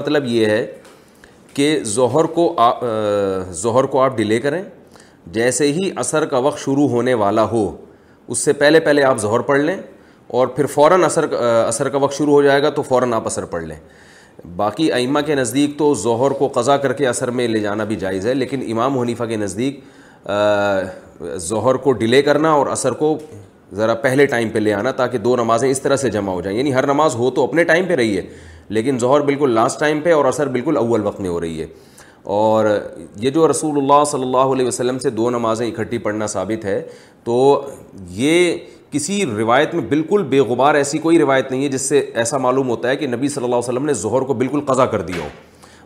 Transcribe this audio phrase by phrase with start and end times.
[0.00, 0.66] مطلب یہ ہے
[1.54, 2.54] کہ ظہر کو
[3.52, 4.62] ظہر کو آپ ڈیلے کریں،
[5.26, 7.70] جیسے ہی عصر کا وقت شروع ہونے والا ہو،
[8.28, 9.76] اس سے پہلے پہلے آپ ظہر پڑھ لیں
[10.30, 11.24] اور پھر فوراً عصر
[11.68, 13.76] عصر کا وقت شروع ہو جائے گا تو فوراً آپ عصر پڑھ لیں۔
[14.56, 17.96] باقی ائمہ کے نزدیک تو ظہر کو قضا کر کے عصر میں لے جانا بھی
[17.96, 19.80] جائز ہے، لیکن امام حنیفہ کے نزدیک
[21.36, 23.18] ظہر کو ڈیلے کرنا اور عصر کو
[23.74, 26.58] ذرا پہلے ٹائم پہ لے آنا تاکہ دو نمازیں اس طرح سے جمع ہو جائیں۔
[26.58, 28.22] یعنی ہر نماز ہو تو اپنے ٹائم پہ رہی ہے۔
[28.68, 31.66] لیکن ظہر بالکل لاسٹ ٹائم پہ اور عصر بالکل اول وقت میں ہو رہی ہے۔
[32.22, 32.66] اور
[33.16, 36.82] یہ جو رسول اللہ صلی اللہ علیہ وسلم سے دو نمازیں اکٹھی پڑھنا ثابت ہے،
[37.24, 37.66] تو
[38.10, 38.56] یہ
[38.90, 42.68] کسی روایت میں بالکل بے غبار ایسی کوئی روایت نہیں ہے جس سے ایسا معلوم
[42.68, 45.22] ہوتا ہے کہ نبی صلی اللہ علیہ وسلم نے ظہر کو بالکل قضا کر دیا
[45.22, 45.28] ہو۔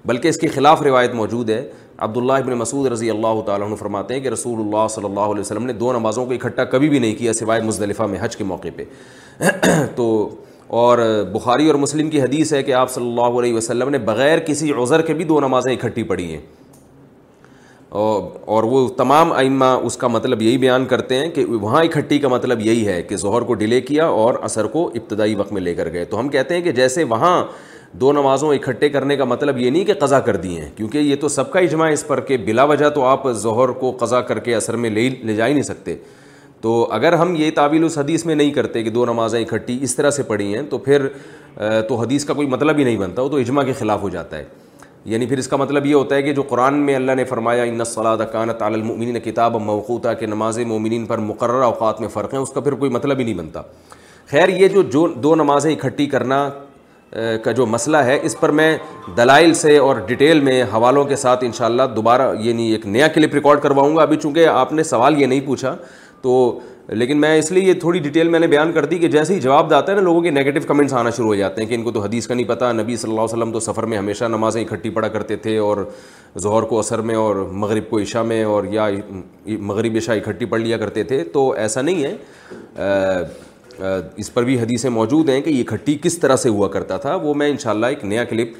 [0.04, 4.14] بلکہ اس کے خلاف روایت موجود ہے۔ عبداللہ ابن مسعود رضی اللہ تعالیٰ عنہ فرماتے
[4.14, 6.98] ہیں کہ رسول اللہ صلی اللہ علیہ وسلم نے دو نمازوں کو اکٹھا کبھی بھی
[6.98, 8.84] نہیں کیا سوائے مزدلفہ میں حج کے موقع پہ۔
[9.94, 10.28] تو
[10.68, 14.38] اور بخاری اور مسلم کی حدیث ہے کہ آپ صلی اللہ علیہ وسلم نے بغیر
[14.38, 16.40] کسی عذر کے بھی دو نمازیں اکٹھی پڑھی ہیں۔
[17.90, 22.28] اور وہ تمام ائمہ اس کا مطلب یہی بیان کرتے ہیں کہ وہاں اکٹھی کا
[22.28, 25.74] مطلب یہی ہے کہ ظہر کو ڈیلے کیا اور عصر کو ابتدائی وقت میں لے
[25.74, 27.44] کر گئے۔ تو ہم کہتے ہیں کہ جیسے وہاں
[27.92, 31.16] دو نمازوں اکٹھے کرنے کا مطلب یہ نہیں کہ قضا کر دیے ہیں، کیونکہ یہ
[31.16, 34.38] تو سب کا اجماع اس پر کہ بلا وجہ تو آپ ظہر کو قضا کر
[34.38, 35.96] کے عصر میں لے لے جا ہی نہیں سکتے۔
[36.60, 39.96] تو اگر ہم یہ تعویل اس حدیث میں نہیں کرتے کہ دو نمازیں اکٹھی اس
[39.96, 41.06] طرح سے پڑھی ہیں، تو پھر
[41.88, 44.38] تو حدیث کا کوئی مطلب ہی نہیں بنتا، وہ تو اجماع کے خلاف ہو جاتا
[44.38, 44.44] ہے۔
[45.04, 47.62] یعنی پھر اس کا مطلب یہ ہوتا ہے کہ جو قرآن میں اللہ نے فرمایا
[47.62, 52.40] ان صلاح کانت المؤمنین کتاب موقوطہ کہ نماز مومنین پر مقررہ اوقات میں فرق ہیں،
[52.40, 53.62] اس کا پھر کوئی مطلب ہی نہیں بنتا۔
[54.30, 56.50] خیر، یہ جو جو دو نمازیں اکٹھی کرنا
[57.44, 58.78] کا جو مسئلہ ہے، اس پر میں
[59.16, 63.60] دلائل سے اور ڈیٹیل میں حوالوں کے ساتھ انشاءاللہ دوبارہ یعنی ایک نیا کلپ ریکارڈ
[63.60, 65.76] کرواؤں گا۔ ابھی چونکہ آپ نے سوال یہ نہیں پوچھا
[66.22, 69.34] تو لیکن میں اس لیے یہ تھوڑی ڈیٹیل میں نے بیان کر دی کہ جیسے
[69.34, 71.74] ہی جواب داتا ہے نا، لوگوں کے نیگیٹو کمنٹس آنا شروع ہو جاتے ہیں کہ
[71.74, 73.98] ان کو تو حدیث کا نہیں پتہ نبی صلی اللہ علیہ وسلم تو سفر میں
[73.98, 75.84] ہمیشہ نمازیں اکٹھی پڑھا کرتے تھے اور
[76.38, 78.88] ظہر کو اثر میں اور مغرب کو عشاء میں اور یا
[79.46, 82.16] مغرب عشاء اکٹھی پڑھ لیا کرتے تھے۔ تو ایسا نہیں ہے۔
[84.16, 87.14] اس پر بھی حدیثیں موجود ہیں کہ یہ اکٹھی کس طرح سے ہوا کرتا تھا۔
[87.14, 88.52] وہ میں انشاءاللہ ایک نیا کلپ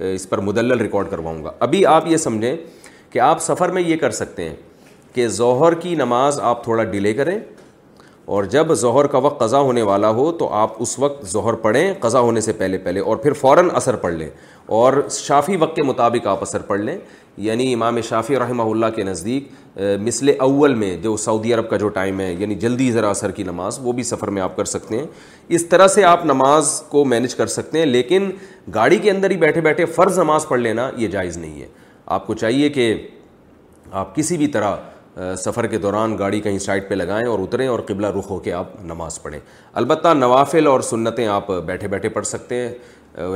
[0.00, 2.56] اس پر مدلل ریکارڈ کرواؤں گا۔ ابھی آپ یہ سمجھیں
[3.10, 4.56] کہ آپ سفر میں یہ کر سکتے ہیں۔
[5.14, 7.38] کہ ظہر کی نماز آپ تھوڑا ڈیلے کریں
[8.24, 11.94] اور جب ظہر کا وقت قضا ہونے والا ہو تو آپ اس وقت ظہر پڑھیں،
[12.00, 14.28] قضا ہونے سے پہلے پہلے اور پھر فوراً اثر پڑھ لیں
[14.66, 16.98] اور شافی وقت کے مطابق آپ اثر پڑھ لیں۔
[17.36, 21.88] یعنی امام شافی رحمہ اللہ کے نزدیک مثل اول میں جو سعودی عرب کا جو
[21.88, 24.98] ٹائم ہے یعنی جلدی ذرا اثر کی نماز، وہ بھی سفر میں آپ کر سکتے
[24.98, 25.06] ہیں۔
[25.48, 28.30] اس طرح سے آپ نماز کو مینج کر سکتے ہیں، لیکن
[28.74, 31.66] گاڑی کے اندر ہی بیٹھے بیٹھے فرض نماز پڑھ لینا یہ جائز نہیں ہے۔
[32.06, 33.08] آپ کو چاہیے کہ
[33.92, 34.76] آپ کسی بھی طرح
[35.38, 38.52] سفر کے دوران گاڑی کہیں سائڈ پہ لگائیں اور اتریں اور قبلہ رخ ہو کے
[38.52, 39.40] آپ نماز پڑھیں۔
[39.72, 42.74] البتہ نوافل اور سنتیں آپ بیٹھے بیٹھے پڑھ سکتے ہیں۔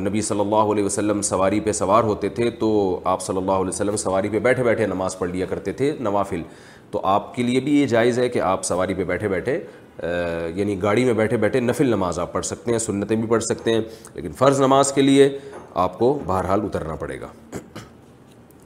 [0.01, 3.69] نبی صلی اللہ علیہ وسلم سواری پہ سوار ہوتے تھے تو آپ صلی اللہ علیہ
[3.69, 6.43] وسلم سواری پہ بیٹھے بیٹھے نماز پڑھ لیا کرتے تھے نوافل۔
[6.91, 9.59] تو آپ کے لیے بھی یہ جائز ہے کہ آپ سواری پہ بیٹھے بیٹھے
[10.55, 13.73] یعنی گاڑی میں بیٹھے بیٹھے نفل نماز آپ پڑھ سکتے ہیں، سنتیں بھی پڑھ سکتے
[13.73, 13.81] ہیں،
[14.15, 15.39] لیکن فرض نماز کے لیے
[15.75, 17.29] آپ کو بہرحال اترنا پڑے گا۔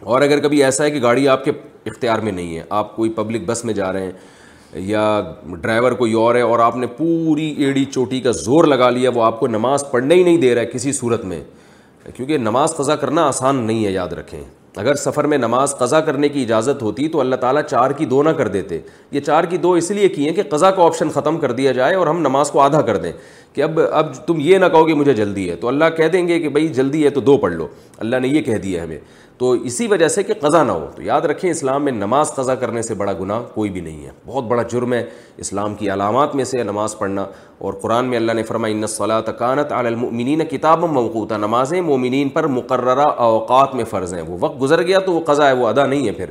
[0.01, 1.53] اور اگر کبھی ایسا ہے کہ گاڑی آپ کے
[1.87, 4.13] اختیار میں نہیں ہے۔ آپ کوئی پبلک بس میں جا رہے ہیں
[4.75, 9.11] یا ڈرائیور کوئی اور ہے اور آپ نے پوری ایڑی چوٹی کا زور لگا لیا،
[9.15, 11.45] وہ آپ کو نماز پڑھنے ہی نہیں دے رہا ہے کسی صورت میں۔
[12.17, 14.41] کیونکہ نماز قضا کرنا آسان نہیں ہے، یاد رکھیں۔
[14.77, 18.23] اگر سفر میں نماز قضا کرنے کی اجازت ہوتی تو اللہ تعالیٰ چار کی دو
[18.23, 18.79] نہ کر دیتے۔
[19.11, 21.73] یہ چار کی دو اس لیے کی ہیں کہ قضا کا آپشن ختم کر دیا
[21.73, 23.13] جائے اور ہم نماز کو آدھا کر دیں۔
[23.53, 26.29] کہ اب اب تم یہ نہ کہو کہ مجھے جلدی ہے۔ تو اللہ کہہ دیں
[26.29, 27.67] گے کہ بھائی جلدی ہے تو دو پڑھ لو۔
[27.99, 28.99] اللہ نے یہ کہہ دیا ہمیں۔
[29.43, 32.55] تو اسی وجہ سے کہ قضا نہ ہو۔ تو یاد رکھیں، اسلام میں نماز قضا
[32.55, 35.05] کرنے سے بڑا گناہ کوئی بھی نہیں ہے۔ بہت بڑا جرم ہے
[35.37, 37.27] اسلام کی علامات میں سے نماز پڑھنا۔
[37.59, 42.47] اور قرآن میں اللہ نے فرمایا، ان صلاح تکانت المؤمنین کتاب موقوطہ نمازیں مومنین پر
[42.47, 45.87] مقررہ اوقات میں فرض ہیں۔ وہ وقت گزر گیا تو وہ قضا ہے، وہ ادا
[45.87, 46.31] نہیں ہے پھر۔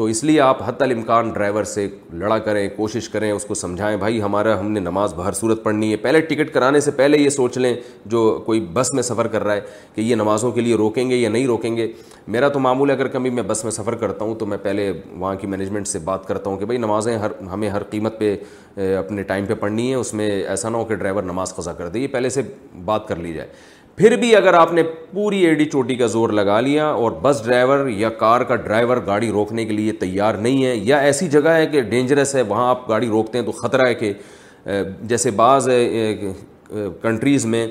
[0.00, 3.96] تو اس لیے آپ حت الامکان ڈرائیور سے لڑا کریں، کوشش کریں، اس کو سمجھائیں،
[3.96, 7.28] بھائی ہمارا، ہم نے نماز بہر صورت پڑھنی ہے، پہلے ٹکٹ کرانے سے پہلے یہ
[7.28, 7.74] سوچ لیں
[8.06, 9.60] جو کوئی بس میں سفر کر رہا ہے
[9.94, 11.92] کہ یہ نمازوں کے لیے روکیں گے یا نہیں روکیں گے۔
[12.28, 14.92] میرا تو معمول ہے، اگر کبھی میں بس میں سفر کرتا ہوں تو میں پہلے
[15.10, 18.36] وہاں کی مینجمنٹ سے بات کرتا ہوں کہ بھائی نمازیں ہر، ہمیں ہر قیمت پہ
[18.76, 21.88] اپنے ٹائم پہ پڑھنی ہے اس میں ایسا نہ ہو کہ ڈرائیور نماز قضا کر
[21.88, 22.42] دے، یہ پہلے سے
[22.84, 23.48] بات کر لی جائے۔
[24.00, 27.86] پھر بھی اگر آپ نے پوری ایڈی چوٹی کا زور لگا لیا اور بس ڈرائیور
[27.88, 31.66] یا کار کا ڈرائیور گاڑی روکنے کے لیے تیار نہیں ہے یا ایسی جگہ ہے
[31.66, 34.12] کہ ڈینجرس ہے، وہاں آپ گاڑی روکتے ہیں تو خطرہ ہے کہ
[35.02, 35.68] جیسے بعض
[37.02, 37.66] کنٹریز میں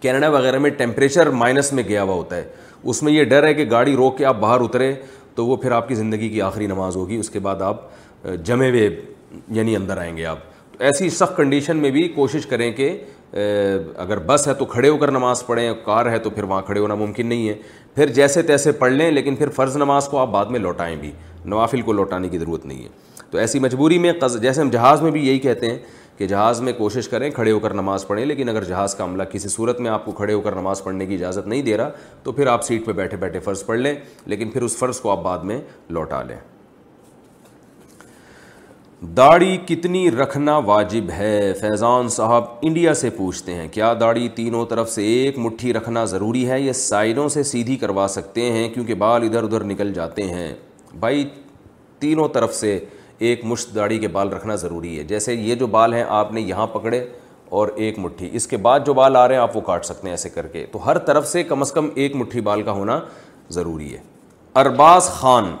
[0.00, 2.44] کینیڈا وغیرہ میں ٹیمپریچر مائنس میں گیا ہوا ہوتا ہے۔
[2.84, 4.92] اس میں یہ ڈر ہے کہ گاڑی روک کے آپ باہر اتریں
[5.34, 7.88] تو وہ پھر آپ کی زندگی کی آخری نماز ہوگی، اس کے بعد آپ
[8.44, 8.88] جمے ہوئے
[9.48, 10.38] یعنی اندر آئیں گے آپ۔
[10.78, 12.96] ایسی سخت کنڈیشن میں بھی کوشش کریں کہ
[13.96, 16.80] اگر بس ہے تو کھڑے ہو کر نماز پڑھیں، کار ہے تو پھر وہاں کھڑے
[16.80, 17.54] ہونا ممکن نہیں ہے۔
[17.94, 21.10] پھر جیسے تیسے پڑھ لیں، لیکن پھر فرض نماز کو آپ بعد میں لوٹائیں بھی۔
[21.44, 22.88] نوافل کو لوٹانے کی ضرورت نہیں ہے۔
[23.30, 25.78] تو ایسی مجبوری میں جیسے ہم جہاز میں بھی یہی کہتے ہیں
[26.18, 29.22] کہ جہاز میں کوشش کریں کھڑے ہو کر نماز پڑھیں، لیکن اگر جہاز کا عملہ
[29.22, 31.90] کسی صورت میں آپ کو کھڑے ہو کر نماز پڑھنے کی اجازت نہیں دے رہا،
[32.22, 33.94] تو پھر آپ سیٹ پہ بیٹھے بیٹھے فرض پڑھ لیں،
[34.26, 36.36] لیکن پھر اس فرض کو آپ بعد میں لوٹا لیں۔
[39.02, 44.90] داڑھی کتنی رکھنا واجب ہے؟ فیضان صاحب انڈیا سے پوچھتے ہیں، کیا داڑھی تینوں طرف
[44.90, 49.22] سے ایک مٹھی رکھنا ضروری ہے یہ سائڈوں سے سیدھی کروا سکتے ہیں کیونکہ بال
[49.22, 50.54] ادھر ادھر نکل جاتے ہیں؟
[50.94, 51.28] بھائی،
[51.98, 52.78] تینوں طرف سے
[53.18, 56.40] ایک مشت داڑھی کے بال رکھنا ضروری ہے۔ جیسے یہ جو بال ہیں آپ نے
[56.40, 57.06] یہاں پکڑے
[57.48, 60.06] اور ایک مٹھی، اس کے بعد جو بال آ رہے ہیں آپ وہ کاٹ سکتے
[60.06, 62.72] ہیں ایسے کر کے۔ تو ہر طرف سے کم از کم ایک مٹھی بال کا
[62.72, 63.00] ہونا
[63.50, 63.98] ضروری ہے۔
[64.54, 65.56] ارباز خان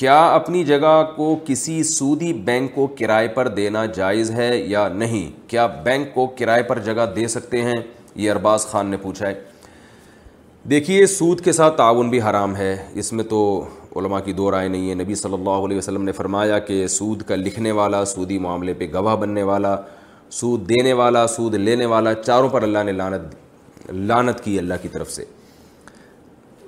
[0.00, 5.50] کیا اپنی جگہ کو کسی سودی بینک کو کرائے پر دینا جائز ہے یا نہیں؟
[5.50, 7.76] کیا بینک کو کرائے پر جگہ دے سکتے ہیں؟
[8.14, 9.34] یہ ارباز خان نے پوچھا ہے۔
[10.70, 13.64] دیکھیے، سود کے ساتھ تعاون بھی حرام ہے۔ اس میں تو
[13.96, 17.22] علماء کی دو رائے نہیں ہے۔ نبی صلی اللہ علیہ وسلم نے فرمایا کہ سود
[17.22, 19.76] کا لکھنے والا، سودی معاملے پہ گواہ بننے والا،
[20.30, 23.34] سود دینے والا، سود لینے والا، چاروں پر اللہ نے لانت
[23.92, 25.24] لانت کی اللہ کی طرف سے۔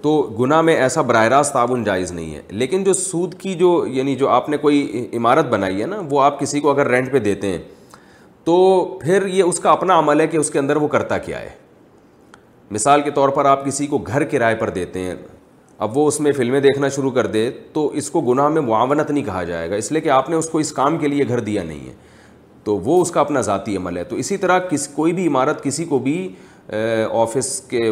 [0.02, 3.86] تو گناہ میں ایسا براہ راست تعاون جائز نہیں ہے لیکن جو سود کی جو
[3.86, 7.12] یعنی جو آپ نے کوئی عمارت بنائی ہے نا، وہ آپ کسی کو اگر رینٹ
[7.12, 7.58] پہ دیتے ہیں،
[8.44, 11.40] تو پھر یہ اس کا اپنا عمل ہے کہ اس کے اندر وہ کرتا کیا
[11.40, 11.50] ہے۔
[12.70, 15.14] مثال کے طور پر آپ کسی کو گھر کرائے پر دیتے ہیں،
[15.78, 19.10] اب وہ اس میں فلمیں دیکھنا شروع کر دے، تو اس کو گناہ میں معاونت
[19.10, 21.28] نہیں کہا جائے گا۔ اس لیے کہ آپ نے اس کو اس کام کے لیے
[21.28, 21.92] گھر دیا نہیں ہے۔
[22.64, 25.64] تو وہ اس کا اپنا ذاتی عمل ہے۔ تو اسی طرح کس، کوئی بھی عمارت
[25.64, 26.34] کسی کو بھی
[27.10, 27.90] آفس کے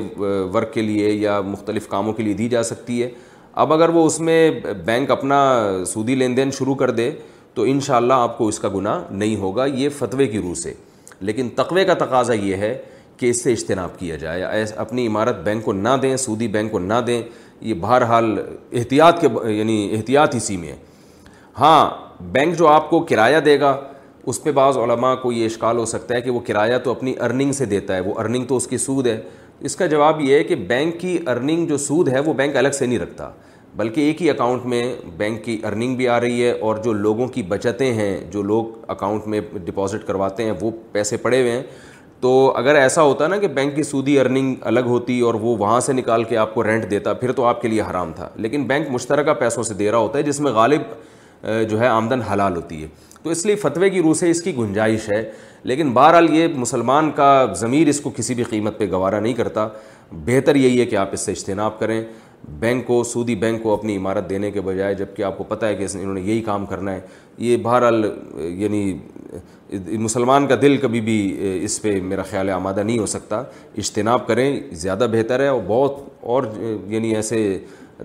[0.54, 3.10] ورک کے لیے یا مختلف کاموں کے لیے دی جا سکتی ہے۔
[3.52, 4.50] اب اگر وہ اس میں
[4.84, 7.10] بینک اپنا سودی لین دین شروع کر دے،
[7.54, 10.54] تو ان شاء اللہ آپ کو اس کا گناہ نہیں ہوگا، یہ فتوے کی روح
[10.54, 10.74] سے۔
[11.20, 12.78] لیکن تقوے کا تقاضا یہ ہے
[13.16, 16.78] کہ اس سے اجتناب کیا جائے۔ اپنی عمارت بینک کو نہ دیں، سودی بینک کو
[16.78, 17.22] نہ دیں،
[17.60, 18.38] یہ بہرحال
[18.72, 20.76] احتیاط کے یعنی احتیاط اسی میں ہے
[21.58, 21.90] ہاں
[22.20, 23.80] بینک جو آپ کو کرایہ دے گا
[24.26, 27.14] اس پہ بعض علماء کو یہ اشکال ہو سکتا ہے کہ وہ کرایہ تو اپنی
[27.20, 29.20] ارننگ سے دیتا ہے، وہ ارننگ تو اس کی سود ہے۔
[29.60, 32.68] اس کا جواب یہ ہے کہ بینک کی ارننگ جو سود ہے وہ بینک الگ
[32.68, 33.30] سے نہیں رکھتا،
[33.76, 37.26] بلکہ ایک ہی اکاؤنٹ میں بینک کی ارننگ بھی آ رہی ہے اور جو لوگوں
[37.28, 41.62] کی بچتیں ہیں، جو لوگ اکاؤنٹ میں ڈپازٹ کرواتے ہیں، وہ پیسے پڑے ہوئے ہیں۔
[42.20, 45.80] تو اگر ایسا ہوتا نا کہ بینک کی سودی ارننگ الگ ہوتی اور وہ وہاں
[45.80, 48.64] سے نکال کے آپ کو رینٹ دیتا، پھر تو آپ کے لیے حرام تھا۔ لیکن
[48.64, 50.82] بینک مشترکہ پیسوں سے دے رہا ہوتا ہے، جس میں غالب
[51.70, 52.88] جو ہے آمدن حلال ہوتی ہے۔
[53.22, 55.32] تو اس لیے فتوے کی روح سے اس کی گنجائش ہے۔
[55.62, 59.68] لیکن بہرحال یہ مسلمان کا ضمیر اس کو کسی بھی قیمت پہ گوارا نہیں کرتا۔
[60.12, 62.04] بہتر یہی ہے کہ آپ اس سے اجتناب کریں۔
[62.48, 65.74] بینک کو سودی بینک کو اپنی عمارت دینے کے بجائے جبکہ آپ کو پتہ ہے
[65.74, 67.00] کہ انہوں نے یہی کام کرنا ہے۔
[67.38, 68.98] یہ بہرحال یعنی
[69.98, 73.38] مسلمان کا دل کبھی بھی، اس پہ میرا خیال آمادہ نہیں ہو سکتا۔
[73.76, 76.42] اجتناب کریں، زیادہ بہتر ہے اور بہت اور
[76.86, 77.58] یعنی ایسے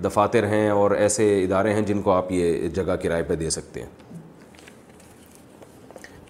[0.04, 3.80] دفاتر ہیں اور ایسے ادارے ہیں جن کو آپ یہ جگہ کرائے پہ دے سکتے
[3.80, 4.05] ہیں۔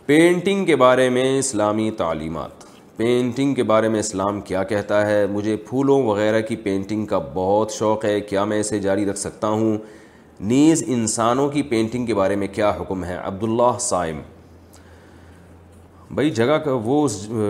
[0.06, 2.50] پینٹنگ کے بارے میں اسلامی تعلیمات۔
[2.98, 7.72] پینٹنگ کے بارے میں اسلام کیا کہتا ہے؟ مجھے پھولوں وغیرہ کی پینٹنگ کا بہت
[7.72, 9.78] شوق ہے، کیا میں اسے جاری رکھ سکتا ہوں؟
[10.40, 14.20] نیز انسانوں کی پینٹنگ کے بارے میں کیا حکم ہے؟ عبداللہ سائم۔
[16.12, 17.08] بھائی، جگہ کا وہ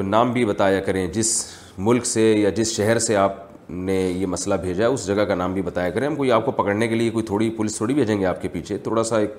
[0.07, 1.45] نام بھی بتایا کریں، جس
[1.77, 3.33] ملک سے یا جس شہر سے آپ
[3.69, 6.45] نے یہ مسئلہ بھیجا ہے، اس جگہ کا نام بھی بتایا کریں۔ ہم کوئی آپ
[6.45, 9.19] کو پکڑنے کے لیے کوئی تھوڑی پولیس تھوڑی بھیجیں گے آپ کے پیچھے؟ تھوڑا سا
[9.19, 9.33] ایک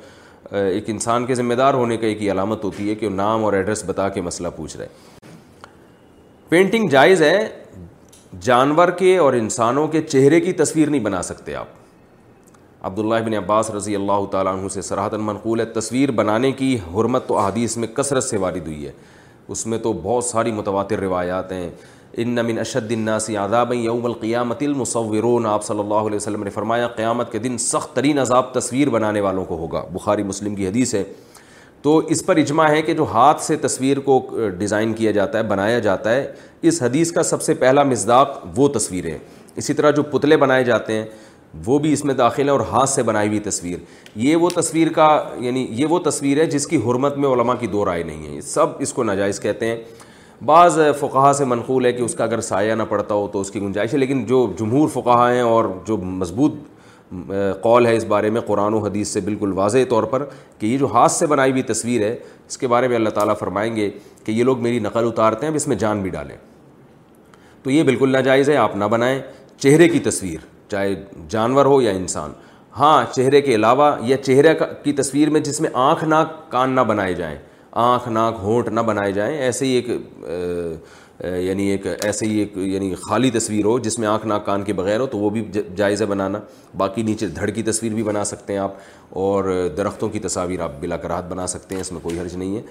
[0.51, 3.53] ایک انسان کے ذمہ دار ہونے کا ایک علامت ہوتی ہے کہ وہ نام اور
[3.53, 4.89] ایڈریس بتا کے مسئلہ پوچھ رہے
[6.49, 7.49] پینٹنگ جائز ہے،
[8.41, 11.67] جانور کے اور انسانوں کے چہرے کی تصویر نہیں بنا سکتے آپ۔
[12.83, 17.27] عبداللہ بن عباس رضی اللہ تعالیٰ عنہ سے سراہتاً منقول ہے، تصویر بنانے کی حرمت
[17.27, 18.93] تو احادیث میں کثرت سے وارد ہوئی ہے۔
[19.49, 21.71] اس میں تو بہت ساری متواتر روایات ہیں۔
[22.17, 25.47] ان من اشد الناس عذاب یوم القیامت المصورون.
[25.47, 29.21] آپ صلی اللہ علیہ وسلم نے فرمایا، قیامت کے دن سخت ترین عذاب تصویر بنانے
[29.21, 31.05] والوں کو ہوگا۔ بخاری مسلم کی حدیث ہے۔
[31.83, 35.43] تو اس پر اجماع ہے کہ جو ہاتھ سے تصویر کو ڈیزائن کیا جاتا ہے،
[35.43, 36.33] بنایا جاتا ہے،
[36.63, 39.19] اس حدیث کا سب سے پہلا مزداق وہ تصویریں
[39.57, 41.05] اسی طرح جو پتلے بنائے جاتے ہیں،
[41.67, 43.77] وہ بھی اس میں داخل ہے اور ہاتھ سے بنائی ہوئی تصویر۔
[44.17, 47.67] یہ وہ تصویر کا یعنی یہ وہ تصویر ہے جس کی حرمت میں علماء کی
[47.67, 49.77] دو رائے نہیں ہے۔ سب اس کو ناجائز کہتے ہیں۔
[50.45, 53.51] بعض فقہ سے منقول ہے کہ اس کا اگر سایہ نہ پڑتا ہو تو اس
[53.51, 56.53] کی گنجائش ہے، لیکن جو جمہور فقہ ہیں اور جو مضبوط
[57.63, 60.25] قول ہے اس بارے میں قرآن و حدیث سے بالکل واضح طور پر
[60.59, 62.17] کہ یہ جو ہاتھ سے بنائی ہوئی تصویر ہے،
[62.49, 63.91] اس کے بارے میں اللہ تعالیٰ فرمائیں گے
[64.25, 66.37] کہ یہ لوگ میری نقل اتارتے ہیں، اب اس میں جان بھی ڈالیں۔
[67.63, 69.23] تو یہ بالکل ناجائز ہے، آپ نہ بنائیں۔
[69.59, 70.95] چہرے کی تصویر، چاہے
[71.29, 72.33] جانور ہو یا انسان۔
[72.77, 76.81] ہاں چہرے کے علاوہ یا چہرے کی تصویر میں جس میں آنکھ ناک کان نہ
[76.81, 77.37] بنائے جائیں۔
[77.77, 79.89] آنکھ ناک ہونٹ نہ بنائے جائیں، ایسے ہی ایک
[81.41, 84.73] یعنی ایک، ایسے ہی ایک یعنی خالی تصویر ہو جس میں آنکھ ناک کان کے
[84.73, 85.45] بغیر ہو، تو وہ بھی
[85.77, 86.39] جائز ہے بنانا۔
[86.77, 88.75] باقی نیچے دھڑ کی تصویر بھی بنا سکتے ہیں آپ،
[89.11, 89.45] اور
[89.77, 92.63] درختوں کی تصاویر آپ بلا کراہت بنا سکتے ہیں، اس میں کوئی حرج نہیں ہے۔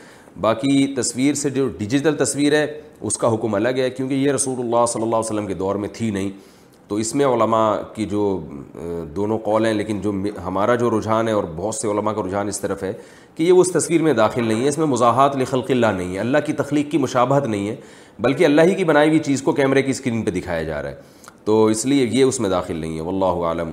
[0.42, 2.66] باقی تصویر سے جو ڈیجیٹل تصویر ہے،
[3.02, 5.76] اس کا حکم الگ ہے، کیونکہ یہ رسول اللہ صلی اللہ علیہ وسلم کے دور
[5.76, 6.30] میں تھی نہیں۔
[6.88, 8.40] تو اس میں علماء کی جو
[9.16, 10.12] دونوں قول ہیں، لیکن جو
[10.46, 12.92] ہمارا جو رجحان ہے اور بہت سے علماء کا رجحان اس طرف ہے
[13.36, 16.20] کہ یہ اس تصویر میں داخل نہیں ہے، اس میں مزاحات لخلق اللہ نہیں ہے،
[16.20, 17.76] اللہ کی تخلیق کی مشابہت نہیں ہے،
[18.20, 20.90] بلکہ اللہ ہی کی بنائی ہوئی چیز کو کیمرے کی اسکرین پہ دکھایا جا رہا
[20.90, 23.72] ہے۔ تو اس لیے یہ اس میں داخل نہیں ہے، واللہ عالم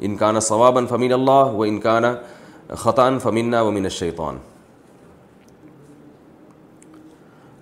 [0.00, 2.06] انکانہ ثوابً فمین اللہ و انکانہ
[2.78, 4.36] خطان فمینہ و من الشیطان۔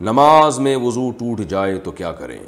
[0.00, 2.38] نماز میں وضو ٹوٹ جائے تو کیا کریں؟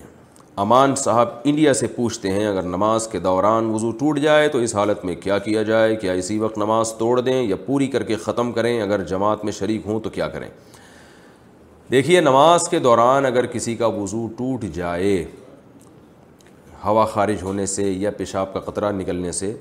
[0.56, 4.74] امان صاحب انڈیا سے پوچھتے ہیں، اگر نماز کے دوران وضو ٹوٹ جائے تو اس
[4.74, 8.16] حالت میں کیا کیا جائے؟ کیا اسی وقت نماز توڑ دیں یا پوری کر کے
[8.16, 10.48] ختم کریں؟ اگر جماعت میں شریک ہوں تو کیا کریں؟
[11.90, 15.24] دیکھیے، نماز کے دوران اگر کسی کا وضو ٹوٹ جائے،
[16.84, 19.52] ہوا خارج ہونے سے یا پیشاب کا قطرہ نکلنے سے،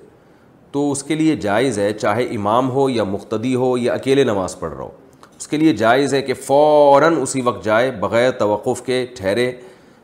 [0.71, 4.59] تو اس کے لیے جائز ہے، چاہے امام ہو یا مقتدی ہو یا اکیلے نماز
[4.59, 4.89] پڑھ رہا ہو،
[5.37, 9.51] اس کے لیے جائز ہے کہ فوراً اسی وقت جائے، بغیر توقف کے ٹھہرے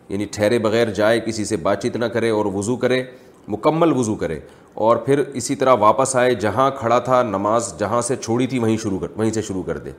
[0.09, 3.03] یعنی ٹھہرے بغیر جائے، کسی سے بات چیت نہ کرے اور وضو کرے،
[3.47, 4.39] مکمل وضو کرے۔
[4.73, 8.77] اور پھر اسی طرح واپس آئے، جہاں کھڑا تھا نماز، جہاں سے چھوڑی تھی، وہیں
[8.77, 9.91] شروع کر، وہیں سے شروع کر دے۔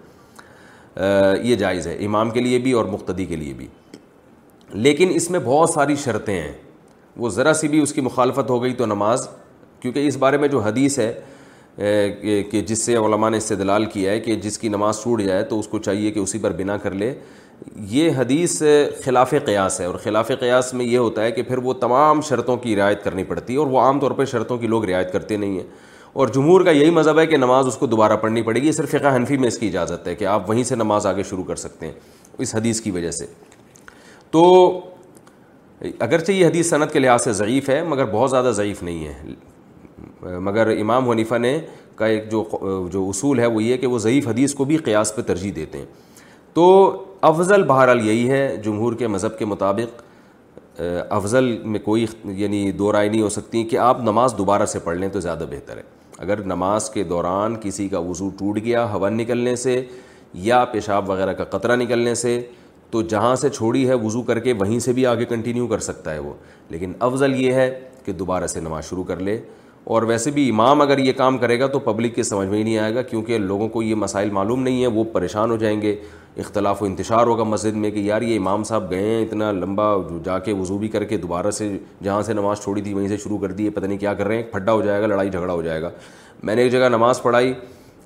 [1.42, 3.66] یہ جائز ہے، امام کے لیے بھی اور مقتدی کے لیے بھی۔
[4.73, 6.52] لیکن اس میں بہت ساری شرطیں ہیں۔
[7.16, 9.28] وہ ذرا سی بھی اس کی مخالفت ہو گئی تو نماز،
[9.80, 11.21] کیونکہ اس بارے میں جو حدیث ہے
[12.50, 15.59] کہ جس سے علماء نے استدلال کیا ہے کہ جس کی نماز ٹوٹ جائے تو
[15.59, 17.14] اس کو چاہیے کہ اسی پر بنا کر لے۔
[17.76, 18.62] یہ حدیث
[19.04, 22.57] خلاف قیاس ہے اور خلاف قیاس میں یہ ہوتا ہے کہ پھر وہ تمام شرطوں
[22.57, 25.37] کی رعایت کرنی پڑتی ہے اور وہ عام طور پہ شرطوں کی لوگ رعایت کرتے
[25.37, 25.66] نہیں ہیں۔
[26.12, 28.90] اور جمہور کا یہی مذہب ہے کہ نماز اس کو دوبارہ پڑھنی پڑے گی صرف
[28.90, 31.57] فقہ حنفی میں اس کی اجازت ہے کہ آپ وہیں سے نماز آگے شروع کر
[31.57, 31.92] سکتے ہیں
[32.38, 33.26] اس حدیث کی وجہ سے۔
[34.31, 34.81] تو
[35.81, 39.23] اگرچہ یہ حدیث صنعت کے لحاظ سے ضعیف ہے، مگر بہت زیادہ ضعیف نہیں ہے۔
[40.38, 41.61] مگر امام حنیفہ نے
[41.95, 42.45] کا ایک جو
[42.92, 45.78] جو اصول ہے وہ یہ کہ وہ ضعیف حدیث کو بھی قیاس پہ ترجیح دیتے
[45.78, 45.87] ہیں۔
[46.52, 50.02] تو افضل بہرحال یہی ہے، جمہور کے مذہب کے مطابق
[51.11, 54.97] افضل میں کوئی یعنی دو رائے نہیں ہو سکتی کہ آپ نماز دوبارہ سے پڑھ
[54.97, 55.82] لیں تو زیادہ بہتر ہے۔
[56.18, 59.85] اگر نماز کے دوران کسی کا وضو ٹوٹ گیا، ہوا نکلنے سے
[60.35, 62.42] یا پیشاب وغیرہ کا قطرہ نکلنے سے،
[62.90, 66.14] تو جہاں سے چھوڑی ہے وضو کر کے، وہیں سے بھی آگے کنٹینیو کر سکتا
[66.14, 66.32] ہے وہ۔
[66.71, 69.40] لیکن افضل یہ ہے کہ دوبارہ سے نماز شروع کر لے۔
[69.85, 72.62] اور ویسے بھی امام اگر یہ کام کرے گا تو پبلک کے سمجھ میں ہی
[72.62, 75.82] نہیں آئے گا، کیونکہ لوگوں کو یہ مسائل معلوم نہیں ہے وہ پریشان ہو جائیں
[75.82, 75.97] گے۔
[76.36, 79.96] اختلاف و انتشار ہوگا مسجد میں کہ یار یہ امام صاحب گئے ہیں، اتنا لمبا
[80.24, 83.16] جا کے وضو بھی کر کے دوبارہ سے جہاں سے نماز چھوڑی تھی وہیں سے
[83.16, 85.30] شروع کر دی ہے، پتہ نہیں کیا کر رہے ہیں پھڈا ہو جائے گا، لڑائی
[85.30, 85.90] جھگڑا ہو جائے گا۔
[86.42, 87.54] میں نے ایک جگہ نماز پڑھائی،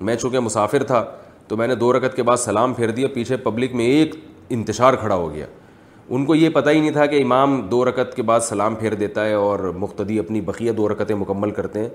[0.01, 1.05] میں چونکہ مسافر تھا
[1.49, 4.15] تو میں نے دو رکعت کے بعد سلام پھیر دیا، پیچھے پبلک میں ایک
[4.49, 5.47] انتشار کھڑا ہو گیا۔
[6.09, 8.95] ان کو یہ پتہ ہی نہیں تھا کہ امام دو رکعت کے بعد سلام پھیر
[8.95, 11.89] دیتا ہے اور مقتدی اپنی بقیہ دو رکعتیں مکمل کرتے ہیں۔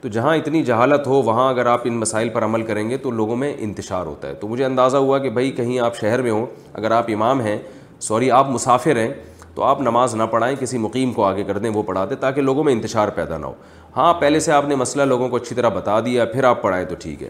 [0.00, 3.10] تو جہاں اتنی جہالت ہو، وہاں اگر آپ ان مسائل پر عمل کریں گے تو
[3.10, 6.30] لوگوں میں انتشار ہوتا ہے۔ تو مجھے اندازہ ہوا کہ بھائی کہیں آپ شہر میں
[6.30, 7.58] ہوں، اگر آپ امام ہیں،
[8.00, 9.14] سوری، آپ مسافر ہیں،
[9.54, 12.42] تو آپ نماز نہ پڑھائیں، کسی مقیم کو آگے کر دیں، وہ پڑھا دیں، تاکہ
[12.42, 13.52] لوگوں میں انتشار پیدا نہ ہو۔
[13.96, 16.86] ہاں پہلے سے آپ نے مسئلہ لوگوں کو اچھی طرح بتا دیا، پھر آپ پڑھائیں
[16.86, 17.28] تو ٹھیک ہے۔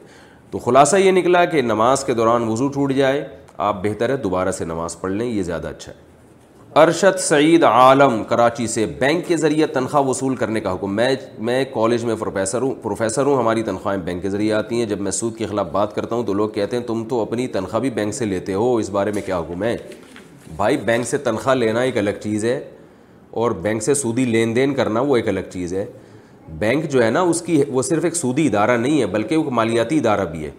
[0.51, 4.51] تو خلاصہ یہ نکلا کہ نماز کے دوران وضو ٹوٹ جائے، آپ بہتر ہے، دوبارہ
[4.51, 6.08] سے نماز پڑھ لیں، یہ زیادہ اچھا ہے۔
[6.75, 11.65] ارشد سعید عالم، کراچی سے بینک کے ذریعے تنخواہ وصول کرنے کا حکم۔ میں میں
[11.75, 15.11] کالج میں پروفیسر ہوں پروفیسر ہوں، ہماری تنخواہیں بینک کے ذریعے آتی ہیں۔ جب میں
[15.11, 17.91] سود کے خلاف بات کرتا ہوں تو لوگ کہتے ہیں، تم تو اپنی تنخواہ بھی
[17.91, 19.77] بینک سے لیتے ہو، اس بارے میں کیا حکم ہے؟
[20.57, 22.71] بھائی، بینک سے تنخواہ لینا ایک الگ چیز ہے
[23.31, 25.87] اور بینک سے سودی لین دین کرنا وہ ایک الگ چیز ہے۔
[26.49, 29.51] بینک جو ہے نا، اس کی وہ صرف ایک سودی ادارہ نہیں ہے، بلکہ وہ
[29.51, 30.51] مالیاتی ادارہ بھی ہے۔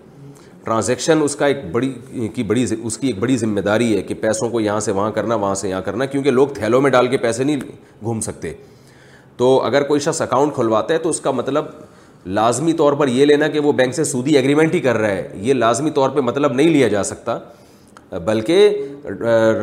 [0.70, 1.94] ٹرانزیکشن اس کا ایک بڑی
[2.34, 5.12] کی بڑی اس کی ایک بڑی ذمہ داری ہے کہ پیسوں کو یہاں سے وہاں
[5.12, 7.60] کرنا، وہاں سے یہاں کرنا، کیونکہ لوگ تھیلوں میں ڈال کے پیسے نہیں
[8.04, 8.54] گھوم سکتے۔
[9.38, 11.66] تو اگر کوئی شخص اکاؤنٹ کھلواتا ہے تو اس کا مطلب
[12.26, 15.28] لازمی طور پر یہ لینا کہ وہ بینک سے سودی ایگریمنٹ ہی کر رہا ہے۔
[15.36, 17.40] یہ لازمی طور پہ مطلب نہیں لیا جا سکتا،
[18.26, 18.84] بلکہ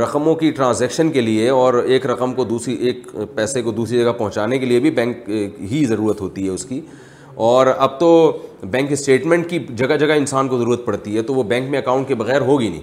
[0.03, 4.13] رقموں کی ٹرانزیکشن کے لیے اور ایک رقم کو دوسری ایک پیسے کو دوسری جگہ
[4.13, 5.31] پہنچانے کے لیے بھی بینک
[5.71, 6.81] ہی ضرورت ہوتی ہے اس کی۔
[7.35, 11.43] اور اب تو بینک اسٹیٹمنٹ کی جگہ جگہ انسان کو ضرورت پڑتی ہے تو وہ
[11.43, 12.83] بینک میں اکاؤنٹ کے بغیر ہوگی نہیں۔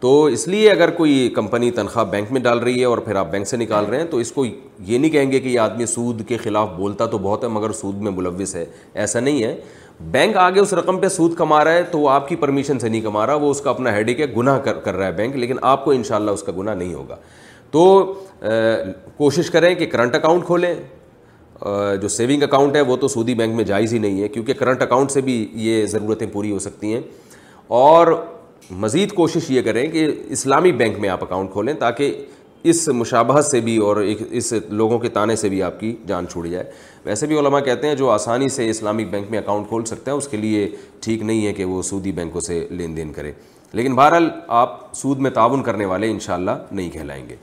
[0.00, 3.30] تو اس لیے اگر کوئی کمپنی تنخواہ بینک میں ڈال رہی ہے اور پھر آپ
[3.30, 4.44] بینک سے نکال رہے ہیں تو اس کو
[4.78, 7.72] یہ نہیں کہیں گے کہ یہ آدمی سود کے خلاف بولتا تو بہت ہے، مگر
[7.72, 8.64] سود میں ملوث ہے۔
[8.94, 9.56] ایسا نہیں ہے۔
[10.00, 12.88] بینک آگے اس رقم پہ سود کما رہا ہے تو وہ آپ کی پرمیشن سے
[12.88, 15.56] نہیں کما رہا، وہ اس کا اپنا ہیڈک ہے، گناہ کر رہا ہے بینک۔ لیکن
[15.62, 17.16] آپ کو انشاءاللہ اس کا گناہ نہیں ہوگا۔
[17.70, 18.14] تو
[19.16, 20.74] کوشش کریں کہ کرنٹ اکاؤنٹ کھولیں۔
[22.00, 24.82] جو سیونگ اکاؤنٹ ہے وہ تو سودی بینک میں جائز ہی نہیں ہے، کیونکہ کرنٹ
[24.82, 27.00] اکاؤنٹ سے بھی یہ ضرورتیں پوری ہو سکتی ہیں۔
[27.66, 28.24] اور
[28.70, 32.24] مزید کوشش یہ کریں کہ اسلامی بینک میں آپ اکاؤنٹ کھولیں تاکہ
[32.62, 33.96] اس مشابہت سے بھی اور
[34.30, 36.64] اس لوگوں کے تانے سے بھی آپ کی جان چھوڑ جائے۔
[37.04, 40.18] ویسے بھی علماء کہتے ہیں جو آسانی سے اسلامک بینک میں اکاؤنٹ کھول سکتے ہیں،
[40.18, 43.32] اس کے لیے ٹھیک نہیں ہے کہ وہ سودی بینکوں سے لین دین کرے۔
[43.72, 47.36] لیکن بہرحال آپ سود میں تعاون کرنے والے انشاءاللہ نہیں کہلائیں گے۔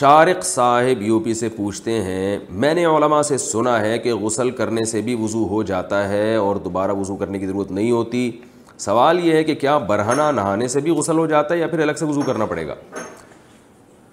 [0.00, 4.50] شارق صاحب یو پی سے پوچھتے ہیں، میں نے علماء سے سنا ہے کہ غسل
[4.50, 8.30] کرنے سے بھی وضو ہو جاتا ہے اور دوبارہ وضو کرنے کی ضرورت نہیں ہوتی۔
[8.78, 11.80] سوال یہ ہے کہ کیا برہنہ نہانے سے بھی غسل ہو جاتا ہے یا پھر
[11.80, 12.74] الگ سے وضو کرنا پڑے گا؟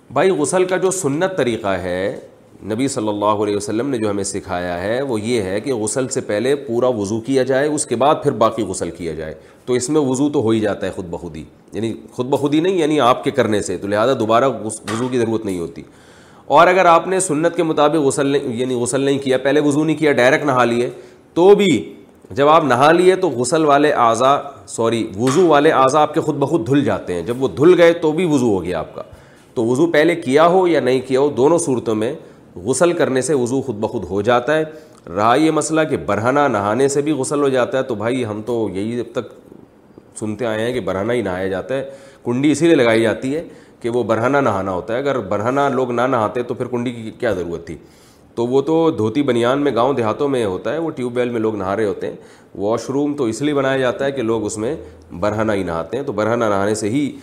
[0.10, 2.20] بھائی، غسل کا جو سنت طریقہ ہے
[2.64, 6.08] نبی صلی اللہ علیہ وسلم نے جو ہمیں سکھایا ہے وہ یہ ہے کہ غسل
[6.08, 9.34] سے پہلے پورا وضو کیا جائے، اس کے بعد پھر باقی غسل کیا جائے۔
[9.66, 12.74] تو اس میں وضو تو ہو ہی جاتا ہے خود بخودی۔ یعنی خود بخودی نہیں
[12.74, 15.82] یعنی آپ کے کرنے سے۔ تو لہٰذا دوبارہ وضو کی ضرورت نہیں ہوتی۔
[16.46, 19.96] اور اگر آپ نے سنت کے مطابق غسل یعنی غسل نہیں کیا، پہلے وضو نہیں
[19.96, 20.90] کیا، ڈائریکٹ نہا لیے،
[21.34, 21.94] تو بھی
[22.32, 24.38] جب آپ نہا لیے تو غسل والے اعضا
[24.68, 27.94] سوری، وضو والے اعضا آپ کے خود بخود دھل جاتے ہیں۔ جب وہ دھل گئے
[27.94, 29.02] تو بھی وضو ہو گیا آپ کا۔
[29.54, 32.14] تو وضو پہلے کیا ہو یا نہیں کیا ہو، دونوں صورتوں میں
[32.66, 34.64] غسل کرنے سے وضو خود بخود ہو جاتا ہے۔
[35.16, 38.42] رہا یہ مسئلہ کہ برہنہ نہانے سے بھی غسل ہو جاتا ہے تو بھائی ہم
[38.46, 39.52] تو یہی اب تک
[40.20, 41.90] سنتے آئے ہیں کہ برہنہ ہی نہایا جاتا ہے۔
[42.26, 43.48] کنڈی اسی لیے لگائی جاتی ہے
[43.82, 47.12] کہ وہ برہنہ نہانا ہوتا ہے۔ اگر برہنہ لوگ نہ نہاتے تو پھر کنڈی کی
[47.12, 47.78] کیا ضرورت تھی؟
[48.36, 51.40] تو وہ تو دھوتی بنیان میں گاؤں دیہاتوں میں ہوتا ہے، وہ ٹیوب ویل میں
[51.40, 52.16] لوگ نہا رہے ہوتے ہیں۔
[52.56, 54.76] واش روم تو اس لیے بنایا جاتا ہے کہ لوگ اس میں
[55.20, 57.18] برہنہ ہی نہاتے ہیں۔ تو برہنہ نہانے سے ہی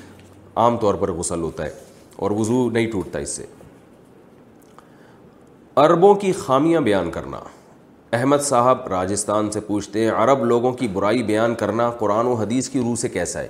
[0.55, 1.71] عام طور پر غسل ہوتا ہے
[2.17, 3.64] اور وضو نہیں ٹوٹتا اس سے۔
[5.77, 7.39] عربوں کی خامیاں بیان کرنا۔
[8.13, 12.69] احمد صاحب راجستھان سے پوچھتے ہیں، عرب لوگوں کی برائی بیان کرنا قرآن و حدیث
[12.69, 13.49] کی روح سے کیسا ہے؟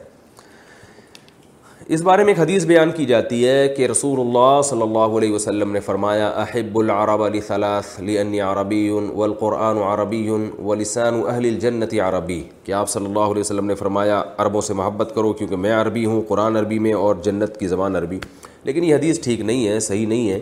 [1.89, 5.33] اس بارے میں ایک حدیث بیان کی جاتی ہے کہ رسول اللہ صلی اللہ علیہ
[5.33, 10.31] وسلم نے فرمایا، احب العرب علی ثلاث لنی عربی والقرآن عربی
[10.63, 15.13] ولسان اہل الجنت عربی کہ آپ صلی اللہ علیہ وسلم نے فرمایا، عربوں سے محبت
[15.15, 18.19] کرو کیونکہ میں عربی ہوں، قرآن عربی میں اور جنت کی زبان عربی۔
[18.65, 20.41] لیکن یہ حدیث ٹھیک نہیں ہے، صحیح نہیں ہے۔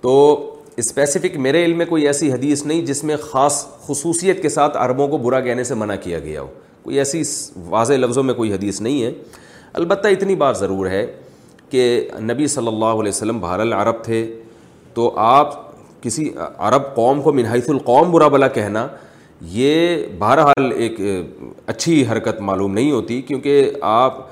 [0.00, 0.42] تو
[0.76, 5.08] اسپیسیفک میرے علم میں کوئی ایسی حدیث نہیں جس میں خاص خصوصیت کے ساتھ عربوں
[5.08, 6.46] کو برا کہنے سے منع کیا گیا ہو۔
[6.82, 7.22] کوئی ایسی
[7.56, 9.12] واضح لفظوں میں کوئی حدیث نہیں ہے۔
[9.72, 11.06] البتہ اتنی بات ضرور ہے
[11.70, 14.42] کہ نبی صلی اللہ علیہ وسلم بہر العرب تھے۔
[14.94, 15.66] تو آپ
[16.02, 18.88] کسی عرب قوم کو منحص القوم برا بلا کہنا،
[19.40, 21.00] یہ بہرحال ایک،
[21.66, 24.28] اچھی حرکت معلوم نہیں ہوتی۔ کیونکہ آپ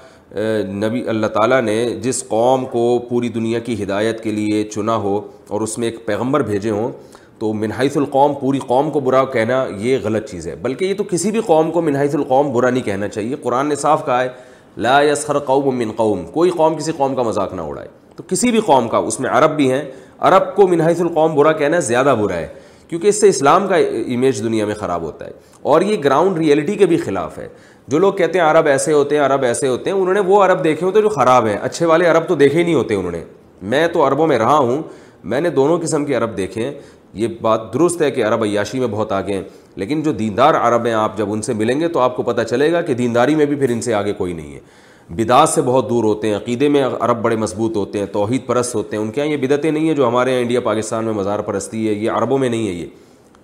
[0.73, 5.20] نبی اللہ تعالیٰ نے جس قوم کو پوری دنیا کی ہدایت کے لیے چنا ہو
[5.49, 6.92] اور اس میں ایک پیغمبر بھیجے ہوں،
[7.38, 11.05] تو منحص القوم، پوری قوم کو برا کہنا یہ غلط چیز ہے۔ بلکہ یہ تو
[11.05, 14.29] کسی بھی قوم کو منحص القوم برا نہیں کہنا چاہیے۔ قرآن نے صاف کہا ہے،
[14.77, 18.51] لا یسخر قوم من قوم، کوئی قوم کسی قوم کا مذاق نہ اڑائے۔ تو کسی
[18.51, 19.85] بھی قوم کا، اس میں عرب بھی ہیں،
[20.18, 22.49] عرب کو منحص القوم برا کہنا زیادہ برا ہے،
[22.88, 25.31] کیونکہ اس سے اسلام کا امیج دنیا میں خراب ہوتا ہے۔
[25.62, 27.49] اور یہ گراؤنڈ ریئلٹی کے بھی خلاف ہے۔
[27.88, 30.44] جو لوگ کہتے ہیں عرب ایسے ہوتے ہیں، عرب ایسے ہوتے ہیں، انہوں نے وہ
[30.44, 32.94] عرب دیکھے ہوتے ہیں جو خراب ہیں۔ اچھے والے عرب تو دیکھے ہی نہیں ہوتے
[32.94, 33.25] انہوں نے۔
[33.62, 34.83] میں تو عربوں میں رہا ہوں،
[35.25, 36.73] میں نے دونوں قسم کے عرب دیکھے ہیں۔
[37.14, 39.42] یہ بات درست ہے کہ عرب عیاشی میں بہت آگے ہیں،
[39.77, 42.42] لیکن جو دیندار عرب ہیں، آپ جب ان سے ملیں گے تو آپ کو پتہ
[42.42, 44.61] چلے گا کہ دینداری میں بھی پھر ان سے آگے کوئی نہیں ہے۔
[45.09, 48.75] بدعت سے بہت دور ہوتے ہیں، عقیدے میں عرب بڑے مضبوط ہوتے ہیں، توحید پرست
[48.75, 51.12] ہوتے ہیں۔ ان کے یہاں یہ بدعتیں نہیں ہیں جو ہمارے یہاں انڈیا، پاکستان میں
[51.12, 52.87] مزار پرستی ہے، یہ عربوں میں نہیں ہے یہ۔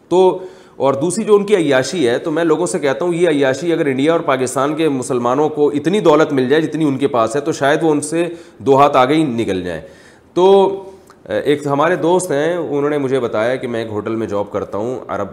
[0.09, 0.39] تو
[0.81, 3.73] اور دوسری جو ان کی عیاشی ہے، تو میں لوگوں سے کہتا ہوں، یہ عیاشی
[3.73, 7.37] اگر انڈیا اور پاکستان کے مسلمانوں کو اتنی دولت مل جائے جتنی ان کے پاس
[7.37, 8.27] ہے، تو شاید وہ ان سے
[8.59, 9.81] دو ہاتھ آگے ہی نکل جائیں۔
[10.35, 10.45] تو
[11.29, 14.79] ایک ہمارے دوست ہیں، انہوں نے مجھے بتایا کہ میں ایک ہوٹل میں جاب کرتا
[14.79, 15.27] ہوں عرب،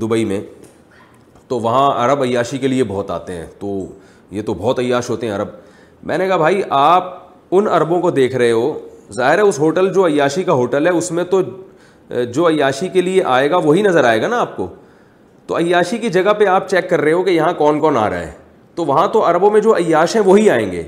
[0.00, 0.40] دبئی میں۔
[1.48, 3.86] تو وہاں عرب عیاشی کے لیے بہت آتے ہیں، تو
[4.30, 5.48] یہ تو بہت عیاش ہوتے ہیں عرب۔
[6.02, 7.18] میں نے کہا، بھائی، آپ
[7.50, 8.78] ان عربوں کو دیکھ رہے ہو۔
[9.12, 11.42] ظاہر ہے، اس ہوٹل جو عیاشی کا ہوٹل ہے، اس میں تو
[12.24, 14.66] جو عیاشی کے لیے آئے گا، وہی نظر آئے گا نا آپ کو۔
[15.46, 18.10] تو عیاشی کی جگہ پہ آپ چیک کر رہے ہو کہ یہاں کون کون آ
[18.10, 18.30] رہا ہے۔
[18.74, 20.82] تو وہاں تو عربوں میں جو عیاش ہیں وہی آئیں گے۔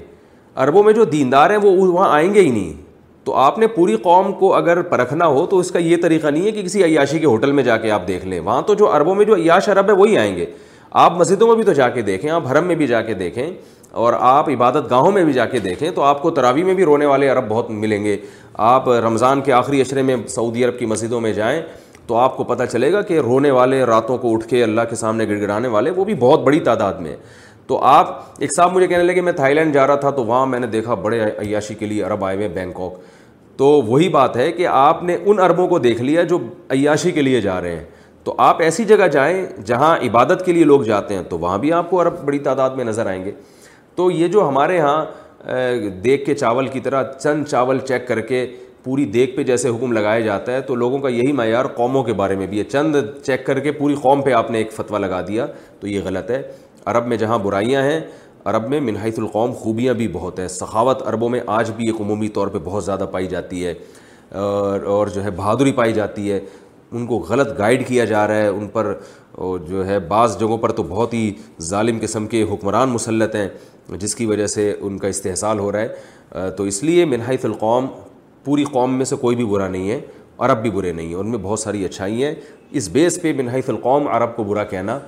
[0.55, 2.83] عربوں میں جو دیندار ہیں وہ وہاں آئیں گے ہی نہیں۔
[3.25, 6.47] تو آپ نے پوری قوم کو اگر پرکھنا ہو تو اس کا یہ طریقہ نہیں
[6.47, 8.97] ہے کہ کسی عیاشی کے ہوٹل میں جا کے آپ دیکھ لیں۔ وہاں تو جو
[8.97, 10.47] عربوں میں جو عیاش عرب ہے وہی آئیں گے۔
[10.91, 13.51] آپ مسجدوں میں بھی تو جا کے دیکھیں، آپ حرم میں بھی جا کے دیکھیں۔
[13.91, 16.85] اور آپ عبادت گاہوں میں بھی جا کے دیکھیں تو آپ کو تراوی میں بھی
[16.85, 18.17] رونے والے عرب بہت ملیں گے۔
[18.55, 21.63] آپ رمضان کے آخری اشرے میں سعودی عرب کی مسجدوں میں جائیں۔
[22.09, 24.97] تو آپ کو پتہ چلے گا کہ رونے والے راتوں کو اٹھ کے اللہ کے
[24.97, 27.17] سامنے گڑ گڑانے والے وہ بھی بہت بڑی تعداد میں
[27.67, 30.47] تو آپ، ایک صاحب مجھے کہنے لگے، میں تھائی لینڈ جا رہا تھا تو وہاں
[30.47, 32.93] میں نے دیکھا بڑے عیاشی کے لیے عرب آئے ہوئے بینکاک۔
[33.57, 36.39] تو وہی بات ہے کہ آپ نے ان عربوں کو دیکھ لیا جو
[36.71, 37.85] عیاشی کے لیے جا رہے ہیں۔
[38.25, 41.73] تو آپ ایسی جگہ جائیں جہاں عبادت کے لیے لوگ جاتے ہیں تو وہاں بھی
[41.73, 43.33] آپ کو عرب بڑی تعداد میں نظر آئیں گے۔
[43.95, 45.05] تو یہ جو ہمارے یہاں
[46.05, 48.47] دیکھ کے چاول کی طرح چند چاول چیک کر کے
[48.85, 52.13] پوری دیکھ پہ جیسے حکم لگایا جاتا ہے، تو لوگوں کا یہی معیار قوموں کے
[52.13, 55.01] بارے میں بھی ہے۔ چند چیک کر کے پوری قوم پہ آپ نے ایک فتویٰ
[55.01, 55.47] لگا دیا،
[55.81, 56.41] تو یہ غلط ہے۔
[56.85, 58.01] عرب میں جہاں برائیاں ہیں،
[58.45, 62.29] عرب میں منحیث القوم خوبیاں بھی بہت ہیں۔ سخاوت عربوں میں آج بھی ایک عمومی
[62.29, 63.75] طور پہ بہت زیادہ پائی جاتی ہے،
[64.35, 66.41] اور جو ہے بہادری پائی جاتی ہے۔
[66.93, 68.93] ان کو غلط گائیڈ کیا جا رہا ہے، ان پر
[69.69, 73.49] جو ہے بعض جگہوں پر تو بہت ہی ظالم قسم کے حکمران مسلط ہیں،
[73.91, 77.87] جس کی وجہ سے ان کا استحصال ہو رہا ہے۔ تو اس لیے منحیث القوم
[78.49, 80.01] پوری قوم میں سے کوئی بھی برا نہیں ہے
[80.39, 82.35] عرب بھی برے نہیں ہیں۔ ان میں بہت ساری اچھائی ہیں۔
[82.71, 84.99] اس بیس پہ منحیث القوم عرب کو برا کہنا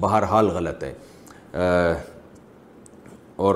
[0.00, 0.92] بہرحال غلط ہے۔
[3.36, 3.54] اور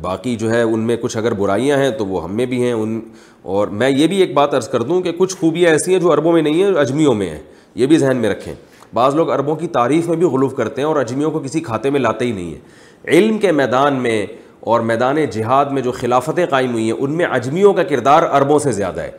[0.00, 2.72] باقی جو ہے ان میں کچھ اگر برائیاں ہیں تو وہ ہم میں بھی ہیں۔
[2.72, 3.00] ان،
[3.42, 6.12] اور میں یہ بھی ایک بات عرض کر دوں کہ کچھ خوبیاں ایسی ہیں جو
[6.12, 7.42] عربوں میں نہیں ہیں اجمیوں میں ہیں۔
[7.74, 8.54] یہ بھی ذہن میں رکھیں۔
[8.94, 11.90] بعض لوگ عربوں کی تعریف میں بھی غلوف کرتے ہیں اور اجمیوں کو کسی کھاتے
[11.90, 14.26] میں لاتے ہی نہیں ہیں۔ علم کے میدان میں
[14.60, 18.58] اور میدان جہاد میں جو خلافتیں قائم ہوئی ہیں، ان میں اجمیوں کا کردار عربوں
[18.58, 19.10] سے زیادہ ہے۔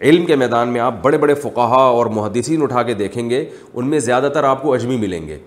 [0.00, 3.86] علم کے میدان میں آپ بڑے بڑے فقہا اور محدثین اٹھا کے دیکھیں گے، ان
[3.86, 5.38] میں زیادہ تر آپ کو اجمی ملیں گے۔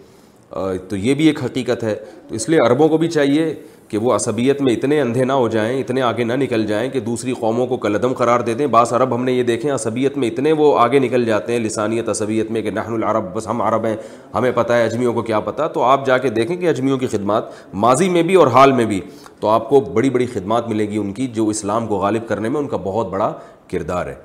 [0.89, 1.95] تو یہ بھی ایک حقیقت ہے۔
[2.27, 3.55] تو اس لیے عربوں کو بھی چاہیے
[3.87, 6.99] کہ وہ عصبیت میں اتنے اندھے نہ ہو جائیں، اتنے آگے نہ نکل جائیں کہ
[6.99, 10.27] دوسری قوموں کو کلدم قرار دے دیں۔ بعض عرب ہم نے یہ دیکھیں عصبیت میں
[10.27, 13.85] اتنے وہ آگے نکل جاتے ہیں، لسانیت عصبیت میں کہ نحن العرب، بس ہم عرب
[13.85, 13.95] ہیں،
[14.35, 17.07] ہمیں پتہ ہے اجمیوں کو کیا پتہ۔ تو آپ جا کے دیکھیں کہ اجمیوں کی
[17.07, 19.01] خدمات ماضی میں بھی اور حال میں بھی،
[19.39, 22.49] تو آپ کو بڑی بڑی خدمات ملے گی ان کی جو اسلام کو غالب کرنے
[22.49, 23.33] میں ان کا بہت بڑا
[23.71, 24.15] کردار ہے۔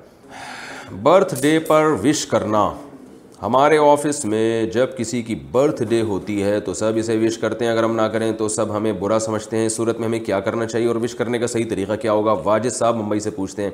[1.03, 2.69] برتھ ڈے پر وش کرنا۔
[3.41, 7.65] ہمارے آفس میں جب کسی کی برتھ ڈے ہوتی ہے تو سب اسے وش کرتے
[7.65, 10.39] ہیں، اگر ہم نہ کریں تو سب ہمیں برا سمجھتے ہیں۔ صورت میں ہمیں کیا
[10.39, 13.63] کرنا چاہیے اور وش کرنے کا صحیح طریقہ کیا ہوگا؟ واجد صاحب ممبئی سے پوچھتے
[13.63, 13.69] ہیں۔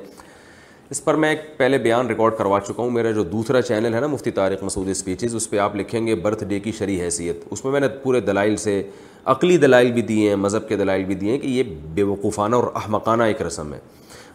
[0.90, 4.00] اس پر میں ایک پہلے بیان ریکارڈ کروا چکا ہوں۔ میرا جو دوسرا چینل ہے
[4.00, 7.36] نا، مفتی طارق مسعود اسپیچز اس پہ آپ لکھیں گے برتھ ڈے کی شرح حیثیت۔
[7.50, 8.82] اس میں میں نے پورے دلائل سے
[9.24, 11.62] عقلی دلائل بھی دیے ہیں، مذہب کے دلائل بھی دیے ہیں کہ یہ
[11.94, 13.78] بے وقوفانہ اور احمقانہ ایک رسم ہے۔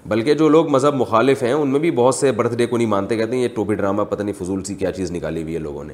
[0.06, 2.88] بلکہ جو لوگ مذہب مخالف ہیں، ان میں بھی بہت سے برتھ ڈے کو نہیں
[2.88, 5.60] مانتے، کہتے ہیں یہ ٹوپی ڈرامہ، پتہ نہیں فضول سی کیا چیز نکالی ہوئی ہے
[5.60, 5.94] لوگوں نے۔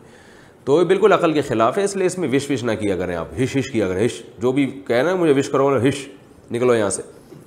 [0.63, 2.97] تو یہ بالکل عقل کے خلاف ہے، اس لیے اس میں وش وش نہ کیا
[2.97, 5.77] کریں آپ، ہش ہش کیا کریں، ہش۔ جو بھی کہہ رہے ہیں، مجھے وش کرو
[5.77, 6.07] ہش۔
[6.51, 7.01] نکلو یہاں سے۔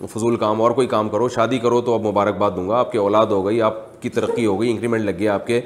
[0.08, 2.98] فضول کام، اور کوئی کام کرو، شادی کرو تو اب مبارکباد دوں گا، آپ کی
[2.98, 5.60] اولاد ہو گئی، آپ کی ترقی ہو گئی انکریمنٹ لگ گیا، آپ کے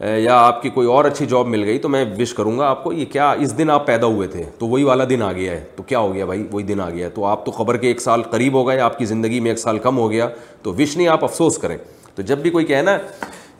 [0.00, 2.84] یا آپ کی کوئی اور اچھی جاب مل گئی تو میں وش کروں گا آپ
[2.84, 5.52] کو، یہ کیا اس دن آپ پیدا ہوئے تھے؟ تو وہی والا دن آ گیا
[5.52, 7.76] ہے۔ تو کیا ہو گیا بھائی؟ وہی دن آ گیا ہے۔ تو آپ تو خبر
[7.76, 10.28] کے ایک سال قریب ہو گئے، آپ کی زندگی میں ایک سال کم ہو گیا۔
[10.62, 11.76] تو وش نہیں، آپ افسوس کریں۔
[12.14, 12.98] تو جب بھی کوئی کہنا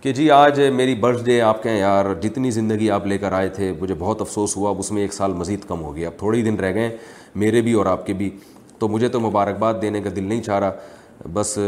[0.01, 3.49] کہ جی آج میری برتھ ڈے آپ کہیں یار جتنی زندگی آپ لے کر آئے
[3.49, 6.19] تھے، مجھے بہت افسوس ہوا اب اس میں ایک سال مزید کم ہو گیا۔ اب
[6.19, 6.97] تھوڑے ہی دن رہ گئے
[7.35, 8.31] میرے بھی اور آپ کے بھی۔
[8.79, 10.73] تو مجھے تو مبارکباد دینے کا دل نہیں چاہ رہا۔
[11.33, 11.59] بس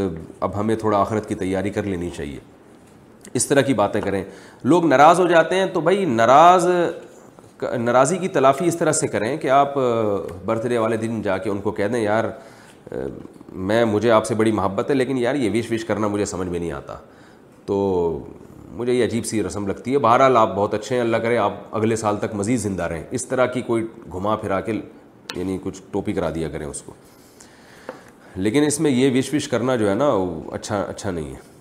[0.41, 2.52] اب ہمیں تھوڑا آخرت کی تیاری کر لینی چاہیے۔
[3.35, 4.25] اس طرح کی باتیں کریں۔
[4.65, 6.67] لوگ ناراض ہو جاتے ہیں تو بھائی ناراض،
[7.63, 9.75] ناراضی کی تلافی اس طرح سے کریں کہ آپ،
[10.45, 12.25] برتھ ڈے والے دن جا کے ان کو کہہ دیں، یار،
[13.53, 16.49] میں، مجھے آپ سے بڑی محبت ہے، لیکن یار، یہ وش وش کرنا مجھے سمجھ
[16.49, 16.95] میں نہیں آتا۔
[17.67, 18.19] تو
[18.71, 21.55] مجھے یہ عجیب سی رسم لگتی ہے۔ بہرحال آپ بہت اچھے ہیں، اللہ کرے آپ
[21.73, 24.73] اگلے سال تک مزید زندہ رہیں۔ اس طرح کی کوئی گھما پھرا کے
[25.37, 26.93] یعنی کچھ ٹوپی کرا دیا کریں اس کو۔
[28.37, 30.11] لیکن اس میں یہ وش وش کرنا جو ہے نا
[30.53, 31.52] اچھا اچھا نہیں ہے۔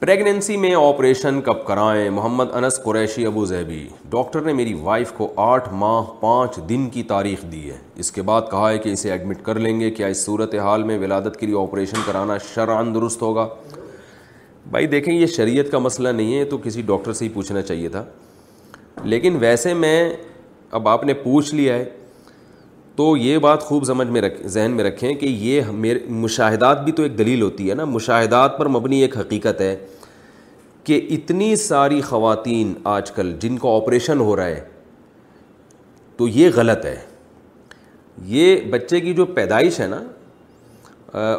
[0.00, 5.32] پریگنینسی میں آپریشن کب کرائیں؟ محمد انس قریشی ابو زیبی، ڈاکٹر نے میری وائف کو
[5.36, 9.10] آٹھ ماہ پانچ دن کی تاریخ دی ہے۔ اس کے بعد کہا ہے کہ اسے
[9.10, 12.94] ایڈمٹ کر لیں گے کیا اس صورت حال میں ولادت کے لیے آپریشن کرانا شرعن
[12.94, 13.48] درست ہوگا۔
[14.70, 17.88] بھائی دیکھیں، یہ شریعت کا مسئلہ نہیں ہے، تو کسی ڈاکٹر سے ہی پوچھنا چاہیے
[17.88, 18.04] تھا۔
[19.04, 20.16] لیکن ویسے میں
[20.70, 21.84] اب آپ نے پوچھ لیا ہے
[23.00, 26.92] تو یہ بات خوب سمجھ میں رکھ ذہن میں رکھیں کہ یہ میرے مشاہدات بھی
[26.92, 29.76] تو ایک دلیل ہوتی ہے نا۔ مشاہدات پر مبنی ایک حقیقت ہے
[30.84, 34.60] کہ اتنی ساری خواتین آج کل جن کو آپریشن ہو رہا ہے،
[36.18, 36.96] تو یہ غلط ہے۔
[38.24, 40.02] یہ بچے کی جو پیدائش ہے نا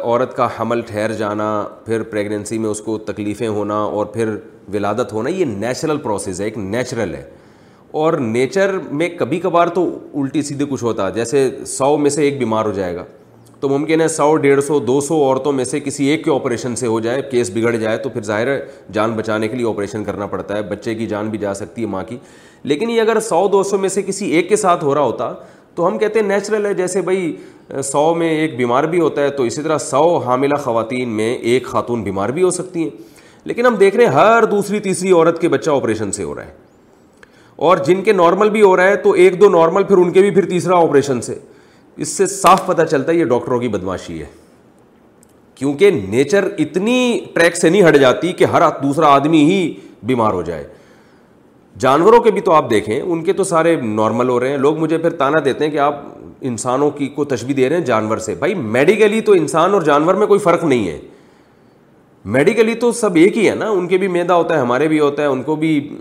[0.02, 4.36] عورت کا حمل ٹھہر جانا، پھر پریگنینسی میں اس کو تکلیفیں ہونا اور پھر
[4.72, 7.24] ولادت ہونا، یہ نیچرل پروسیس ہے، ایک نیچرل ہے۔
[7.92, 12.22] اور نیچر میں کبھی کبھار تو الٹی سیدھے کچھ ہوتا ہے، جیسے سو میں سے
[12.22, 13.04] ایک بیمار ہو جائے گا۔
[13.60, 16.76] تو ممکن ہے سو، ڈیڑھ سو، دو سو عورتوں میں سے کسی ایک کے آپریشن
[16.76, 20.04] سے ہو جائے کیس بگڑ جائے، تو پھر ظاہر ہے جان بچانے کے لیے آپریشن
[20.04, 22.16] کرنا پڑتا ہے، بچے کی جان بھی جا سکتی ہے، ماں کی۔
[22.62, 25.32] لیکن یہ اگر سو، دو سو میں سے کسی ایک کے ساتھ ہو رہا ہوتا،
[25.74, 27.36] تو ہم کہتے ہیں نیچرل ہے، جیسے بھائی،
[27.84, 31.64] سو میں ایک بیمار بھی ہوتا ہے، تو اسی طرح سو حاملہ خواتین میں ایک
[31.64, 32.90] خاتون بیمار بھی ہو سکتی ہیں۔
[33.44, 36.44] لیکن ہم دیکھ رہے ہیں ہر دوسری، تیسری عورت کے بچہ آپریشن سے ہو رہا
[36.44, 36.61] ہے۔
[37.62, 40.20] اور جن کے نارمل بھی ہو رہا ہے تو ایک دو نارمل پھر ان کے
[40.20, 41.38] بھی پھر تیسرا آپریشن سے۔
[41.96, 44.24] اس سے صاف پتہ چلتا ہے یہ ڈاکٹروں کی بدماشی ہے۔
[45.54, 50.42] کیونکہ نیچر اتنی ٹریک سے نہیں ہٹ جاتی کہ ہر دوسرا آدمی ہی بیمار ہو
[50.42, 50.64] جائے۔
[51.78, 54.78] جانوروں کے بھی تو آپ دیکھیں، ان کے تو سارے نارمل ہو رہے ہیں۔ لوگ
[54.78, 56.04] مجھے پھر تانا دیتے ہیں کہ آپ
[56.40, 60.14] انسانوں کی کو تشبیح دے رہے ہیں جانور سے۔ بھائی میڈیکلی تو انسان اور جانور
[60.14, 61.00] میں کوئی فرق نہیں ہے۔
[62.24, 65.00] میڈیکلی تو سب ایک ہی ہے نا، ان کے بھی میدا ہوتا ہے، ہمارے بھی
[65.00, 65.96] ہوتا ہے، ان کو بھی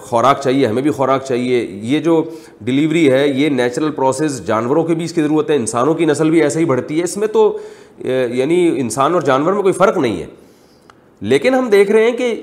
[0.00, 2.22] خوراک چاہیے، ہمیں بھی خوراک چاہیے۔ یہ جو
[2.60, 6.30] ڈلیوری ہے، یہ نیچرل پروسیس جانوروں کی بھی اس کی ضرورت ہے، انسانوں کی نسل
[6.30, 7.58] بھی ایسے ہی بڑھتی ہے۔ اس میں تو
[7.98, 10.26] یعنی انسان اور جانور میں کوئی فرق نہیں ہے۔
[11.20, 12.42] لیکن ہم دیکھ رہے ہیں کہ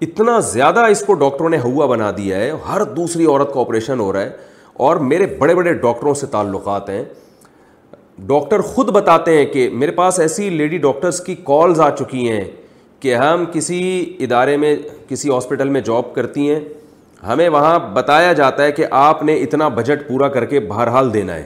[0.00, 4.00] اتنا زیادہ اس کو ڈاکٹروں نے ہوا بنا دیا ہے، ہر دوسری عورت کا آپریشن
[4.00, 4.30] ہو رہا ہے
[4.72, 7.04] اور میرے بڑے بڑے ڈاکٹروں سے تعلقات ہیں۔
[8.18, 12.44] ڈاکٹر خود بتاتے ہیں کہ میرے پاس ایسی لیڈی ڈاکٹرس کی کالز آ چکی ہیں
[13.00, 14.76] کہ ہم کسی ادارے میں،
[15.08, 16.60] کسی ہاسپٹل میں جاب کرتی ہیں۔
[17.26, 21.34] ہمیں وہاں بتایا جاتا ہے کہ آپ نے اتنا بجٹ پورا کر کے بہرحال دینا
[21.34, 21.44] ہے۔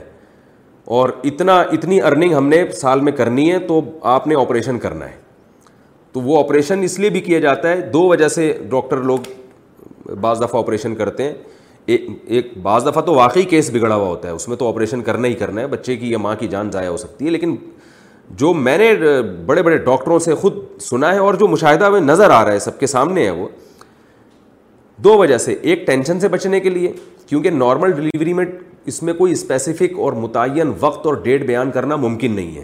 [0.85, 5.05] اور اتنا، اتنی ارننگ ہم نے سال میں کرنی ہے تو آپ نے آپریشن کرنا
[5.05, 5.15] ہے۔
[6.11, 9.19] تو وہ آپریشن اس لیے بھی کیا جاتا ہے، دو وجہ سے ڈاکٹر لوگ
[10.21, 11.33] بعض دفعہ آپریشن کرتے ہیں۔
[11.85, 15.27] ایک بعض دفعہ تو واقعی کیس بگڑا ہوا ہوتا ہے، اس میں تو آپریشن کرنا
[15.27, 17.55] ہی کرنا ہے، بچے کی یا ماں کی جان ضائع ہو سکتی ہے، لیکن
[18.29, 18.93] جو میں نے
[19.45, 22.59] بڑے بڑے ڈاکٹروں سے خود سنا ہے اور جو مشاہدہ میں نظر آ رہا ہے،
[22.59, 23.47] سب کے سامنے ہے وہ،
[24.97, 26.93] دو وجہ سے، ایک ٹینشن سے بچنے کے لیے،
[27.27, 28.45] کیونکہ نارمل ڈلیوری میں
[28.85, 32.63] اس میں کوئی اسپیسیفک اور متعین وقت اور ڈیٹ بیان کرنا ممکن نہیں ہے۔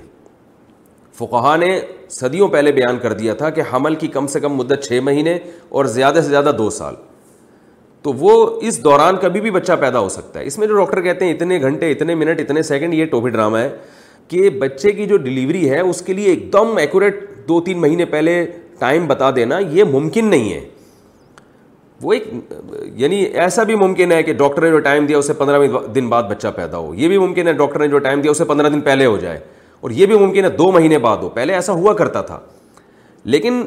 [1.13, 4.84] فقہ نے صدیوں پہلے بیان کر دیا تھا کہ حمل کی کم سے کم مدت
[4.84, 5.38] چھ مہینے
[5.69, 6.95] اور زیادہ سے زیادہ دو سال۔
[8.01, 11.01] تو وہ اس دوران کبھی بھی بچہ پیدا ہو سکتا ہے۔ اس میں جو ڈاکٹر
[11.01, 13.77] کہتے ہیں اتنے گھنٹے، اتنے منٹ، اتنے سیکنڈ، یہ ٹوپی ڈرامہ ہے
[14.27, 18.05] کہ بچے کی جو ڈلیوری ہے، اس کے لیے ایک دم ایکوریٹ دو تین مہینے
[18.05, 18.45] پہلے
[18.79, 20.62] ٹائم بتا دینا، یہ ممکن نہیں ہے۔
[22.01, 22.23] وہ ایک
[22.93, 26.23] یعنی ایسا بھی ممکن ہے کہ ڈاکٹر نے جو ٹائم دیا، اسے پندرہ دن بعد
[26.23, 28.81] بچہ پیدا ہو۔ یہ بھی ممکن ہے ڈاکٹر نے جو ٹائم دیا، اسے پندرہ دن
[28.81, 29.39] پہلے ہو جائے۔
[29.79, 32.39] اور یہ بھی ممکن ہے دو مہینے بعد ہو۔ پہلے ایسا ہوا کرتا تھا۔
[33.23, 33.63] لیکن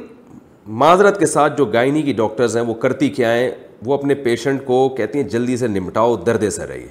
[0.66, 3.50] معذرت کے ساتھ جو گائنی کی ڈاکٹرز ہیں وہ کرتی کیا ہیں؟
[3.86, 6.86] وہ اپنے پیشنٹ کو کہتی ہیں، جلدی سے نمٹاؤ، درد سے رہیے۔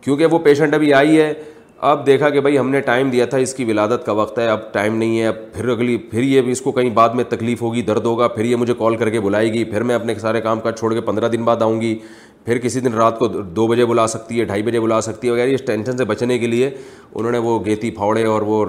[0.00, 1.32] کیونکہ وہ پیشنٹ ابھی آئی ہے۔
[1.78, 4.48] اب دیکھا کہ بھائی ہم نے ٹائم دیا تھا، اس کی ولادت کا وقت ہے،
[4.48, 7.24] اب ٹائم نہیں ہے۔ اب پھر اگلی، پھر یہ بھی اس کو کہیں بعد میں
[7.28, 10.14] تکلیف ہوگی، درد ہوگا۔ پھر یہ مجھے کال کر کے بلائے گی۔ پھر میں اپنے
[10.14, 11.98] سارے کام کا چھوڑ کے پندرہ دن بعد آؤں گی۔
[12.44, 15.32] پھر کسی دن رات کو دو بجے بلا سکتی ہے، ڈھائی بجے بلا سکتی ہے۔
[15.32, 16.70] وغیرہ، اس ٹینشن سے بچنے کے لیے
[17.14, 18.66] انہوں نے وہ گیتی پھاوڑے اور وہ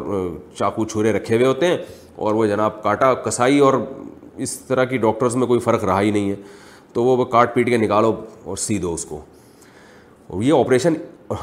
[0.59, 1.77] چاقو چھرے رکھے ہوئے ہوتے ہیں۔
[2.15, 3.73] اور وہ جناب کاٹا، کسائی اور
[4.37, 6.35] اس طرح کی ڈاکٹرز میں کوئی فرق رہا ہی نہیں ہے۔
[6.93, 9.21] تو وہ کاٹ پیٹ کے نکالو اور سی دو اس کو۔
[10.43, 10.93] یہ آپریشن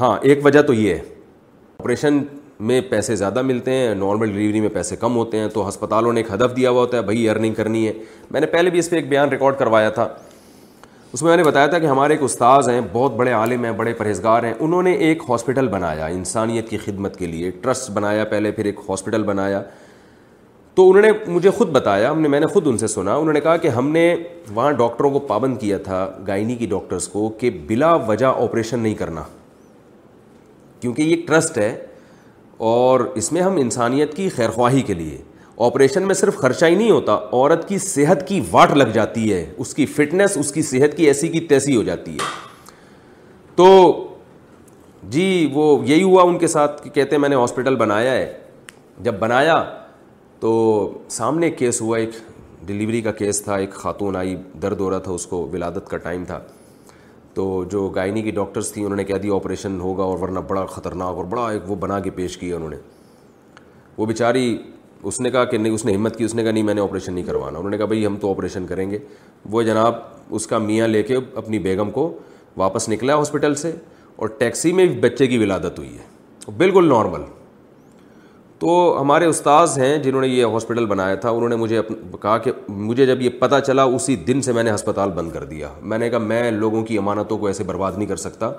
[0.01, 0.99] ہاں ایک وجہ تو یہ ہے۔
[1.79, 2.19] آپریشن
[2.59, 6.19] میں پیسے زیادہ ملتے ہیں نارمل ڈلیوری میں پیسے کم ہوتے ہیں۔ تو ہسپتالوں نے
[6.19, 7.93] ایک ہدف دیا ہوا ہوتا ہے، بھائی ارننگ کرنی ہے۔
[8.31, 10.07] میں نے پہلے بھی اس پہ ایک بیان ریکارڈ کروایا تھا۔
[11.13, 13.71] اس میں میں نے بتایا تھا کہ ہمارے ایک استاذ ہیں، بہت بڑے عالم ہیں،
[13.71, 18.25] بڑے پرہیزگار ہیں۔ انہوں نے ایک ہاسپٹل بنایا، انسانیت کی خدمت کے لیے۔ ٹرسٹ بنایا
[18.25, 19.63] پہلے، پھر ایک ہاسپٹل بنایا۔
[20.79, 23.33] تو انہوں نے مجھے خود بتایا، ہم نے میں نے خود ان سے سنا۔ انہوں
[23.33, 24.15] نے کہا کہ ہم نے
[24.53, 28.93] وہاں ڈاکٹروں کو پابند کیا تھا، گائنی کی ڈاکٹرس کو، کہ بلا وجہ آپریشن نہیں
[28.93, 29.23] کرنا۔
[30.81, 31.85] کیونکہ یہ ٹرسٹ ہے
[32.57, 35.17] اور اس میں ہم انسانیت کی خیر خواہی کے لیے۔
[35.57, 39.53] آپریشن میں صرف خرچہ ہی نہیں ہوتا، عورت کی صحت کی واٹ لگ جاتی ہے۔
[39.57, 42.25] اس کی فٹنس، اس کی صحت کی ایسی کی تیسی ہو جاتی ہے۔
[43.55, 44.03] تو
[45.03, 48.33] جی وہ یہی ہوا ان کے ساتھ کہ کہتے ہیں، میں نے ہاسپٹل بنایا ہے۔
[48.99, 49.63] جب بنایا
[50.39, 52.09] تو سامنے کیس ہوا، ایک
[52.65, 55.97] ڈلیوری کا کیس تھا، ایک خاتون آئی، درد ہو رہا تھا، اس کو ولادت کا
[55.97, 56.39] ٹائم تھا۔
[57.33, 60.65] تو جو گائنی کی ڈاکٹرس تھیں، انہوں نے کہہ دیا آپریشن ہوگا اور ورنہ بڑا
[60.65, 62.75] خطرناک اور بڑا ایک وہ بنا کے پیش کیا انہوں نے۔
[63.97, 64.57] وہ بیچاری،
[65.03, 66.81] اس نے کہا کہ نہیں، اس نے ہمت کی، اس نے کہا نہیں، میں نے
[66.81, 68.99] آپریشن نہیں کروانا۔ انہوں نے کہا بھائی، ہم تو آپریشن کریں گے۔
[69.49, 69.95] وہ جناب،
[70.29, 72.17] اس کا میاں لے کے اپنی بیگم کو
[72.57, 73.71] واپس نکلا ہاسپٹل سے
[74.15, 77.38] اور ٹیکسی میں بچے کی ولادت ہوئی ہے۔ بالکل نارمل۔
[78.59, 81.81] تو ہمارے استاذ ہیں جنہوں نے یہ ہاسپٹل بنایا تھا، انہوں نے مجھے
[82.21, 85.43] کہا کہ مجھے جب یہ پتہ چلا اسی دن سے میں نے ہسپتال بند کر
[85.43, 88.51] دیا۔ میں نے کہا میں لوگوں کی امانتوں کو ایسے برباد نہیں کر سکتا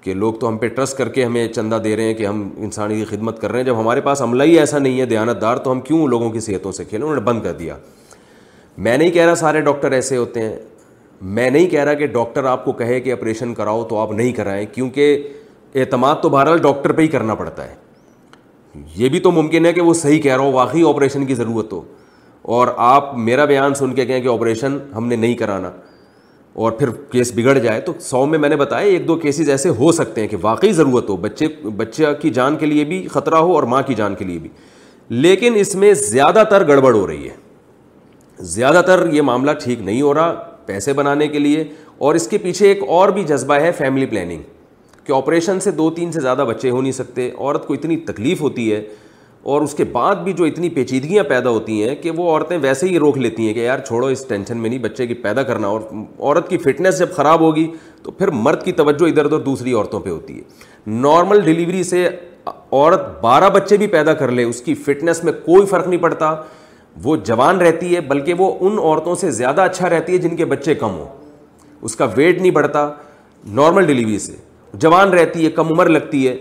[0.00, 2.48] کہ لوگ تو ہم پہ ٹرسٹ کر کے ہمیں چندہ دے رہے ہیں کہ ہم
[2.56, 5.40] انسانی کی خدمت کر رہے ہیں۔ جب ہمارے پاس عملہ ہی ایسا نہیں ہے دیانت
[5.40, 7.76] دار تو ہم کیوں لوگوں کی صحتوں سے کھیلیں؟ انہوں نے بند کر دیا۔
[8.78, 10.56] میں نہیں کہہ رہا سارے ڈاکٹر ایسے ہوتے ہیں۔
[11.22, 14.32] میں نہیں کہہ رہا کہ ڈاکٹر آپ کو کہے کہ آپریشن کراؤ تو آپ نہیں
[14.32, 15.28] کرائیں کیونکہ
[15.74, 17.87] اعتماد تو بہرحال ڈاکٹر پہ ہی کرنا پڑتا ہے۔
[18.96, 21.72] یہ بھی تو ممکن ہے کہ وہ صحیح کہہ رہا ہو، واقعی آپریشن کی ضرورت
[21.72, 21.82] ہو۔
[22.42, 25.70] اور آپ میرا بیان سن کے کہیں کہ آپریشن ہم نے نہیں کرانا۔
[26.52, 29.68] اور پھر کیس بگڑ جائے تو سو میں میں نے بتایا، ایک دو کیسز ایسے
[29.68, 33.34] ہو سکتے ہیں کہ واقعی ضرورت ہو، بچے، بچہ کی جان کے لیے بھی خطرہ
[33.34, 34.50] ہو اور ماں کی جان کے لیے بھی۔
[35.08, 37.34] لیکن اس میں زیادہ تر گڑبڑ ہو رہی ہے۔
[38.38, 40.32] زیادہ تر یہ معاملہ ٹھیک نہیں ہو رہا
[40.66, 41.64] پیسے بنانے کے لیے۔
[41.98, 44.42] اور اس کے پیچھے ایک اور بھی جذبہ ہے فیملی پلاننگ
[45.08, 48.40] کہ آپریشن سے دو تین سے زیادہ بچے ہو نہیں سکتے، عورت کو اتنی تکلیف
[48.40, 48.88] ہوتی ہے
[49.42, 52.88] اور اس کے بعد بھی جو اتنی پیچیدگیاں پیدا ہوتی ہیں کہ وہ عورتیں ویسے
[52.88, 55.68] ہی روک لیتی ہیں کہ یار چھوڑو، اس ٹینشن میں نہیں بچے کی پیدا کرنا
[55.68, 55.80] اور
[56.18, 57.70] عورت کی فٹنس جب خراب ہوگی
[58.02, 60.42] تو پھر مرد کی توجہ ادھر ادھر دوسری عورتوں پہ ہوتی ہے۔
[60.86, 62.08] نارمل ڈلیوری سے
[62.46, 66.36] عورت بارہ بچے بھی پیدا کر لے، اس کی فٹنس میں کوئی فرق نہیں پڑتا۔
[67.02, 70.44] وہ جوان رہتی ہے، بلکہ وہ ان عورتوں سے زیادہ اچھا رہتی ہے جن کے
[70.44, 71.08] بچے کم ہوں۔
[71.82, 72.92] اس کا ویٹ نہیں بڑھتا۔
[73.46, 76.36] نارمل ڈلیوری سے۔ جوان رہتی ہے، کم عمر لگتی ہے،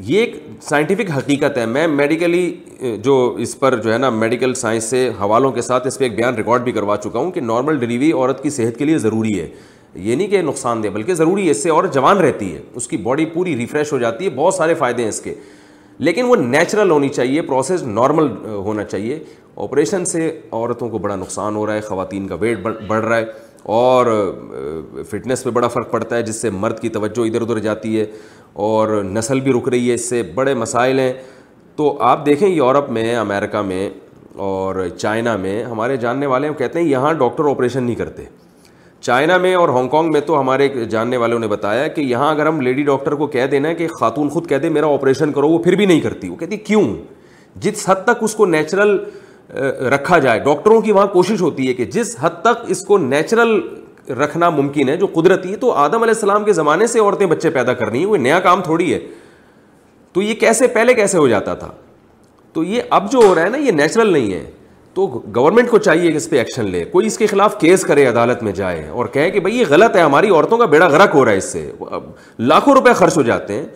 [0.00, 2.56] یہ ایک سائنٹیفک حقیقت ہے۔ میں میڈیکلی
[3.02, 6.16] جو اس پر جو ہے نا میڈیکل سائنس سے حوالوں کے ساتھ اس پہ ایک
[6.16, 9.40] بیان ریکارڈ بھی کروا چکا ہوں کہ نارمل ڈلیوری عورت کی صحت کے لیے ضروری
[9.40, 9.48] ہے۔
[9.94, 12.88] یہ نہیں کہ نقصان دہ، بلکہ ضروری ہے۔ اس سے عورت جوان رہتی ہے۔ اس
[12.88, 15.34] کی باڈی پوری ریفریش ہو جاتی ہے۔ بہت سارے فائدے ہیں اس کے۔
[15.98, 19.18] لیکن وہ نیچرل ہونی چاہیے پروسیس نارمل ہونا چاہیے۔
[19.56, 23.24] آپریشن سے عورتوں کو بڑا نقصان ہو رہا ہے، خواتین کا ویٹ بڑھ رہا ہے۔
[23.62, 24.06] اور
[25.10, 28.06] فٹنس پہ بڑا فرق پڑتا ہے، جس سے مرد کی توجہ ادھر ادھر جاتی ہے
[28.52, 31.12] اور نسل بھی رک رہی ہے، اس سے بڑے مسائل ہیں۔
[31.76, 33.90] تو آپ دیکھیں یورپ میں، امریکہ میں
[34.36, 38.24] اور چائنا میں، ہمارے جاننے والے ہیں کہتے ہیں یہاں ڈاکٹر آپریشن نہیں کرتے۔
[39.00, 42.46] چائنا میں اور ہانگ کانگ میں تو ہمارے جاننے والوں نے بتایا کہ یہاں اگر
[42.46, 45.58] ہم لیڈی ڈاکٹر کو کہہ دینا کہ خاتون خود کہہ دے، میرا آپریشن کرو، وہ
[45.58, 46.96] پھر بھی نہیں کرتی۔ وہ کہتی، کیوں؟
[47.56, 48.98] جس حد تک اس کو نیچرل
[49.60, 53.60] رکھا جائے۔ ڈاکٹروں کی وہاں کوشش ہوتی ہے کہ جس حد تک اس کو نیچرل
[54.10, 57.50] رکھنا ممکن ہے، جو قدرتی ہے تو آدم علیہ السلام کے زمانے سے عورتیں بچے
[57.50, 59.00] پیدا کرنی ہیں، وہ نیا کام تھوڑی ہے۔
[60.12, 61.68] تو یہ کیسے، پہلے کیسے ہو جاتا تھا؟
[62.52, 64.50] تو یہ اب جو ہو رہا ہے نا، یہ نیچرل نہیں ہے۔
[64.94, 68.06] تو گورنمنٹ کو چاہیے کہ اس پہ ایکشن لے۔ کوئی اس کے خلاف کیس کرے،
[68.06, 71.14] عدالت میں جائے اور کہے کہ بھائی یہ غلط ہے، ہماری عورتوں کا بیڑا غرق
[71.14, 71.72] ہو رہا ہے اس سے۔
[72.38, 73.66] لاکھوں روپے خرچ ہو جاتے ہیں۔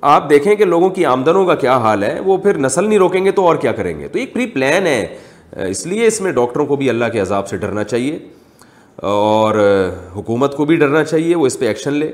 [0.00, 3.24] آپ دیکھیں کہ لوگوں کی آمدنوں کا کیا حال ہے، وہ پھر نسل نہیں روکیں
[3.24, 5.16] گے تو اور کیا کریں گے؟ تو ایک پری پلان ہے۔
[5.68, 8.18] اس لیے اس میں ڈاکٹروں کو بھی اللہ کے عذاب سے ڈرنا چاہیے
[8.96, 9.54] اور
[10.16, 12.12] حکومت کو بھی ڈرنا چاہیے، وہ اس پہ ایکشن لے۔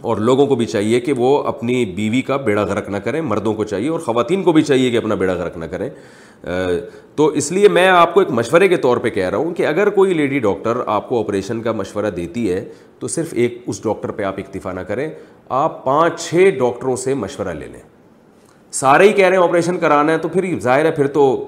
[0.00, 3.54] اور لوگوں کو بھی چاہیے کہ وہ اپنی بیوی کا بیڑا غرق نہ کریں، مردوں
[3.54, 5.90] کو چاہیے اور خواتین کو بھی چاہیے کہ اپنا بیڑا غرق نہ کریں۔
[7.16, 9.66] تو اس لیے میں آپ کو ایک مشورے کے طور پہ کہہ رہا ہوں کہ
[9.66, 12.64] اگر کوئی لیڈی ڈاکٹر آپ کو آپریشن کا مشورہ دیتی ہے،
[12.98, 15.10] تو صرف ایک اس ڈاکٹر پہ آپ اکتفا نہ کریں۔
[15.52, 17.80] آپ پانچ چھ ڈاکٹروں سے مشورہ لے لیں۔
[18.72, 21.46] سارے ہی کہہ رہے ہیں آپریشن کرانا ہے تو پھر ظاہر ہے پھر تو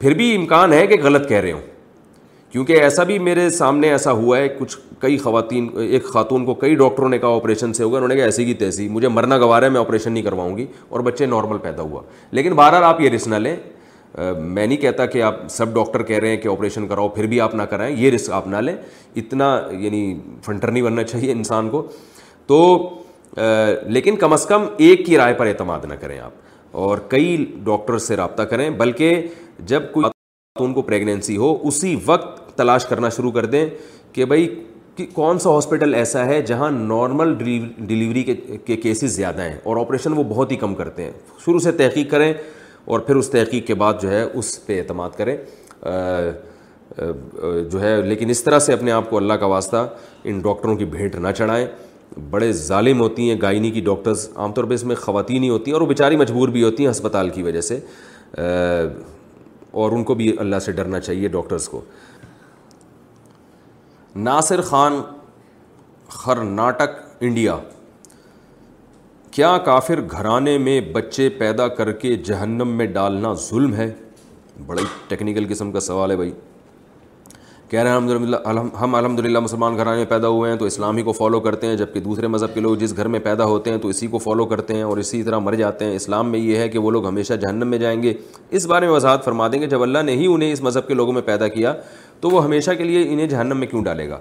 [0.00, 1.60] پھر بھی امکان ہے کہ غلط کہہ رہے ہوں۔
[2.52, 6.74] کیونکہ ایسا بھی میرے سامنے ایسا ہوا ہے، کچھ کئی خواتین، ایک خاتون کو کئی
[6.74, 9.64] ڈاکٹروں نے کہا آپریشن سے ہوگا، انہوں نے کہا ایسی کی تیسی، مجھے مرنا گوارا
[9.64, 13.10] ہے، میں آپریشن نہیں کرواؤں گی، اور بچے نارمل پیدا ہوا۔ لیکن بہرحال آپ یہ
[13.10, 13.56] رسک نہ لیں۔
[14.40, 17.40] میں نہیں کہتا کہ آپ سب ڈاکٹر کہہ رہے ہیں کہ آپریشن کراؤ، پھر بھی
[17.40, 18.76] آپ نہ کرائیں، یہ رسک آپ نہ لیں۔
[19.16, 21.86] اتنا یعنی فنٹر نہیں بننا چاہیے انسان کو۔
[22.46, 22.88] تو
[23.86, 26.30] لیکن کم از کم ایک کی رائے پر اعتماد نہ کریں آپ
[26.72, 29.26] اور کئی ڈاکٹر سے رابطہ کریں، بلکہ
[29.58, 33.66] جب کوئی خاتون کو پریگنینسی ہو، اسی وقت تلاش کرنا شروع کر دیں
[34.12, 34.48] کہ بھائی،
[34.96, 37.34] کہ کون سا ہاسپٹل ایسا ہے جہاں نارمل
[37.78, 38.22] ڈلیوری
[38.66, 41.12] کے کیسز زیادہ ہیں اور آپریشن وہ بہت ہی کم کرتے ہیں۔
[41.44, 42.32] شروع سے تحقیق کریں
[42.84, 45.36] اور پھر اس تحقیق کے بعد جو ہے اس پہ اعتماد کریں۔
[47.70, 49.86] جو ہے، لیکن اس طرح سے اپنے آپ کو اللہ کا واسطہ
[50.24, 51.66] ان ڈاکٹروں کی بھیٹ نہ چڑھائیں۔
[52.30, 55.64] بڑے ظالم ہوتی ہیں، گائنی کی ڈاکٹرز، عام طور پہ اس میں خواتین ہی ہوتی
[55.66, 57.80] ہیں اور وہ بیچاری مجبور بھی ہوتی ہیں ہسپتال کی وجہ سے۔
[59.70, 61.80] اور ان کو بھی اللہ سے ڈرنا چاہیے ڈاکٹرز کو۔
[64.16, 65.00] ناصر خان،
[66.08, 67.56] خرناٹک، انڈیا۔
[69.30, 73.94] کیا کافر گھرانے میں بچے پیدا کر کے جہنم میں ڈالنا ظلم ہے؟
[74.66, 76.32] بڑا ہی ٹیکنیکل قسم کا سوال ہے بھائی۔
[77.70, 80.64] کہہ رہے ہیں الحمد للہ ہم الحمد للہ مسلمان گھرانے میں پیدا ہوئے ہیں، تو
[80.64, 83.70] اسلامی کو فالو کرتے ہیں، جبکہ دوسرے مذہب کے لوگ جس گھر میں پیدا ہوتے
[83.70, 86.38] ہیں، تو اسی کو فالو کرتے ہیں اور اسی طرح مر جاتے ہیں۔ اسلام میں
[86.38, 88.14] یہ ہے کہ وہ لوگ ہمیشہ جہنم میں جائیں گے۔
[88.50, 90.94] اس بارے میں وضاحت فرما دیں گے، جب اللہ نے ہی انہیں اس مذہب کے
[90.94, 91.74] لوگوں میں پیدا کیا،
[92.20, 94.18] تو وہ ہمیشہ کے لیے انہیں جہنم میں کیوں ڈالے گا؟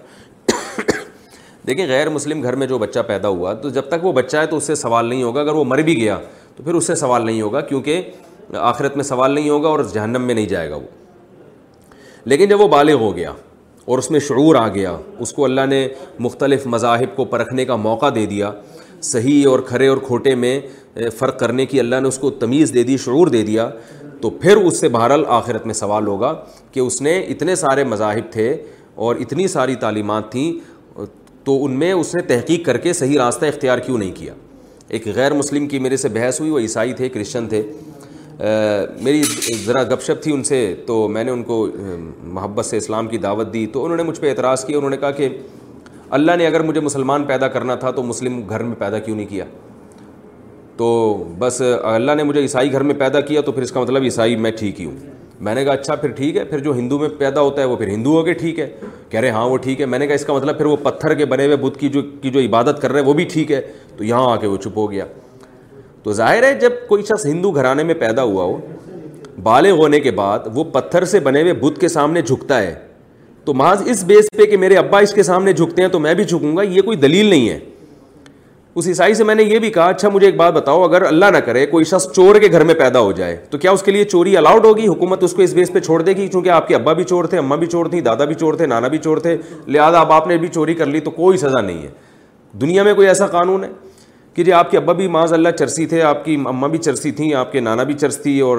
[1.68, 4.46] دیکھیں، غیر مسلم گھر میں جو بچہ پیدا ہوا، تو جب تک وہ بچہ ہے،
[4.46, 6.18] تو اس سے سوال نہیں ہوگا۔ اگر وہ مر بھی گیا،
[6.56, 8.02] تو پھر اس سے سوال نہیں ہوگا، کیونکہ
[8.54, 11.05] آخرت میں سوال نہیں ہوگا اور جہنم میں نہیں جائے گا وہ۔
[12.26, 13.32] لیکن جب وہ بالغ ہو گیا
[13.88, 15.88] اور اس میں شعور آ گیا، اس کو اللہ نے
[16.20, 18.52] مختلف مذاہب کو پرکھنے کا موقع دے دیا،
[19.02, 20.60] صحیح اور کھرے اور کھوٹے میں
[21.20, 23.70] فرق کرنے کی اللہ نے اس کو تمیز دے دی، شعور دے دیا،
[24.22, 26.34] تو پھر اس سے بہرحال آخرت میں سوال ہوگا
[26.72, 28.56] کہ اس نے اتنے سارے مذاہب تھے
[28.96, 30.52] اور اتنی ساری تعلیمات تھیں،
[31.44, 34.34] تو ان میں اس نے تحقیق کر کے صحیح راستہ اختیار کیوں نہیں کیا؟
[34.88, 37.62] ایک غیر مسلم کی میرے سے بحث ہوئی، وہ عیسائی تھے، کرسچن تھے۔
[39.02, 39.24] میری
[39.66, 41.68] ذرا گپ شپ تھی ان سے، تو میں نے ان کو
[42.24, 44.98] محبت سے اسلام کی دعوت دی، تو انہوں نے مجھ پہ اعتراض کیا، انہوں نے
[44.98, 45.30] کہا کہ
[46.10, 49.26] اللہ نے اگر مجھے مسلمان پیدا کرنا تھا تو مسلم گھر میں پیدا کیوں نہیں
[49.26, 49.46] کیا؟
[50.78, 54.04] تو بس اللہ نے مجھے عیسائی گھر میں پیدا کیا، تو پھر اس کا مطلب
[54.04, 54.96] عیسائی میں ٹھیک ہی ہوں۔
[55.40, 57.76] میں نے کہا اچھا پھر ٹھیک ہے، پھر جو ہندو میں پیدا ہوتا ہے وہ
[57.76, 58.76] پھر ہندو ہو کے ٹھیک ہے۔
[59.10, 61.14] کہہ رہے ہاں وہ ٹھیک ہے۔ میں نے کہا، اس کا مطلب پھر وہ پتھر
[61.14, 63.52] کے بنے ہوئے بدھ کی جو کی جو عبادت کر رہے ہیں وہ بھی ٹھیک
[63.52, 63.62] ہے۔
[63.98, 65.06] تو یہاں آ کے وہ چپ ہو گیا۔
[66.06, 68.60] تو ظاہر ہے جب کوئی شخص ہندو گھرانے میں پیدا ہوا ہو،
[69.44, 72.76] بالغ ہونے کے بعد وہ پتھر سے بنے ہوئے بدھ کے سامنے جھکتا ہے۔
[73.46, 76.14] تو محض اس بیس پہ کہ میرے ابا اس کے سامنے جھکتے ہیں تو میں
[76.14, 77.60] بھی جھکوں گا، یہ کوئی دلیل نہیں ہے۔
[78.76, 81.26] اس عیسائی سے میں نے یہ بھی کہا اچھا مجھے ایک بات بتاؤ، اگر اللہ
[81.26, 83.92] نہ کرے، کوئی شخص چور کے گھر میں پیدا ہو جائے، تو کیا اس کے
[83.92, 86.68] لیے چوری الاؤڈ ہوگی؟ حکومت اس کو اس بیس پہ چھوڑ دے گی؟ کیونکہ آپ
[86.68, 88.98] کے ابا بھی چور تھے، اماں بھی چور تھیں، دادا بھی چور تھے، نانا بھی
[88.98, 89.38] چور تھے،
[89.68, 91.88] لہٰذا اب آپ نے بھی چوری کر لی تو کوئی سزا نہیں ہے۔
[92.62, 93.70] دنیا میں کوئی ایسا قانون ہے؟
[94.36, 97.12] کہ جی آپ کے ابا بھی معاذ اللہ چرسی تھے، آپ کی اماں بھی چرسی
[97.12, 98.58] تھیں، آپ کے نانا بھی چرس تھی اور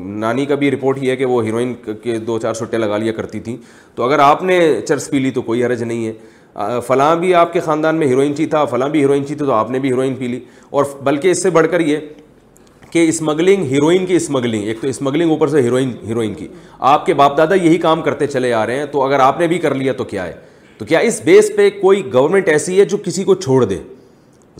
[0.00, 3.12] نانی کا بھی رپورٹ یہ ہے کہ وہ ہیروئن کے دو چار سٹے لگا لیا
[3.12, 3.56] کرتی تھیں۔
[3.94, 6.12] تو اگر آپ نے چرس پی لی تو کوئی حرج نہیں ہے۔
[6.86, 9.52] فلاں بھی آپ کے خاندان میں ہیروئن چی تھا، فلاں بھی ہیروئن چی تھی تو
[9.52, 10.40] آپ نے بھی ہیروئن پی لی۔
[10.70, 11.96] اور بلکہ اس سے بڑھ کر یہ
[12.90, 16.48] کہ اسمگلنگ ہیروئن کی اسمگلنگ، ایک تو اسمگلنگ اوپر سے ہیروئن ہیروئن کی۔
[16.78, 19.46] آپ کے باپ دادا یہی کام کرتے چلے آ رہے ہیں، تو اگر آپ نے
[19.46, 20.32] بھی کر لیا تو کیا ہے؟
[20.78, 23.76] تو کیا اس بیس پہ کوئی گورنمنٹ ایسی ہے جو کسی کو چھوڑ دے؟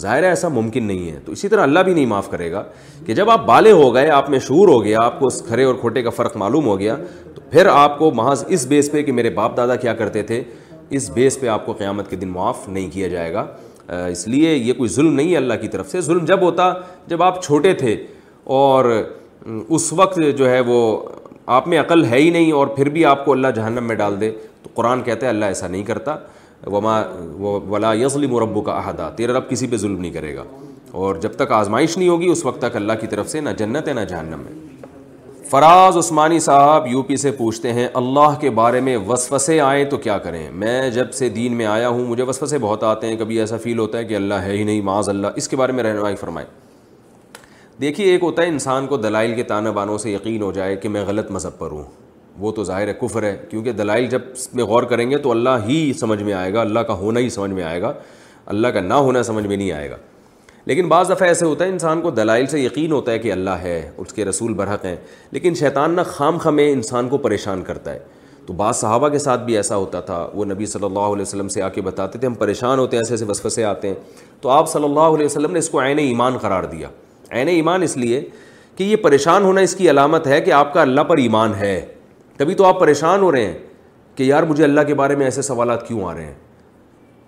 [0.01, 2.63] ظاہر ہے ایسا ممکن نہیں ہے۔ تو اسی طرح اللہ بھی نہیں معاف کرے گا
[3.07, 5.65] کہ جب آپ بالے ہو گئے، آپ میں شعور ہو گیا، آپ کو اس کھڑے
[5.65, 6.97] اور کھوٹے کا فرق معلوم ہو گیا،
[7.35, 10.43] تو پھر آپ کو محض اس بیس پہ کہ میرے باپ دادا کیا کرتے تھے،
[10.91, 13.47] اس بیس پہ آپ کو قیامت کے دن معاف نہیں کیا جائے گا۔
[13.89, 16.73] اس لیے یہ کوئی ظلم نہیں ہے اللہ کی طرف سے۔ ظلم جب ہوتا،
[17.07, 17.97] جب آپ چھوٹے تھے
[18.45, 18.85] اور
[19.69, 20.81] اس وقت جو ہے وہ
[21.47, 24.21] آپ میں عقل ہے ہی نہیں اور پھر بھی آپ کو اللہ جہنم میں ڈال
[24.21, 24.31] دے،
[24.63, 26.17] تو قرآن کہتے ہیں اللہ ایسا نہیں کرتا۔
[26.67, 27.03] وما
[27.69, 30.45] ولا یظلم ربو کا عہدہ تیرا رب کسی پہ ظلم نہیں کرے گا۔
[30.91, 33.89] اور جب تک آزمائش نہیں ہوگی، اس وقت تک اللہ کی طرف سے نہ جنت
[33.89, 34.53] ہے نہ جہنم ہے۔
[35.51, 39.97] فراز عثمانی صاحب یو پی سے پوچھتے ہیں، اللہ کے بارے میں وسوسے آئیں تو
[39.97, 43.41] کیا کریں؟ میں جب سے دین میں آیا ہوں، مجھے وسوسے بہت آتے ہیں۔ کبھی
[43.41, 45.85] ایسا فیل ہوتا ہے کہ اللہ ہے ہی نہیں، معاذ اللہ۔ اس کے بارے میں
[45.85, 46.47] رہنمائی فرمائے
[47.81, 50.89] دیکھیے، ایک ہوتا ہے انسان کو دلائل کے تانہ بانوں سے یقین ہو جائے کہ
[50.89, 51.85] میں غلط مذہب پر ہوں۔
[52.43, 55.31] وہ تو ظاہر ہے کفر ہے، کیونکہ دلائل جب اس میں غور کریں گے تو
[55.31, 57.93] اللہ ہی سمجھ میں آئے گا، اللہ کا ہونا ہی سمجھ میں آئے گا،
[58.47, 59.97] اللہ کا نہ ہونا سمجھ میں نہیں آئے گا۔
[60.65, 63.51] لیکن بعض دفعہ ایسے ہوتا ہے، انسان کو دلائل سے یقین ہوتا ہے کہ اللہ
[63.51, 64.97] ہے، اس کے رسول برحق ہیں،
[65.31, 67.99] لیکن شیطان نہ خام خمیں انسان کو پریشان کرتا ہے۔
[68.47, 71.49] تو بعض صحابہ کے ساتھ بھی ایسا ہوتا تھا، وہ نبی صلی اللہ علیہ وسلم
[71.49, 73.95] سے آ کے بتاتے تھے، ہم پریشان ہوتے ہیں، ایسے ایسے وسوسے آتے ہیں۔
[74.41, 76.89] تو آپ صلی اللہ علیہ وسلم نے اس کو عین ایمان قرار دیا۔
[77.31, 78.29] عین ایمان اس لیے
[78.77, 81.87] کہ یہ پریشان ہونا اس کی علامت ہے کہ آپ کا اللہ پر ایمان ہے۔
[82.37, 83.59] تبھی تو آپ پریشان ہو رہے ہیں
[84.17, 86.35] کہ یار مجھے اللہ کے بارے میں ایسے سوالات کیوں آ رہے ہیں؟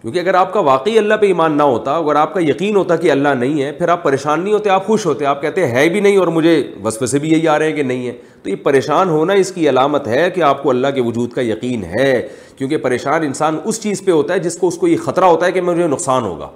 [0.03, 2.97] کیونکہ اگر آپ کا واقعی اللہ پہ ایمان نہ ہوتا، اگر آپ کا یقین ہوتا
[2.97, 5.75] کہ اللہ نہیں ہے، پھر آپ پریشان نہیں ہوتے، آپ خوش ہوتے، آپ کہتے ہیں
[5.75, 8.13] ہے بھی نہیں اور مجھے وصف سے بھی یہی آ رہے ہیں کہ نہیں ہے۔
[8.43, 11.41] تو یہ پریشان ہونا اس کی علامت ہے کہ آپ کو اللہ کے وجود کا
[11.41, 14.97] یقین ہے، کیونکہ پریشان انسان اس چیز پہ ہوتا ہے جس کو اس کو یہ
[14.97, 16.49] خطرہ ہوتا ہے کہ مجھے نقصان ہوگا۔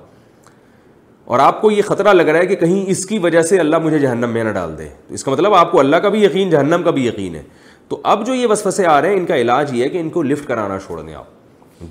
[1.24, 3.76] اور آپ کو یہ خطرہ لگ رہا ہے کہ کہیں اس کی وجہ سے اللہ
[3.78, 6.24] مجھے جہنم میں نہ ڈال دے۔ تو اس کا مطلب آپ کو اللہ کا بھی
[6.24, 7.42] یقین، جہنم کا بھی یقین ہے۔
[7.88, 10.08] تو اب جو یہ وسوسے آ رہے ہیں، ان کا علاج یہ ہے کہ ان
[10.08, 11.24] کو لفٹ کرانا چھوڑ دیں آپ۔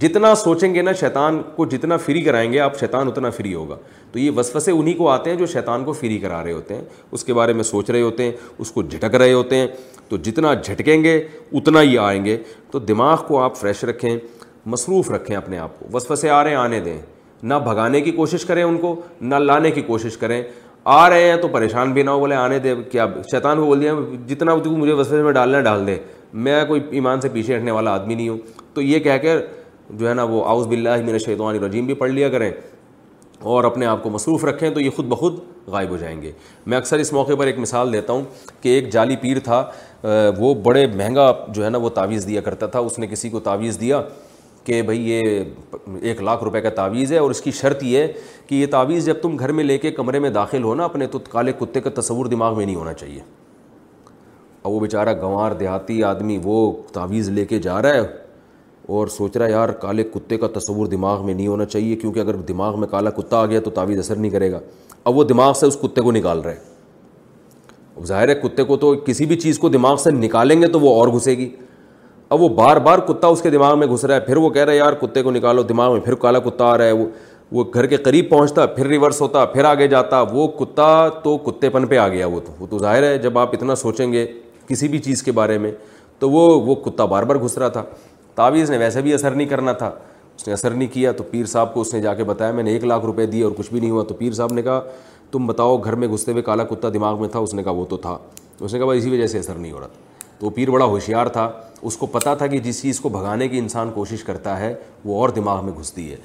[0.02, 3.76] جتنا سوچیں گے نا شیطان کو جتنا فری کرائیں گے، آپ شیطان اتنا فری ہوگا۔
[4.12, 6.82] تو یہ وسوسے انہیں کو آتے ہیں جو شیطان کو فری کرا رہے ہوتے ہیں۔
[7.12, 9.68] اس کے بارے میں سوچ رہے ہوتے ہیں، اس کو جھٹک رہے ہوتے ہیں۔
[10.10, 12.38] تو جتنا جھٹکیں گے، اتنا ہی آئیں گے۔
[12.72, 14.18] تو دماغ کو آپ فریش رکھیں،
[14.66, 16.98] مصروف رکھیں اپنے آپ کو۔ وسوسے آ رہے ہیں، آنے دیں۔
[17.43, 20.43] نہ بھگانے کی کوشش کریں ان کو، نہ لانے کی کوشش کریں۔
[20.90, 23.82] آ رہے ہیں تو پریشان بھی نہ ہو، بولے آنے دے، کیا شیطان کو بول
[23.82, 23.94] دیا،
[24.28, 25.98] جتنا مجھے وسوسے میں ڈالنا ڈال دے۔
[26.34, 28.38] میں کوئی ایمان سے پیچھے ہٹنے والا آدمی نہیں ہوں۔
[28.74, 29.40] تو یہ کہہ کر
[29.90, 32.52] جو ہے نا وہ آؤز بلّہ میرے شیطوان رجیم بھی پڑھ لیا کریں
[33.40, 36.32] اور اپنے آپ کو مصروف رکھیں تو یہ خود بخود غائب ہو جائیں گے۔
[36.66, 38.24] میں اکثر اس موقع پر ایک مثال دیتا ہوں
[38.62, 39.64] کہ ایک جعلی پیر تھا،
[40.38, 43.40] وہ بڑے مہنگا جو ہے نا وہ تعویذ دیا کرتا تھا، اس نے کسی کو
[43.40, 44.02] تعویذ دیا۔
[44.68, 45.43] کہ بھائی یہ
[46.01, 48.13] ایک لاکھ روپے کا تعویذ ہے اور اس کی شرط یہ ہے
[48.47, 51.07] کہ یہ تعویذ جب تم گھر میں لے کے کمرے میں داخل ہو نا، اپنے
[51.07, 53.20] تو کالے کتے کا تصور دماغ میں نہیں ہونا چاہیے۔
[54.61, 57.99] اور وہ بیچارہ گنوار، دیہاتی آدمی وہ تعویذ لے کے جا رہا ہے
[58.88, 62.20] اور سوچ رہا ہے، یار کالے کتے کا تصور دماغ میں نہیں ہونا چاہیے، کیونکہ
[62.20, 64.59] اگر دماغ میں کالا کتا آ گیا تو تعویذ اثر نہیں کرے گا۔
[65.03, 66.55] اب وہ دماغ سے اس کتے کو نکال رہے
[67.95, 70.80] اب ظاہر ہے کتے کو تو کسی بھی چیز کو دماغ سے نکالیں گے تو
[70.80, 71.55] وہ اور گھسے گی۔
[72.30, 74.61] اب وہ بار بار کتا اس کے دماغ میں گھس رہا ہے، پھر وہ کہہ
[74.61, 77.05] رہا ہے، یار، کتے کو نکالو، دماغ میں پھر کالا کتا آ رہا ہے، وہ
[77.51, 81.69] وہ گھر کے قریب پہنچتا، پھر ریورس ہوتا، پھر آگے جاتا، وہ کتا تو کتے
[81.69, 84.28] پن پہ آ گیا وہ تو۔ وہ تو ظاہر ہے، جب آپ اتنا سوچیں گے
[84.67, 85.71] کسی بھی چیز کے بارے میں،
[86.19, 87.84] تو وہ وہ کتا بار بار گھس رہا تھا۔
[88.36, 89.88] تعویذ نے ویسے بھی اثر نہیں کرنا تھا۔
[90.36, 92.63] اس نے اثر نہیں کیا، تو پیر صاحب کو اس نے جا کے بتایا، میں
[92.63, 94.82] نے ایک لاکھ روپے دیے اور کچھ بھی نہیں ہوا، تو پیر صاحب نے کہا،
[95.32, 97.86] تم بتاؤ گھر میں گھستے ہوئے کالا کتا دماغ میں تھا؟ اس نے کہا، وہ
[97.86, 98.17] تو تھا۔
[98.59, 101.26] اس نے کہا اسی وجہ سے اثر نہیں ہو رہا تھا۔ تو پیر بڑا ہوشیار
[101.26, 104.76] تھا۔ اس کو پتہ تھا کہ جس چیز کو بھگانے کی انسان کوشش کرتا ہے،
[105.06, 106.16] وہ اور دماغ میں گھستی ہے۔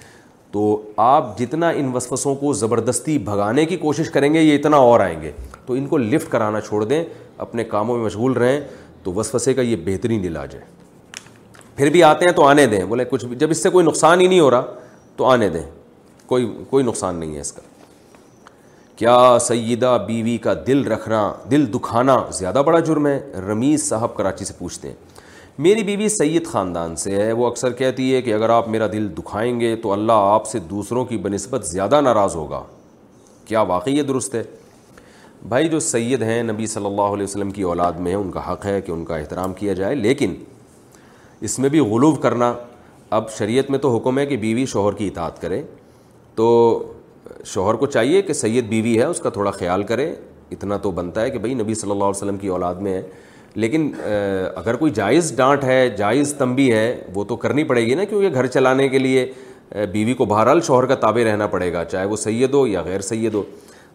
[0.51, 5.01] تو آپ جتنا ان وسوسوں کو زبردستی بھگانے کی کوشش کریں گے، یہ اتنا اور
[5.01, 5.31] آئیں گے۔
[5.67, 7.05] تو ان کو لفٹ کرانا چھوڑ دیں،
[7.39, 8.61] اپنے کاموں میں مشغول رہیں،
[9.03, 10.61] تو وسوسے کا یہ بہترین علاج ہے۔
[11.77, 14.21] پھر بھی آتے ہیں تو آنے دیں۔ بولے، کچھ بھی، جب اس سے کوئی نقصان
[14.21, 14.67] ہی نہیں ہو رہا،
[15.17, 15.63] تو آنے دیں۔
[16.27, 17.61] کوئی کوئی نقصان نہیں ہے اس کا۔
[19.03, 24.45] کیا سیدہ بیوی کا دل رکھنا، دل دکھانا زیادہ بڑا جرم ہے؟ رمیز صاحب کراچی
[24.45, 24.95] سے پوچھتے ہیں۔
[25.59, 29.09] میری بیوی سید خاندان سے ہے، وہ اکثر کہتی ہے کہ اگر آپ میرا دل
[29.19, 32.63] دکھائیں گے تو اللہ آپ سے دوسروں کی بنسبت زیادہ ناراض ہوگا۔
[33.45, 34.43] کیا واقعی یہ درست ہے؟
[35.49, 38.53] بھائی، جو سید ہیں، نبی صلی اللہ علیہ وسلم کی اولاد میں ہیں ان کا
[38.53, 40.35] حق ہے کہ ان کا احترام کیا جائے، لیکن
[41.41, 42.55] اس میں بھی غلوف کرنا۔
[43.11, 45.63] اب شریعت میں تو حکم ہے کہ بیوی شوہر کی اطاعت کرے۔
[46.35, 46.83] تو
[47.45, 50.15] شوہر کو چاہیے کہ سید بیوی ہے، اس کا تھوڑا خیال کرے۔
[50.51, 53.03] اتنا تو بنتا ہے کہ بھائی نبی صلی اللہ علیہ وسلم کی اولاد میں ہے۔
[53.55, 53.91] لیکن
[54.55, 58.35] اگر کوئی جائز ڈانٹ ہے، جائز تنبی ہے، وہ تو کرنی پڑے گی نا، کیونکہ
[58.35, 59.33] گھر چلانے کے لیے
[59.93, 63.01] بیوی کو بہرحال شوہر کا تابع رہنا پڑے گا، چاہے وہ سید ہو یا غیر
[63.01, 63.43] سید ہو۔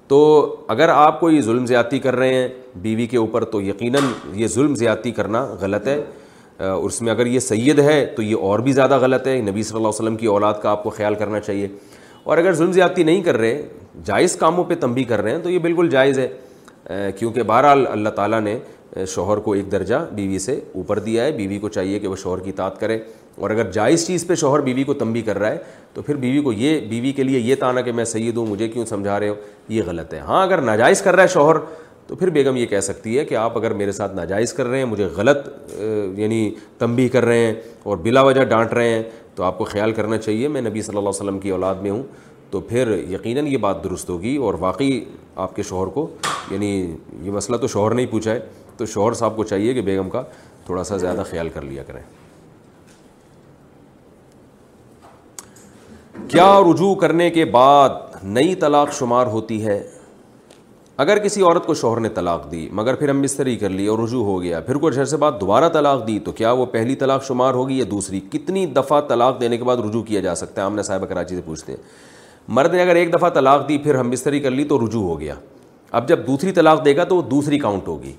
[0.07, 4.03] تو اگر آپ کوئی ظلم زیادتی کر رہے ہیں بیوی کے اوپر، تو یقیناً
[4.33, 6.01] یہ ظلم زیادتی کرنا غلط ہے۔
[6.59, 9.77] اس میں اگر یہ سید ہے، تو یہ اور بھی زیادہ غلط ہے۔ نبی صلی
[9.77, 11.67] اللہ علیہ وسلم کی اولاد کا آپ کو خیال کرنا چاہیے۔
[12.27, 13.61] اور اگر ظلم زیادتی نہیں کر رہے،
[14.03, 16.27] جائز کاموں پہ تنبی کر رہے ہیں، تو یہ بالکل جائز ہے۔
[17.17, 18.59] کیونکہ بہرحال اللہ تعالیٰ نے
[19.07, 22.39] شوہر کو ایک درجہ بیوی سے اوپر دیا ہے۔ بیوی کو چاہیے کہ وہ شوہر
[22.39, 22.99] کی اطاعت کرے۔
[23.35, 25.57] اور اگر جائز چیز پہ شوہر بیوی کو تنبی کر رہا ہے،
[25.93, 28.67] تو پھر بیوی کو یہ، بیوی کے لیے یہ تانا کہ میں سید ہوں، مجھے
[28.67, 29.35] کیوں سمجھا رہے ہو؟
[29.69, 31.55] یہ غلط ہے۔ ہاں اگر ناجائز کر رہا ہے شوہر،
[32.07, 34.77] تو پھر بیگم یہ کہہ سکتی ہے کہ آپ اگر میرے ساتھ ناجائز کر رہے
[34.77, 35.49] ہیں، مجھے غلط
[36.15, 37.53] یعنی تنبی کر رہے ہیں
[37.83, 39.03] اور بلا وجہ ڈانٹ رہے ہیں
[39.37, 41.91] تو آپ کو خیال کرنا چاہیے، میں نبی صلی اللہ علیہ وسلم کی اولاد میں
[41.91, 42.03] ہوں،
[42.51, 44.99] تو پھر یقیناً یہ بات درست ہوگی اور واقعی
[45.35, 46.07] آپ کے شوہر کو
[46.51, 48.39] یعنی یہ مسئلہ تو شوہر نہیں پوچھا ہے،
[48.77, 50.21] تو شوہر صاحب کو چاہیے کہ بیگم کا
[50.65, 52.01] تھوڑا سا زیادہ خیال کر لیا کریں۔
[56.27, 57.89] کیا رجوع کرنے کے بعد
[58.23, 59.87] نئی طلاق شمار ہوتی ہے؟
[60.97, 63.99] اگر کسی عورت کو شوہر نے طلاق دی، مگر پھر ہم بستری کر لی اور
[63.99, 67.23] رجوع ہو گیا، پھر کچھ عرصے بعد دوبارہ طلاق دی، تو کیا وہ پہلی طلاق
[67.23, 70.65] شمار ہوگی یا دوسری؟ کتنی دفعہ طلاق دینے کے بعد رجوع کیا جا سکتا ہے؟
[70.65, 71.83] آمنے صاحب کراچی سے پوچھتے ہیں۔
[72.47, 75.19] مرد نے اگر ایک دفعہ طلاق دی، پھر ہم بستری کر لی تو رجوع ہو
[75.19, 75.33] گیا۔
[75.91, 78.13] اب جب دوسری طلاق دے گا تو وہ دوسری کاؤنٹ ہوگی۔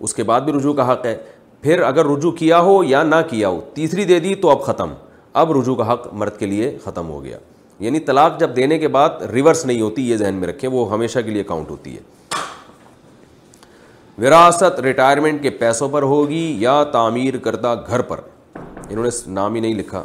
[0.00, 1.16] اس کے بعد بھی رجوع کا حق ہے۔
[1.62, 4.88] پھر اگر رجوع کیا ہو یا نہ کیا ہو، تیسری دے دی تو اب ختم۔
[5.32, 7.38] اب رجوع کا حق مرد کے لیے ختم ہو گیا۔
[7.80, 11.18] یعنی طلاق جب دینے کے بعد ریورس نہیں ہوتی، یہ ذہن میں رکھیں، وہ ہمیشہ
[11.18, 12.17] کے لیے کاؤنٹ ہوتی ہے۔
[14.18, 18.20] وراثت ریٹائرمنٹ کے پیسوں پر ہوگی یا تعمیر کردہ گھر پر؟
[18.90, 20.04] انہوں نے نام ہی نہیں لکھا۔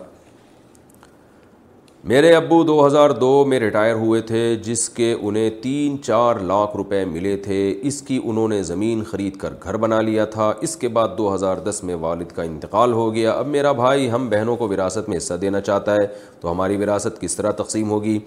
[2.04, 6.78] میرے ابو دو ہزار دو میں ریٹائر ہوئے تھے، جس کے انہیں تین چار لاکھ
[6.78, 10.76] روپے ملے تھے۔ اس کی انہوں نے زمین خرید کر گھر بنا لیا تھا۔ اس
[10.76, 14.30] کے بعد دو ہزار دس میں والد کا انتقال ہو گیا۔ اب میرا بھائی ہم
[14.30, 16.08] بہنوں کو وراثت میں حصہ دینا چاہتا ہے،
[16.42, 18.20] تو ہماری وراثت کس طرح تقسیم ہوگی؟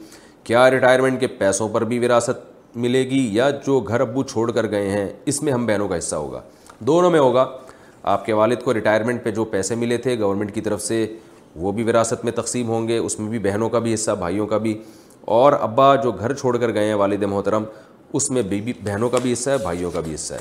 [0.44, 4.70] کیا ریٹائرمنٹ کے پیسوں پر بھی وراثت؟ ملے گی یا جو گھر ابو چھوڑ کر
[4.70, 6.42] گئے ہیں، اس میں ہم بہنوں کا حصہ ہوگا۔
[6.78, 7.56] دونوں میں ہوگا۔
[8.02, 11.16] آپ کے والد کو ریٹائرمنٹ پہ جو پیسے ملے تھے گورنمنٹ کی طرف سے،
[11.56, 14.46] وہ بھی وراثت میں تقسیم ہوں گے۔ اس میں بھی بہنوں کا بھی حصہ، بھائیوں
[14.46, 14.82] کا بھی۔
[15.20, 17.64] اور ابا جو گھر چھوڑ کر گئے ہیں والد محترم،
[18.12, 20.40] اس میں بی بہنوں کا بھی حصہ ہے، بھائیوں کا بھی حصہ ہے۔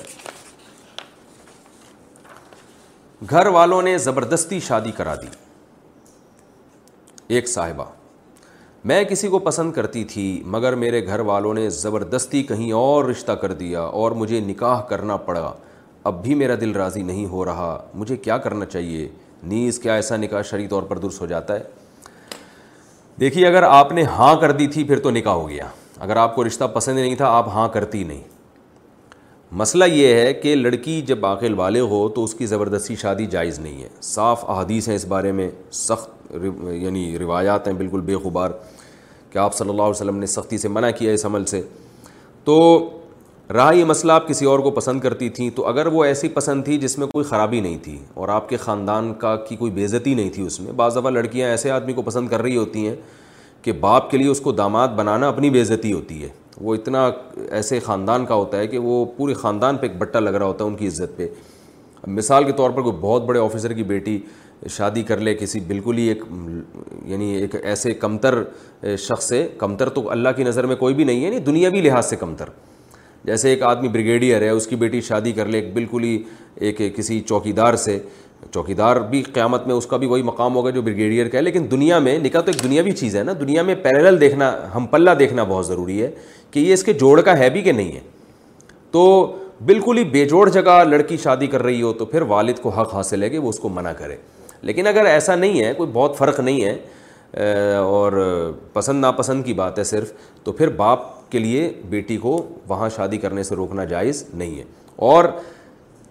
[3.29, 5.27] گھر والوں نے زبردستی شادی کرا دی۔
[7.27, 8.04] ایک صاحبہ۔
[8.85, 13.31] میں کسی کو پسند کرتی تھی، مگر میرے گھر والوں نے زبردستی کہیں اور رشتہ
[13.31, 15.53] کر دیا اور مجھے نکاح کرنا پڑا۔
[16.03, 19.09] اب بھی میرا دل راضی نہیں ہو رہا۔ مجھے کیا کرنا چاہیے؟
[19.43, 21.63] نیز کیا ایسا نکاح شرعی طور پر درست ہو جاتا ہے؟
[23.19, 25.65] دیکھیے، اگر آپ نے ہاں کر دی تھی، پھر تو نکاح ہو گیا۔
[25.99, 28.21] اگر آپ کو رشتہ پسند نہیں تھا، آپ ہاں کرتی نہیں۔
[29.51, 33.59] مسئلہ یہ ہے کہ لڑکی جب عاقل والے ہو تو اس کی زبردستی شادی جائز
[33.59, 36.35] نہیں ہے۔ صاف احادیث ہیں اس بارے میں، سخت
[36.71, 38.49] یعنی روایات ہیں، بالکل بے خبار
[39.35, 41.61] کہ آپ صلی اللہ علیہ وسلم نے سختی سے منع کیا اس عمل سے۔
[42.43, 42.89] تو
[43.53, 46.65] رہا یہ مسئلہ آپ کسی اور کو پسند کرتی تھیں، تو اگر وہ ایسی پسند
[46.65, 50.13] تھی جس میں کوئی خرابی نہیں تھی اور آپ کے خاندان کا کی کوئی بےزتی
[50.13, 52.95] نہیں تھی اس میں، بعض دفعہ لڑکیاں ایسے آدمی کو پسند کر رہی ہوتی ہیں
[53.61, 56.29] کہ باپ کے لیے اس کو داماد بنانا اپنی بےزتی ہوتی ہے۔
[56.61, 57.11] وہ اتنا
[57.51, 60.63] ایسے خاندان کا ہوتا ہے کہ وہ پورے خاندان پہ ایک بٹا لگ رہا ہوتا
[60.63, 61.27] ہے ان کی عزت پہ۔
[62.07, 64.19] مثال کے طور پر کوئی بہت بڑے آفیسر کی بیٹی
[64.69, 66.23] شادی کر لے کسی بالکل ہی ایک
[67.05, 68.43] یعنی ایک ایسے کمتر
[68.99, 72.05] شخص سے، کمتر تو اللہ کی نظر میں کوئی بھی نہیں ہے یعنی دنیاوی لحاظ
[72.05, 72.49] سے کمتر۔
[73.23, 76.17] جیسے ایک آدمی بریگیڈیئر ہے، اس کی بیٹی شادی کر لے، ایک بالکل ہی
[76.55, 77.97] ایک کسی چوکی دار سے
[78.51, 81.43] چوکی دار بھی قیامت میں اس کا بھی وہی مقام ہوگا جو بریگیڈیئر کا ہے،
[81.43, 84.85] لیکن دنیا میں، نکاح تو ایک دنیاوی چیز ہے نا، دنیا میں پیرل دیکھنا، ہم
[84.85, 86.11] پلہ دیکھنا بہت ضروری ہے
[86.51, 87.99] کہ یہ اس کے جوڑ کا ہے بھی کہ نہیں ہے۔
[88.91, 89.35] تو
[89.65, 92.93] بالکل ہی بے جوڑ جگہ لڑکی شادی کر رہی ہو تو پھر والد کو حق
[92.95, 94.15] حاصل ہے کہ وہ اس کو منع کرے۔
[94.65, 98.11] لیکن اگر ایسا نہیں ہے، کوئی بہت فرق نہیں ہے اور
[98.73, 100.11] پسند ناپسند کی بات ہے صرف،
[100.43, 104.63] تو پھر باپ کے لیے بیٹی کو وہاں شادی کرنے سے روکنا جائز نہیں ہے۔
[104.95, 105.25] اور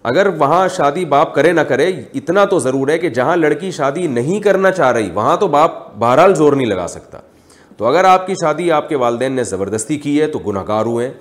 [0.03, 4.07] اگر وہاں شادی باپ کرے نہ کرے، اتنا تو ضرور ہے کہ جہاں لڑکی شادی
[4.07, 7.17] نہیں کرنا چاہ رہی، وہاں تو باپ بہرحال زور نہیں لگا سکتا۔
[7.77, 10.85] تو اگر آپ کی شادی آپ کے والدین نے زبردستی کی ہے، تو گناہ گار
[10.85, 11.11] ہوئے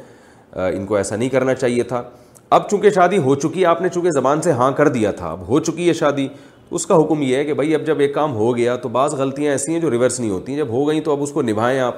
[0.53, 2.03] ان کو ایسا نہیں کرنا چاہیے تھا۔
[2.51, 5.49] اب چونکہ شادی ہو چکی، آپ نے چونکہ زبان سے ہاں کر دیا تھا، اب
[5.49, 6.29] ہو چکی ہے شادی
[6.75, 9.15] اس کا حکم یہ ہے کہ بھائی اب جب ایک کام ہو گیا تو بعض
[9.15, 11.43] غلطیاں ایسی ہیں جو ریورس نہیں ہوتی ہیں۔ جب ہو گئیں تو اب اس کو
[11.43, 11.95] نبھائیں آپ۔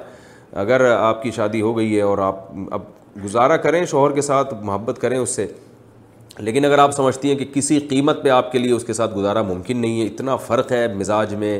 [0.53, 2.81] اگر آپ کی شادی ہو گئی ہے اور آپ اب
[3.25, 5.47] گزارا کریں شوہر کے ساتھ، محبت کریں اس سے۔
[6.37, 9.15] لیکن اگر آپ سمجھتی ہیں کہ کسی قیمت پہ آپ کے لیے اس کے ساتھ
[9.15, 11.59] گزارا ممکن نہیں ہے، اتنا فرق ہے مزاج میں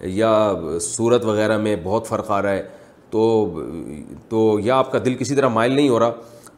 [0.00, 2.62] یا صورت وغیرہ میں بہت فرق آ رہا ہے،
[3.10, 3.52] تو
[4.28, 6.10] تو یا آپ کا دل کسی طرح مائل نہیں ہو رہا،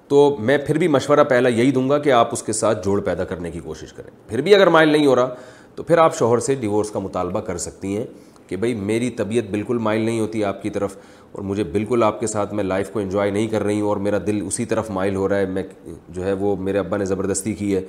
[0.09, 3.01] تو میں پھر بھی مشورہ پہلا یہی دوں گا کہ آپ اس کے ساتھ جوڑ
[3.01, 5.29] پیدا کرنے کی کوشش کریں۔ پھر بھی اگر مائل نہیں ہو رہا
[5.79, 8.05] تو پھر آپ شوہر سے ڈیورس کا مطالبہ کر سکتی ہیں
[8.47, 10.97] کہ بھائی میری طبیعت بالکل مائل نہیں ہوتی آپ کی طرف
[11.33, 13.97] اور مجھے بالکل آپ کے ساتھ میں لائف کو انجوائے نہیں کر رہی ہوں اور
[13.97, 15.63] میرا دل اسی طرف مائل ہو رہا ہے، میں
[16.09, 17.81] جو ہے وہ میرے ابا نے زبردستی کی ہے۔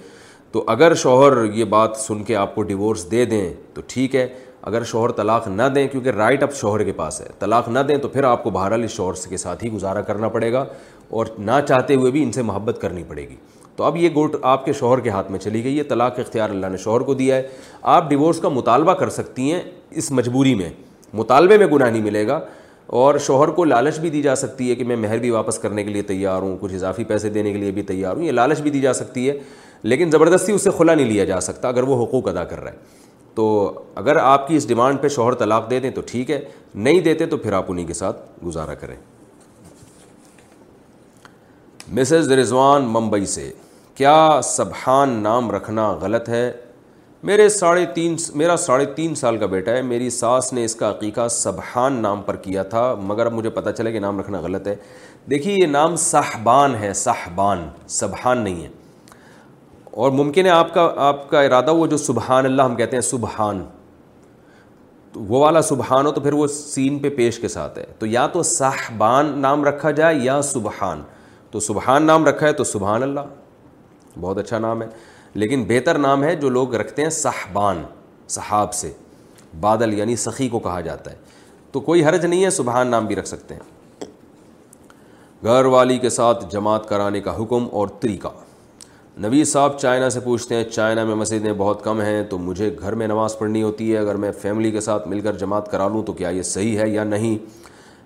[0.51, 4.27] تو اگر شوہر یہ بات سن کے آپ کو ڈیورس دے دیں تو ٹھیک ہے،
[4.61, 7.97] اگر شوہر طلاق نہ دیں کیونکہ رائٹ اب شوہر کے پاس ہے۔ طلاق نہ دیں
[7.97, 10.65] تو پھر آپ کو بہرحال اس شوہر کے ساتھ ہی گزارا کرنا پڑے گا
[11.09, 13.35] اور نہ چاہتے ہوئے بھی ان سے محبت کرنی پڑے گی۔
[13.79, 16.49] تو اب یہ گوٹ آپ کے شوہر کے ہاتھ میں چلی گئی ہے۔ طلاق اختیار
[16.49, 17.47] اللہ نے شوہر کو دیا ہے۔
[17.81, 20.69] آپ ڈیورس کا مطالبہ کر سکتی ہیں اس مجبوری میں۔
[21.13, 22.39] مطالبے میں گناہ نہیں ملے گا
[22.85, 25.83] اور شوہر کو لالچ بھی دی جا سکتی ہے کہ میں مہر بھی واپس کرنے
[25.83, 28.61] کے لیے تیار ہوں، کچھ اضافی پیسے دینے کے لیے بھی تیار ہوں، یہ لالچ
[28.61, 29.39] بھی دی جا سکتی ہے۔
[29.83, 32.71] لیکن زبردستی اس سے کھلا نہیں لیا جا سکتا اگر وہ حقوق ادا کر رہا
[32.71, 32.77] ہے۔
[33.35, 36.41] تو اگر آپ کی اس ڈیمانڈ پہ شوہر طلاق دے دیں تو ٹھیک ہے،
[36.75, 38.95] نہیں دیتے تو پھر آپ انہیں کے ساتھ گزارا کریں۔
[41.87, 43.51] مسز رضوان ممبئی سے۔
[43.99, 46.53] کیا سبحان نام رکھنا غلط ہے؟
[47.23, 50.89] میرے ساڑھے تین میرا ساڑھے تین سال کا بیٹا ہے، میری ساس نے اس کا
[50.89, 54.67] عقیقہ سبحان نام پر کیا تھا، مگر اب مجھے پتہ چلے کہ نام رکھنا غلط
[54.67, 54.75] ہے۔
[55.29, 58.69] دیکھیے، یہ نام صحبان ہے صحبان سبحان نہیں ہے۔
[59.83, 63.01] اور ممکن ہے آپ کا آپ کا ارادہ وہ جو سبحان اللہ ہم کہتے ہیں،
[63.01, 63.65] سبحان،
[65.13, 68.05] تو وہ والا سبحان ہو تو پھر وہ سین پہ پیش کے ساتھ ہے۔ تو
[68.05, 71.01] یا تو صحبان نام رکھا جائے یا سبحان۔
[71.51, 73.19] تو سبحان نام رکھا ہے تو سبحان اللہ۔
[74.21, 74.87] بہت اچھا نام ہے۔
[75.33, 77.83] لیکن بہتر نام ہے جو لوگ رکھتے ہیں صحبان،
[78.27, 78.91] صحاب سے،
[79.59, 81.15] بادل یعنی سخی کو کہا جاتا ہے۔
[81.71, 83.61] تو کوئی حرج نہیں ہے سبحان نام بھی رکھ سکتے ہیں۔
[85.43, 88.27] گھر والی کے ساتھ جماعت کرانے کا حکم اور طریقہ۔
[89.19, 92.95] نبی صاحب چائنا سے پوچھتے ہیں، چائنا میں مسجدیں بہت کم ہیں، تو مجھے گھر
[92.95, 96.03] میں نماز پڑھنی ہوتی ہے۔ اگر میں فیملی کے ساتھ مل کر جماعت کرا لوں
[96.03, 97.37] تو کیا یہ صحیح ہے یا نہیں؟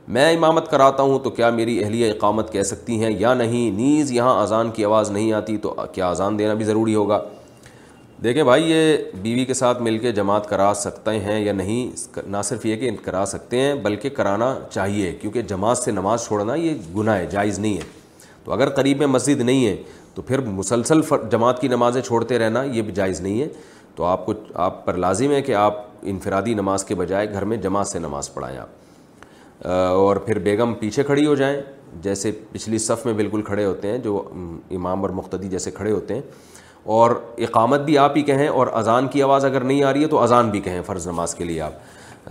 [0.07, 4.11] میں امامت کراتا ہوں تو کیا میری اہلیہ اقامت کہہ سکتی ہیں یا نہیں؟ نیز
[4.11, 7.21] یہاں اذان کی آواز نہیں آتی تو کیا اذان دینا بھی ضروری ہوگا؟
[8.23, 12.37] دیکھیں بھائی، یہ بیوی کے ساتھ مل کے جماعت کرا سکتے ہیں یا نہیں؟ نہ
[12.43, 16.75] صرف یہ کہ کرا سکتے ہیں، بلکہ کرانا چاہیے، کیونکہ جماعت سے نماز چھوڑنا یہ
[16.95, 17.81] گناہ ہے، جائز نہیں ہے۔
[18.43, 19.75] تو اگر قریب میں مسجد نہیں ہے،
[20.15, 21.01] تو پھر مسلسل
[21.31, 23.47] جماعت کی نمازیں چھوڑتے رہنا یہ بھی جائز نہیں ہے۔
[23.95, 27.57] تو آپ کو، آپ پر لازم ہے کہ آپ انفرادی نماز کے بجائے گھر میں
[27.57, 28.82] جماعت سے نماز پڑھائیں آپ۔
[29.63, 31.61] اور پھر بیگم پیچھے کھڑی ہو جائیں،
[32.01, 34.21] جیسے پچھلی صف میں بالکل کھڑے ہوتے ہیں، جو
[34.71, 36.21] امام اور مقتدی جیسے کھڑے ہوتے ہیں۔
[36.83, 40.07] اور اقامت بھی آپ ہی کہیں، اور اذان کی آواز اگر نہیں آ رہی ہے
[40.07, 41.73] تو اذان بھی کہیں، فرض نماز کے لیے آپ۔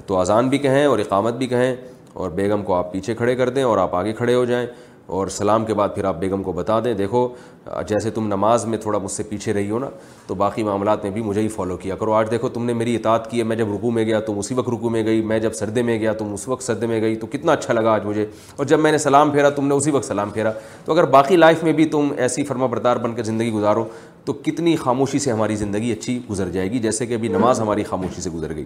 [0.06, 1.74] تو اذان بھی کہیں اور اقامت بھی کہیں،
[2.12, 4.66] اور بیگم کو آپ پیچھے کھڑے کر دیں اور آپ آگے کھڑے ہو جائیں۔
[5.06, 7.28] اور سلام کے بعد پھر آپ بیگم کو بتا دیں، دیکھو،
[7.66, 9.88] جیسے تم نماز میں تھوڑا مجھ سے پیچھے رہی ہو نا،
[10.26, 12.96] تو باقی معاملات میں بھی مجھے ہی فالو کیا کرو۔ آج دیکھو، تم نے میری
[12.96, 15.38] اطاعت کی ہے، میں جب رکو میں گیا تم اسی وقت رکو میں گئی، میں
[15.38, 18.04] جب سردے میں گیا تم اس وقت سردے میں گئی، تو کتنا اچھا لگا آج
[18.04, 18.26] مجھے۔
[18.56, 20.52] اور جب میں نے سلام پھیرا، تم نے اسی وقت سلام پھیرا۔
[20.84, 23.84] تو اگر باقی لائف میں بھی تم ایسی فرما بردار بن کے زندگی گزارو،
[24.24, 27.82] تو کتنی خاموشی سے ہماری زندگی اچھی گزر جائے گی، جیسے کہ ابھی نماز ہماری
[27.82, 28.64] خاموشی سے گزر گئی۔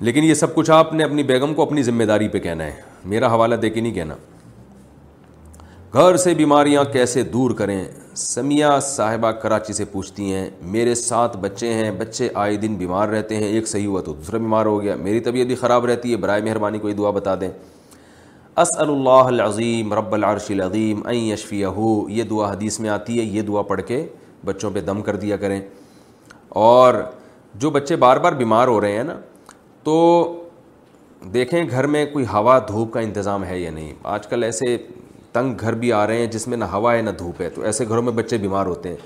[0.00, 2.91] لیکن یہ سب کچھ آپ نے اپنی بیگم کو اپنی ذمہ داری پہ کہنا ہے۔
[3.04, 4.14] میرا حوالہ دے کے نہیں کہنا۔
[5.92, 7.84] گھر سے بیماریاں کیسے دور کریں؟
[8.14, 13.36] سمیہ صاحبہ کراچی سے پوچھتی ہیں، میرے سات بچے ہیں، بچے آئے دن بیمار رہتے
[13.36, 16.16] ہیں، ایک صحیح ہوا تو دوسرا بیمار ہو گیا۔ میری طبیعت بھی خراب رہتی ہے،
[16.16, 17.50] برائے مہربانی کوئی دعا بتا دیں۔
[18.56, 21.66] اسأل اللہ العظیم، رب العرش العظیم این یشفیہ
[22.08, 24.06] یہ دعا حدیث میں آتی ہے، یہ دعا پڑھ کے
[24.44, 25.60] بچوں پہ دم کر دیا کریں۔
[26.48, 26.94] اور
[27.54, 29.20] جو بچے بار بار بیمار ہو رہے ہیں نا،
[29.82, 30.28] تو
[31.24, 34.76] دیکھیں گھر میں کوئی ہوا دھوپ کا انتظام ہے یا نہیں؟ آج کل ایسے
[35.32, 37.62] تنگ گھر بھی آ رہے ہیں جس میں نہ ہوا ہے نہ دھوپ ہے، تو
[37.62, 38.96] ایسے گھروں میں بچے بیمار ہوتے ہیں۔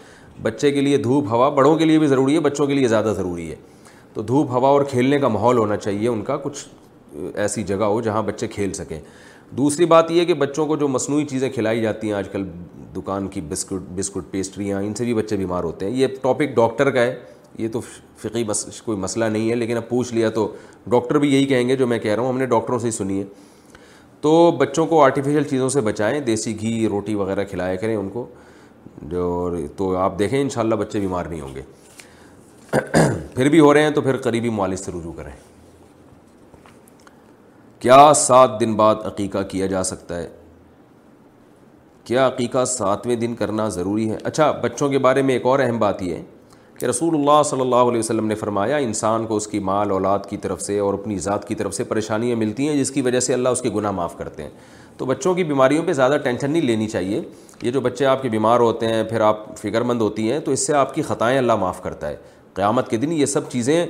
[0.42, 3.12] بچے کے لیے دھوپ، ہوا بڑوں کے لیے بھی ضروری ہے، بچوں کے لیے زیادہ
[3.16, 3.56] ضروری ہے۔
[4.14, 6.68] تو دھوپ، ہوا اور کھیلنے کا ماحول ہونا چاہیے، ان کا کچھ
[7.34, 9.00] ایسی جگہ ہو جہاں بچے کھیل سکیں۔
[9.50, 12.44] دوسری بات یہ کہ بچوں کو جو مصنوعی چیزیں کھلائی جاتی ہیں آج کل
[12.96, 16.90] دکان کی بسکٹ بسکٹ پیسٹریاں، ان سے بھی بچے بیمار ہوتے ہیں۔ یہ ٹاپک ڈاکٹر
[16.90, 17.14] کا ہے۔
[17.58, 17.80] یہ تو
[18.16, 20.54] فقی بس کوئی مسئلہ نہیں ہے، لیکن اب پوچھ لیا تو
[20.86, 22.90] ڈاکٹر بھی یہی کہیں گے جو میں کہہ رہا ہوں، ہم نے ڈاکٹروں سے ہی
[22.90, 23.24] سنی ہے۔
[24.20, 28.26] تو بچوں کو آرٹیفیشیل چیزوں سے بچائیں، دیسی گھی، روٹی وغیرہ کھلایا کریں ان کو۔
[29.02, 31.62] جو تو آپ دیکھیں ان شاء اللہ بچے بیمار نہیں ہوں گے۔
[33.34, 35.30] پھر بھی ہو رہے ہیں تو پھر قریبی مالج سے رجوع کریں۔
[37.78, 40.28] کیا سات دن بعد عقیقہ کیا جا سکتا ہے؟
[42.04, 45.78] کیا عقیقہ ساتویں دن کرنا ضروری ہے؟ اچھا بچوں کے بارے میں ایک اور اہم
[45.78, 46.22] بات یہ ہے۔
[46.78, 50.18] کہ رسول اللہ صلی اللہ علیہ وسلم نے فرمایا، انسان کو اس کی مال اولاد
[50.28, 53.20] کی طرف سے اور اپنی ذات کی طرف سے پریشانیاں ملتی ہیں، جس کی وجہ
[53.20, 54.50] سے اللہ اس کے گناہ معاف کرتے ہیں۔
[54.96, 57.22] تو بچوں کی بیماریوں پہ زیادہ ٹینشن نہیں لینی چاہیے۔
[57.62, 60.50] یہ جو بچے آپ کے بیمار ہوتے ہیں، پھر آپ فکر مند ہوتی ہیں، تو
[60.50, 62.16] اس سے آپ کی خطائیں اللہ معاف کرتا ہے۔
[62.54, 63.86] قیامت کے دن یہ سب چیزیں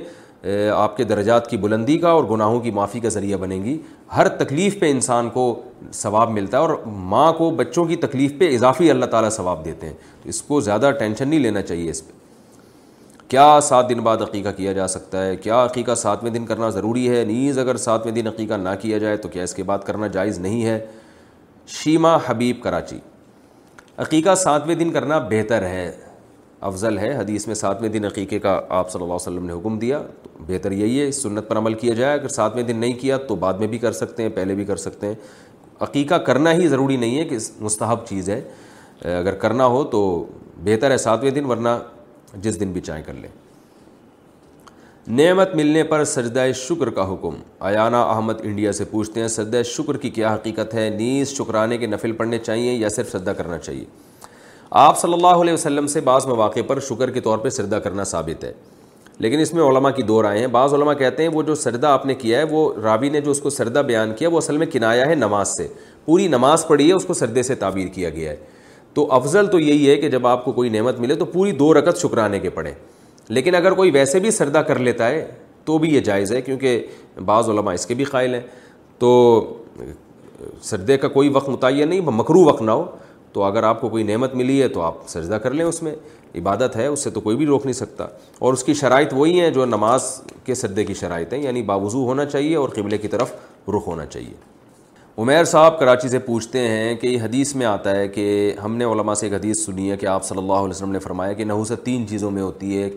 [0.73, 3.77] آپ کے درجات کی بلندی کا اور گناہوں کی معافی کا ذریعہ بنیں گی۔
[4.17, 5.61] ہر تکلیف پہ انسان کو
[5.93, 9.85] ثواب ملتا ہے اور ماں کو بچوں کی تکلیف پہ اضافی اللہ تعالیٰ ثواب دیتے
[9.85, 12.16] ہیں۔ تو اس کو زیادہ ٹینشن نہیں لینا چاہیے اس پہ۔
[13.27, 17.09] کیا سات دن بعد عقیقہ کیا جا سکتا ہے؟ کیا عقیقہ ساتویں دن کرنا ضروری
[17.09, 20.07] ہے؟ نیز اگر ساتویں دن عقیقہ نہ کیا جائے تو کیا اس کے بعد کرنا
[20.07, 20.85] جائز نہیں ہے؟
[21.67, 22.99] شیما حبیب کراچی۔
[23.97, 25.91] عقیقہ ساتویں دن کرنا بہتر ہے۔
[26.61, 29.79] افضل ہے۔ حدیث میں ساتویں دن عقیقے کا آپ صلی اللہ علیہ وسلم نے حکم
[29.79, 32.93] دیا۔ تو بہتر یہی ہے۔ اس سنت پر عمل کیا جائے۔ اگر ساتویں دن نہیں
[32.93, 35.13] کیا تو بعد میں بھی کر سکتے ہیں، پہلے بھی کر سکتے ہیں۔
[35.79, 38.41] عقیقہ کرنا ہی ضروری نہیں ہے کہ مستحب چیز ہے۔
[39.03, 40.25] اگر کرنا ہو تو
[40.63, 41.69] بہتر ہے ساتویں دن، ورنہ
[42.33, 43.29] جس دن بھی چائے کر لیں
[45.07, 49.97] نعمت ملنے پر سجدہ شکر کا حکم۔ ایانا احمد انڈیا سے پوچھتے ہیں، سجدہ شکر
[49.97, 53.85] کی کیا حقیقت ہے؟ نیز شکرانے کے نفل پڑھنے چاہیے یا صرف سجدہ کرنا چاہیے؟
[54.69, 58.03] آپ صلی اللہ علیہ وسلم سے بعض مواقع پر شکر کے طور پہ سجدہ کرنا
[58.03, 58.53] ثابت ہے۔
[59.19, 61.87] لیکن اس میں علماء کی دور آئے ہیں۔ بعض علماء کہتے ہیں، وہ جو سردہ
[61.87, 64.57] آپ نے کیا ہے، وہ رابی نے جو اس کو سردہ بیان کیا، وہ اصل
[64.57, 65.67] میں کنایا ہے نماز سے۔
[66.05, 68.35] پوری نماز پڑھی ہے، اس کو سردے سے تعبیر کیا گیا ہے۔
[68.97, 71.73] تو افضل تو یہی ہے کہ جب آپ کو کوئی نعمت ملے تو پوری دو
[71.73, 72.73] رکت شکرانے کے پڑھیں۔
[73.29, 75.27] لیکن اگر کوئی ویسے بھی سردہ کر لیتا ہے
[75.65, 76.85] تو بھی یہ جائز ہے کیونکہ
[77.25, 78.41] بعض علماء اس کے بھی قائل ہیں۔
[78.99, 79.41] تو
[80.61, 82.85] سردے کا کوئی وقت متعین نہیں مکرو وقت نہ ہو۔
[83.33, 85.95] تو اگر آپ کو کوئی نعمت ملی ہے تو آپ سجدہ کر لیں اس میں۔
[86.35, 88.07] عبادت ہے، اس سے تو کوئی بھی روک نہیں سکتا۔
[88.39, 92.03] اور اس کی شرائط وہی ہیں جو نماز کے سردے کی شرائط ہیں یعنی باوضو
[92.03, 93.33] ہونا چاہیے اور قبلے کی طرف
[93.67, 94.56] رخ ہونا چاہیے۔
[95.17, 98.85] عمیر صاحب کراچی سے پوچھتے ہیں کہ یہ حدیث میں آتا ہے کہ ہم نے
[98.85, 101.45] علماء سے ایک حدیث سنی ہے کہ آپ صلی اللہ علیہ وسلم نے فرمایا کہ
[101.45, 102.89] نحوست تین چیزوں میں ہوتی ہے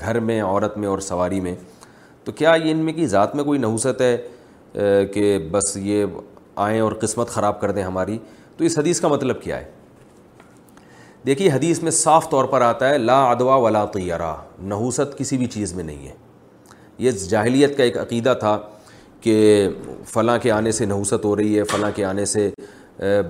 [0.00, 1.54] گھر میں، عورت میں اور سواری میں۔
[2.24, 4.16] تو کیا یہ ان میں کی ذات میں کوئی نحوست ہے
[5.06, 6.04] کہ بس یہ
[6.56, 8.18] آئیں اور قسمت خراب کر دیں ہماری؟
[8.56, 9.64] تو اس حدیث کا مطلب کیا ہے؟
[11.26, 15.46] دیکھیے، حدیث میں صاف طور پر آتا ہے، لا ادوا ولا طیرہ۔ نحوست کسی بھی
[15.46, 16.14] چیز میں نہیں ہے۔
[16.98, 18.58] یہ جاہلیت کا ایک عقیدہ تھا۔
[19.24, 19.68] کہ
[20.06, 22.50] فلاں کے آنے سے نحوست ہو رہی ہے، فلاں کے آنے سے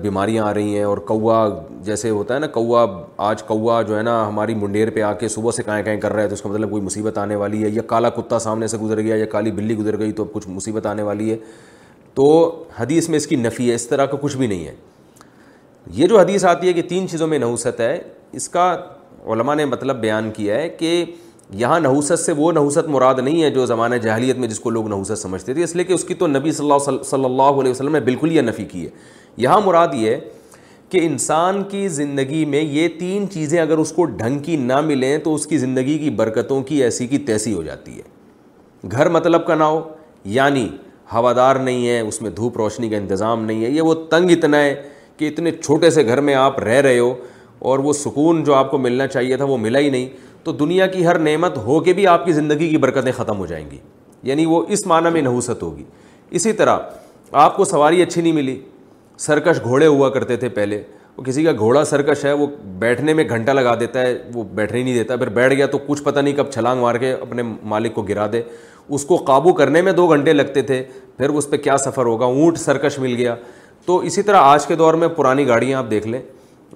[0.01, 1.47] بیماریاں آ رہی ہیں اور کوا
[1.83, 2.85] جیسے ہوتا ہے نا، کوا
[3.17, 6.13] آج کوا جو ہے نا ہماری منڈیر پہ آ کے صبح سے کائیں کائیں کر
[6.13, 8.67] رہا ہے، تو اس کا مطلب کوئی مصیبت آنے والی ہے یا کالا کتا سامنے
[8.67, 11.37] سے گزر گیا یا کالی بلی گزر گئی تو اب کچھ مصیبت آنے والی ہے۔
[12.13, 14.75] تو حدیث میں اس کی نفی ہے، اس طرح کا کچھ بھی نہیں ہے۔
[15.91, 17.97] یہ جو حدیث آتی ہے کہ تین چیزوں میں نحوست ہے،
[18.31, 18.75] اس کا
[19.25, 21.05] علماء نے مطلب بیان کیا ہے کہ
[21.49, 24.87] یہاں نحوست سے وہ نحوست مراد نہیں ہے جو زمانہ جاہلیت میں جس کو لوگ
[24.87, 27.71] نحوست سمجھتے تھے، اس لیے کہ اس کی تو نبی صلی اللہ صلی اللہ علیہ
[27.71, 28.89] وسلم نے بالکل یہ نفی کی ہے۔
[29.37, 30.19] یہاں مراد یہ ہے
[30.89, 35.17] کہ انسان کی زندگی میں یہ تین چیزیں اگر اس کو ڈھنگ کی نہ ملیں
[35.17, 39.47] تو اس کی زندگی کی برکتوں کی ایسی کی تیسی ہو جاتی ہے۔ گھر مطلب
[39.47, 39.81] کا نہ ہو
[40.25, 40.69] یعنی
[41.13, 44.63] ہوادار نہیں ہے، اس میں دھوپ روشنی کا انتظام نہیں ہے، یہ وہ تنگ اتنا
[44.63, 44.81] ہے
[45.17, 47.13] کہ اتنے چھوٹے سے گھر میں آپ رہ رہے ہو
[47.59, 50.09] اور وہ سکون جو آپ کو ملنا چاہیے تھا وہ ملا ہی نہیں۔
[50.45, 53.45] تو دنیا کی ہر نعمت ہو کے بھی آپ کی زندگی کی برکتیں ختم ہو
[53.45, 53.77] جائیں گی۔
[54.23, 55.83] یعنی وہ اس معنی میں نحوست ہوگی۔
[56.29, 56.77] اسی طرح
[57.31, 58.61] آپ کو سواری اچھی نہیں ملی۔
[59.17, 60.83] سرکش گھوڑے ہوا کرتے تھے پہلے۔
[61.17, 64.83] وہ کسی کا گھوڑا سرکش ہے، وہ بیٹھنے میں گھنٹہ لگا دیتا ہے، وہ بیٹھنے
[64.83, 67.93] نہیں دیتا۔ پھر بیٹھ گیا تو کچھ پتہ نہیں کب چھلانگ مار کے اپنے مالک
[67.93, 68.41] کو گرا دے۔
[68.89, 70.83] اس کو قابو کرنے میں دو گھنٹے لگتے تھے۔
[71.17, 73.35] پھر اس پہ کیا سفر ہوگا؟ اونٹ سرکش مل گیا۔
[73.85, 76.21] تو اسی طرح آج کے دور میں پرانی گاڑیاں آپ دیکھ لیں۔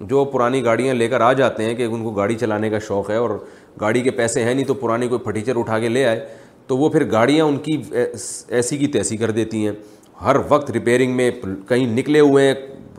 [0.02, 3.10] جو پرانی گاڑیاں لے کر آ جاتے ہیں کہ ان کو گاڑی چلانے کا شوق
[3.10, 3.30] ہے اور
[3.82, 6.26] گاڑی کے پیسے ہیں نہیں تو پرانی کوئی پھٹیچر اٹھا کے لے آئے،
[6.68, 7.82] تو وہ پھر گاڑیاں ان کی
[8.48, 9.74] ایسی کی تیسی کر دیتی ہیں۔
[10.24, 11.32] ہر وقت ریپیئرنگ میں
[11.68, 12.54] کہیں نکلے ہوئے ہیں،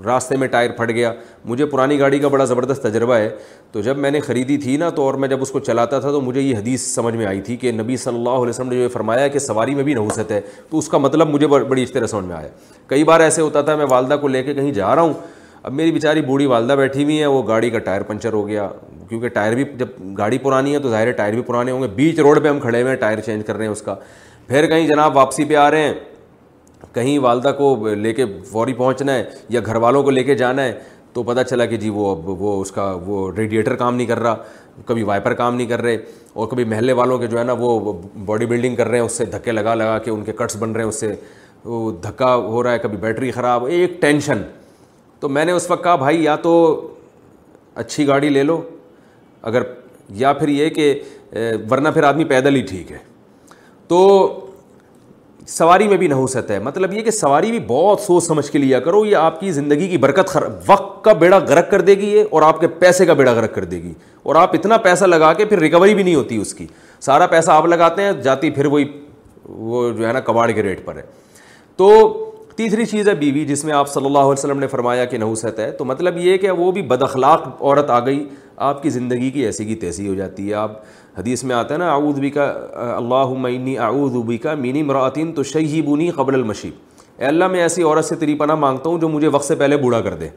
[0.04, 1.12] راستے میں ٹائر پھٹ گیا۔
[1.44, 3.28] مجھے پرانی گاڑی کا بڑا زبردست تجربہ ہے۔
[3.72, 6.10] تو جب میں نے خریدی تھی نا، تو اور میں جب اس کو چلاتا تھا،
[6.10, 8.82] تو مجھے یہ حدیث سمجھ میں آئی تھی کہ نبی صلی اللہ علیہ وسلم نے
[8.82, 10.40] جو فرمایا کہ سواری میں بھی نحوست ہے۔
[10.70, 12.48] تو اس کا مطلب مجھے بڑی اس طرح سمجھ میں آیا۔
[12.86, 15.12] کئی بار ایسے ہوتا تھا، میں والدہ کو لے کے کہیں جا رہا ہوں
[15.62, 18.68] اب میری بیچاری بوڑھی والدہ بیٹھی ہوئی ہیں وہ گاڑی کا ٹائر پنچر ہو گیا۔
[19.08, 19.86] کیونکہ ٹائر بھی جب
[20.18, 22.60] گاڑی پرانی ہے تو ظاہر ہے ٹائر بھی پرانے ہوں گے۔ بیچ روڈ پہ ہم
[22.60, 23.94] کھڑے ہوئے ہیں، ٹائر چینج کر رہے ہیں اس کا۔
[24.46, 25.94] پھر کہیں جناب واپسی پہ آ رہے ہیں۔
[26.92, 30.64] کہیں والدہ کو لے کے فوری پہنچنا ہے یا گھر والوں کو لے کے جانا
[30.64, 30.78] ہے
[31.12, 34.18] تو پتہ چلا کہ جی وہ اب وہ اس کا وہ ریڈیٹر کام نہیں کر
[34.18, 34.36] رہا،
[34.86, 35.96] کبھی وائپر کام نہیں کر رہے
[36.32, 37.92] اور کبھی محلے والوں کے جو ہے نا وہ
[38.24, 40.72] باڈی بلڈنگ کر رہے ہیں، اس سے دھکے لگا لگا کے ان کے کٹس بن
[40.72, 41.14] رہے ہیں، اس سے
[41.64, 44.42] وہ دھکا ہو رہا ہے، کبھی بیٹری خراب، ایک ٹینشن
[45.20, 46.86] تو میں نے اس وقت کہا، بھائی، یا تو
[47.74, 48.60] اچھی گاڑی لے لو،
[49.42, 49.62] اگر
[50.08, 51.00] یا پھر یہ کہ
[51.70, 52.98] ورنہ پھر آدمی پیدل ہی ٹھیک ہے.
[53.88, 54.28] تو
[55.48, 58.80] سواری میں بھی نحوست ہے۔ مطلب یہ کہ سواری بھی بہت سوچ سمجھ کے لیا
[58.80, 60.42] کرو، یہ آپ کی زندگی کی برکت خر...
[60.66, 63.54] وقت کا بیڑا غرق کر دے گی یہ، اور آپ کے پیسے کا بیڑا غرق
[63.54, 63.92] کر دے گی۔
[64.22, 66.66] اور آپ اتنا پیسہ لگا کے پھر ریکوری بھی نہیں ہوتی اس کی۔
[67.00, 68.84] سارا پیسہ آپ لگاتے ہیں، جاتی پھر وہی،
[69.44, 71.02] وہ جو ہے نا، کباڑ کے ریٹ پر ہے۔
[71.76, 72.29] تو
[72.60, 75.58] تیسری چیز ہے بیوی، جس میں آپ صلی اللہ علیہ وسلم نے فرمایا کہ نحوست
[75.58, 79.30] ہے تو مطلب یہ کہ وہ بھی بد اخلاق عورت آ گئی، آپ کی زندگی
[79.30, 80.72] کی ایسی کی تیسی ہو جاتی ہے۔ آپ
[81.18, 82.44] حدیث میں آتا ہے نا، اعوذ بھی کا
[82.96, 86.72] اللہ معنی اعوذ بھی کا مینی مراتین تو شہی بونی قبل المشیب۔
[87.18, 89.76] اے اللہ، میں ایسی عورت سے تری پناہ مانگتا ہوں جو مجھے وقت سے پہلے
[89.76, 90.28] بوڑھا کر دے۔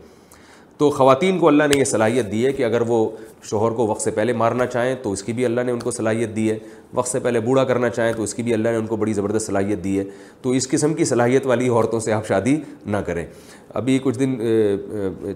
[0.84, 3.10] تو خواتین کو اللہ نے یہ صلاحیت دی ہے کہ اگر وہ
[3.44, 5.92] شوہر کو وقت سے پہلے مارنا چاہیں تو اس کی بھی اللہ نے ان کو
[5.92, 6.58] صلاحیت دی ہے۔
[6.94, 9.14] وقت سے پہلے بوڑھا کرنا چاہیں تو اس کی بھی اللہ نے ان کو بڑی
[9.14, 10.04] زبردست صلاحیت دی ہے۔
[10.42, 12.56] تو اس قسم کی صلاحیت والی عورتوں سے آپ شادی
[12.86, 13.26] نہ کریں۔
[13.74, 14.36] ابھی کچھ دن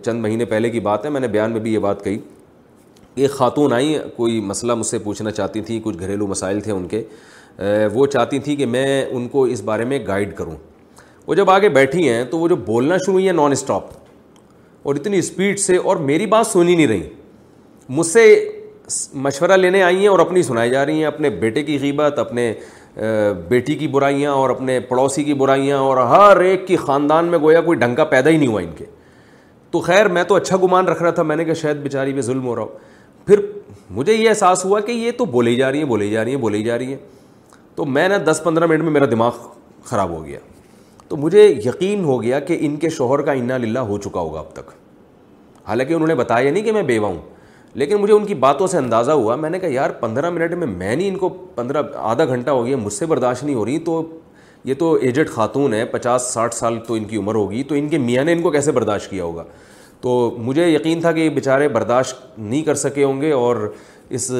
[0.04, 2.18] چند مہینے پہلے کی بات ہے، میں نے بیان میں بھی یہ بات کہی۔
[3.16, 6.88] ایک خاتون آئیں، کوئی مسئلہ مجھ سے پوچھنا چاہتی تھیں، کچھ گھریلو مسائل تھے ان
[6.88, 7.04] کے۔
[7.94, 10.56] وہ چاہتی تھیں کہ میں ان کو اس بارے میں گائیڈ کروں۔
[11.28, 13.84] وہ جب آگے بیٹھی ہیں تو وہ جو بولنا شروع ہوئی ہیں نان اسٹاپ
[14.88, 17.04] اور اتنی اسپیڈ سے اور میری بات سنی نہیں رہی۔
[17.90, 18.50] مجھ سے
[19.14, 22.54] مشورہ لینے آئی ہیں اور اپنی سنائی جا رہی ہیں، اپنے بیٹے کی غیبت، اپنے
[23.48, 27.62] بیٹی کی برائیاں اور اپنے پڑوسی کی برائیاں اور ہر ایک کی خاندان میں گویا
[27.62, 28.86] کوئی ڈھنگ پیدا ہی نہیں ہوا ان کے۔
[29.72, 32.22] تو خیر، میں تو اچھا گمان رکھ رہا تھا، میں نے کہا شاید بیچاری پہ
[32.22, 32.78] ظلم ہو رہا ہو۔
[33.26, 33.42] پھر
[33.90, 36.38] مجھے یہ احساس ہوا کہ یہ تو بولی جا رہی ہیں، بولی جا رہی ہیں،
[36.38, 36.98] بولی جا رہی ہیں۔
[37.76, 39.36] تو میں نے دس پندرہ منٹ میں میرا دماغ
[39.84, 40.40] خراب ہو گیا۔
[41.08, 44.40] تو مجھے یقین ہو گیا کہ ان کے شوہر کا انا للہ ہو چکا ہوگا
[44.40, 44.72] اب تک۔
[45.68, 47.18] حالانکہ انہوں نے بتایا نہیں کہ میں بیوہ ہوں،
[47.76, 50.68] لیکن مجھے ان کی باتوں سے اندازہ ہوا۔ میں نے کہا، یار، پندرہ منٹ میں
[50.68, 53.78] میں نہیں، ان کو پندرہ آدھا گھنٹہ ہو گیا، مجھ سے برداشت نہیں ہو رہی،
[53.80, 54.02] تو
[54.66, 57.90] یہ تو ایجڈ خاتون ہے پچاس، ساٹھ سال تو ان کی عمر ہوگی، تو ان
[57.90, 59.44] کے میاں نے ان کو کیسے برداشت کیا ہوگا؟
[60.02, 63.72] تو مجھے یقین تھا کہ یہ بیچارے برداشت نہیں کر سکے ہوں گے، اور
[64.10, 64.32] اس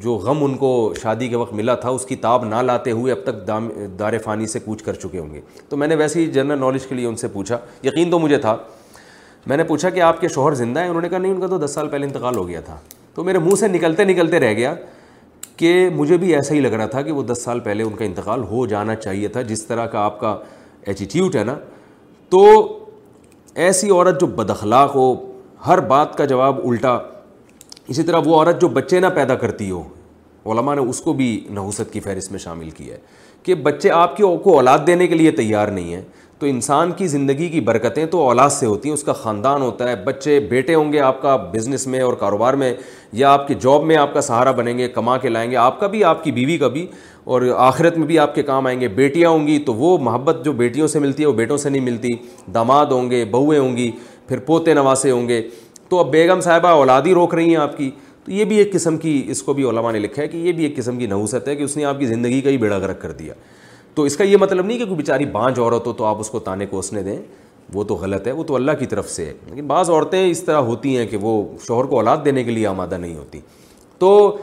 [0.00, 3.12] جو غم ان کو شادی کے وقت ملا تھا، اس کی تاب نہ لاتے ہوئے
[3.12, 6.20] اب تک دام، دار فانی سے کوچ کر چکے ہوں گے۔ تو میں نے ویسے
[6.20, 8.56] ہی جنرل نالج کے لیے ان سے پوچھا، یقین تو مجھے تھا
[9.46, 11.46] میں نے پوچھا کہ آپ کے شوہر زندہ ہیں؟ انہوں نے کہا، نہیں، ان کا
[11.46, 12.76] تو دس سال پہلے انتقال ہو گیا تھا۔
[13.14, 14.74] تو میرے منہ سے نکلتے نکلتے رہ گیا
[15.56, 18.04] کہ مجھے بھی ایسا ہی لگ رہا تھا کہ وہ دس سال پہلے ان کا
[18.04, 20.38] انتقال ہو جانا چاہیے تھا، جس طرح کا آپ کا
[20.86, 21.54] ایٹیٹیوڈ ہے نا۔
[22.28, 22.78] تو
[23.54, 25.32] ایسی عورت جو بد اخلاق ہو،
[25.66, 26.98] ہر بات کا جواب الٹا۔
[27.88, 29.82] اسی طرح وہ عورت جو بچے نہ پیدا کرتی ہو،
[30.46, 33.00] علماء نے اس کو بھی نحوست کی فہرست میں شامل کیا ہے
[33.42, 36.02] کہ بچے آپ کی کو اولاد دینے کے لیے تیار نہیں ہیں۔
[36.44, 39.88] تو انسان کی زندگی کی برکتیں تو اولاد سے ہوتی ہیں، اس کا خاندان ہوتا
[39.88, 42.74] ہے، بچے، بیٹے ہوں گے آپ کا بزنس میں اور کاروبار میں،
[43.12, 45.80] یا آپ کی جاب میں آپ کا سہارا بنیں گے، کما کے لائیں گے، آپ
[45.80, 46.86] کا بھی، آپ کی بیوی کا بھی،
[47.24, 50.44] اور آخرت میں بھی آپ کے کام آئیں گے، بیٹیاں ہوں گی تو وہ محبت
[50.44, 52.12] جو بیٹیوں سے ملتی ہے، وہ بیٹوں سے نہیں ملتی،
[52.54, 53.90] داماد ہوں گے، بہویں ہوں گی،
[54.28, 55.48] پھر پوتے نواسے ہوں گے۔
[55.88, 57.90] تو اب بیگم صاحبہ اولادی روک رہی ہیں آپ کی۔
[58.24, 60.52] تو یہ بھی ایک قسم کی، اس کو بھی علماء نے لکھا ہے کہ یہ
[60.52, 62.78] بھی ایک قسم کی نحوست ہے کہ اس نے آپ کی زندگی کا ہی بیڑا
[62.78, 63.34] غرق کر دیا۔
[63.94, 66.30] تو اس کا یہ مطلب نہیں کہ کوئی بیچاری بانج عورت ہو تو آپ اس
[66.30, 67.18] کو تانے کوسنے دیں۔
[67.74, 70.42] وہ تو غلط ہے، وہ تو اللہ کی طرف سے ہے۔ لیکن بعض عورتیں اس
[70.42, 73.40] طرح ہوتی ہیں کہ وہ شوہر کو اولاد دینے کے لیے آمادہ نہیں ہوتی۔
[73.98, 74.36] تو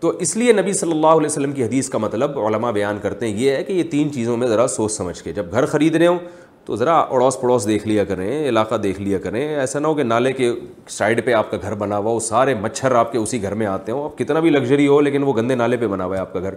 [0.00, 3.28] تو اس لیے نبی صلی اللہ علیہ وسلم کی حدیث کا مطلب علماء بیان کرتے
[3.28, 5.96] ہیں، یہ ہے کہ یہ تین چیزوں میں ذرا سوچ سمجھ کے۔ جب گھر خرید
[5.96, 6.18] رہے ہوں
[6.64, 10.02] تو ذرا اڑوس پڑوس دیکھ لیا کریں، علاقہ دیکھ لیا کریں۔ ایسا نہ ہو کہ
[10.02, 10.52] نالے کے
[10.88, 13.66] سائڈ پہ آپ کا گھر بنا ہوا ہو، سارے مچھر آپ کے اسی گھر میں
[13.66, 16.20] آتے ہوں۔ اب کتنا بھی لگژری ہو، لیکن وہ گندے نالے پہ بنا ہوا ہے
[16.20, 16.54] آپ کا گھر۔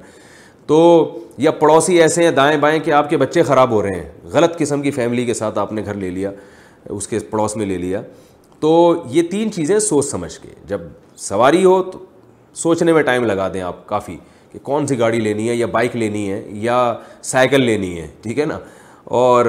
[0.68, 4.10] تو یا پڑوسی ایسے ہیں دائیں بائیں کہ آپ کے بچے خراب ہو رہے ہیں۔
[4.24, 6.32] غلط قسم کی فیملی کے ساتھ آپ نے گھر لے لیا،
[6.90, 8.02] اس کے پڑوس میں لے لیا۔
[8.60, 10.82] تو یہ تین چیزیں سوچ سمجھ کے، جب
[11.18, 12.00] سواری ہو تو
[12.54, 14.18] سوچنے میں ٹائم لگا دیں آپ کافی
[14.52, 18.40] کہ کون سی گاڑی لینی ہے یا بائک لینی ہے یا سائیکل لینی ہے، ٹھیک
[18.40, 18.60] ہے نا؟
[19.04, 19.46] اور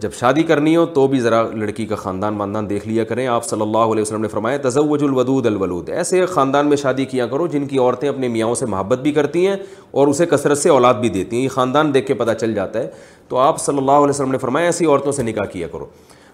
[0.00, 3.44] جب شادی کرنی ہو تو بھی ذرا لڑکی کا خاندان واندان دیکھ لیا کریں۔ آپ
[3.44, 7.46] صلی اللہ علیہ وسلم نے فرمایا، تزوج الودود الولود ایسے خاندان میں شادی کیا کرو
[7.46, 9.56] جن کی عورتیں اپنے میاں سے محبت بھی کرتی ہیں
[9.90, 12.78] اور اسے کثرت سے اولاد بھی دیتی ہیں۔ یہ خاندان دیکھ کے پتہ چل جاتا
[12.78, 12.90] ہے۔
[13.28, 15.86] تو آپ صلی اللہ علیہ وسلم نے فرمایا، ایسی عورتوں سے نکاح کیا کرو۔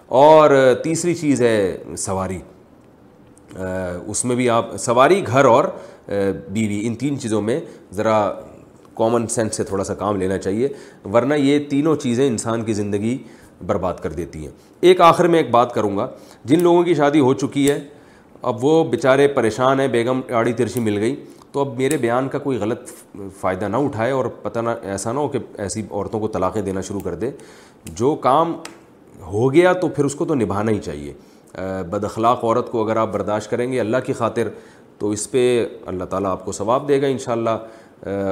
[0.07, 2.39] اور تیسری چیز ہے سواری۔
[4.07, 5.63] اس میں بھی آپ، سواری، گھر اور
[6.49, 7.61] بیوی، ان تین چیزوں میں
[7.91, 8.33] ذرا
[8.97, 10.67] کامن سینس سے تھوڑا سا کام لینا چاہیے،
[11.13, 13.17] ورنہ یہ تینوں چیزیں انسان کی زندگی
[13.67, 16.07] برباد کر دیتی ہیں۔ ایک آخر میں ایک بات کروں گا،
[16.45, 17.79] جن لوگوں کی شادی ہو چکی ہے،
[18.41, 21.15] اب وہ بیچارے پریشان ہیں، بیگم آڑی ترچی مل گئی،
[21.51, 22.89] تو اب میرے بیان کا کوئی غلط
[23.39, 26.81] فائدہ نہ اٹھائے اور پتہ نہ، ایسا نہ ہو کہ ایسی عورتوں کو طلاقیں دینا
[26.81, 27.31] شروع کر دے۔
[27.85, 28.53] جو کام
[29.21, 31.13] ہو گیا تو پھر اس کو تو نبھانا ہی چاہیے۔
[31.89, 34.49] بد اخلاق عورت کو اگر آپ برداشت کریں گے اللہ کی خاطر،
[34.97, 37.49] تو اس پہ اللہ تعالیٰ آپ کو ثواب دے گا ان شاء اللہ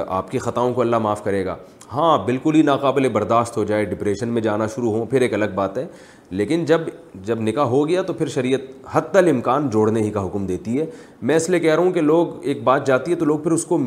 [0.08, 1.56] آپ کی خطاؤں کو اللہ معاف کرے گا۔
[1.92, 5.44] ہاں بالکل ہی ناقابل برداشت ہو جائے ڈپریشن میں جانا شروع ہوں، پھر ایک الگ
[5.54, 5.86] بات ہے۔
[6.30, 6.80] لیکن جب
[7.14, 8.60] جب نکاح ہو گیا تو پھر شریعت
[8.92, 10.86] حت الامکان جوڑنے ہی کا حکم دیتی ہے۔
[11.22, 13.50] میں اس لیے کہہ رہا ہوں کہ لوگ، ایک بات جاتی ہے تو لوگ پھر
[13.50, 13.78] اس کو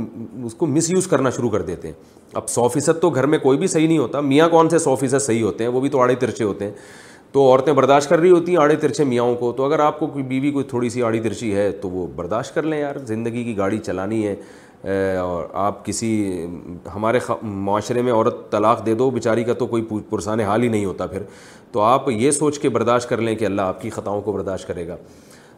[0.43, 1.95] اس کو مس یوز کرنا شروع کر دیتے ہیں۔
[2.33, 4.95] اب سو فیصد تو گھر میں کوئی بھی صحیح نہیں ہوتا۔ میاں کون سے سو
[4.95, 6.71] فیصد صحیح ہوتے ہیں؟ وہ بھی تو آڑے ترچے ہوتے ہیں۔
[7.31, 10.07] تو عورتیں برداشت کر رہی ہوتی ہیں آڑے ترچے میاں کو۔ تو اگر آپ کو
[10.07, 13.43] کوئی بیوی کوئی تھوڑی سی آڑی ترچی ہے تو وہ برداشت کر لیں یار۔ زندگی
[13.43, 14.35] کی گاڑی چلانی ہے۔
[15.19, 16.45] اور آپ کسی،
[16.95, 20.85] ہمارے معاشرے میں عورت طلاق دے دو، بیچاری کا تو کوئی پرسان حال ہی نہیں
[20.85, 21.23] ہوتا پھر۔
[21.71, 24.67] تو آپ یہ سوچ کے برداشت کر لیں کہ اللہ آپ کی خطاؤں کو برداشت
[24.67, 24.95] کرے گا۔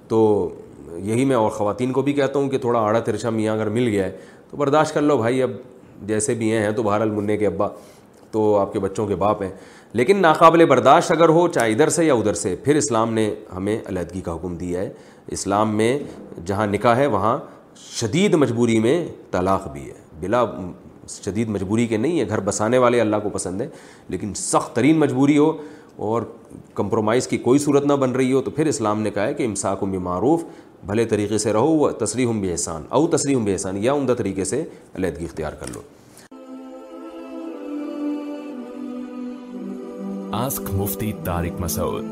[0.07, 0.49] تو
[0.91, 3.88] یہی میں اور خواتین کو بھی کہتا ہوں کہ تھوڑا آڑا ترچا میاں اگر مل
[3.88, 4.11] گیا ہے
[4.51, 5.51] تو برداشت کر لو بھائی، اب
[6.01, 7.67] جیسے بھی ہیں تو بہرحال منع کے ابا
[8.32, 9.49] تو آپ کے بچوں کے باپ ہیں۔
[9.93, 13.80] لیکن ناقابل برداشت اگر ہو، چاہے ادھر سے یا ادھر سے، پھر اسلام نے ہمیں
[13.86, 14.89] علیحدگی کا حکم دیا ہے۔
[15.28, 15.99] اسلام میں
[16.45, 17.38] جہاں نکاح ہے، وہاں
[17.89, 20.45] شدید مجبوری میں طلاق بھی ہے۔ بلا
[21.09, 23.67] شدید مجبوری کے نہیں ہے، گھر بسانے والے اللہ کو پسند ہے،
[24.09, 25.57] لیکن سخت ترین مجبوری ہو
[25.95, 26.21] اور
[26.73, 29.45] کمپرومائز کی کوئی صورت نہ بن رہی ہو تو پھر اسلام نے کہا ہے کہ
[29.45, 30.43] امساک بھی معروف
[30.86, 34.43] بھلے طریقے سے رہو، وہ تصریح بھی احسان او تصریح بھی احسان یا عمدہ طریقے
[34.43, 34.63] سے
[34.95, 35.82] علیحدگی اختیار کر لو۔
[40.32, 42.05] آسک مفتی طارق مسعود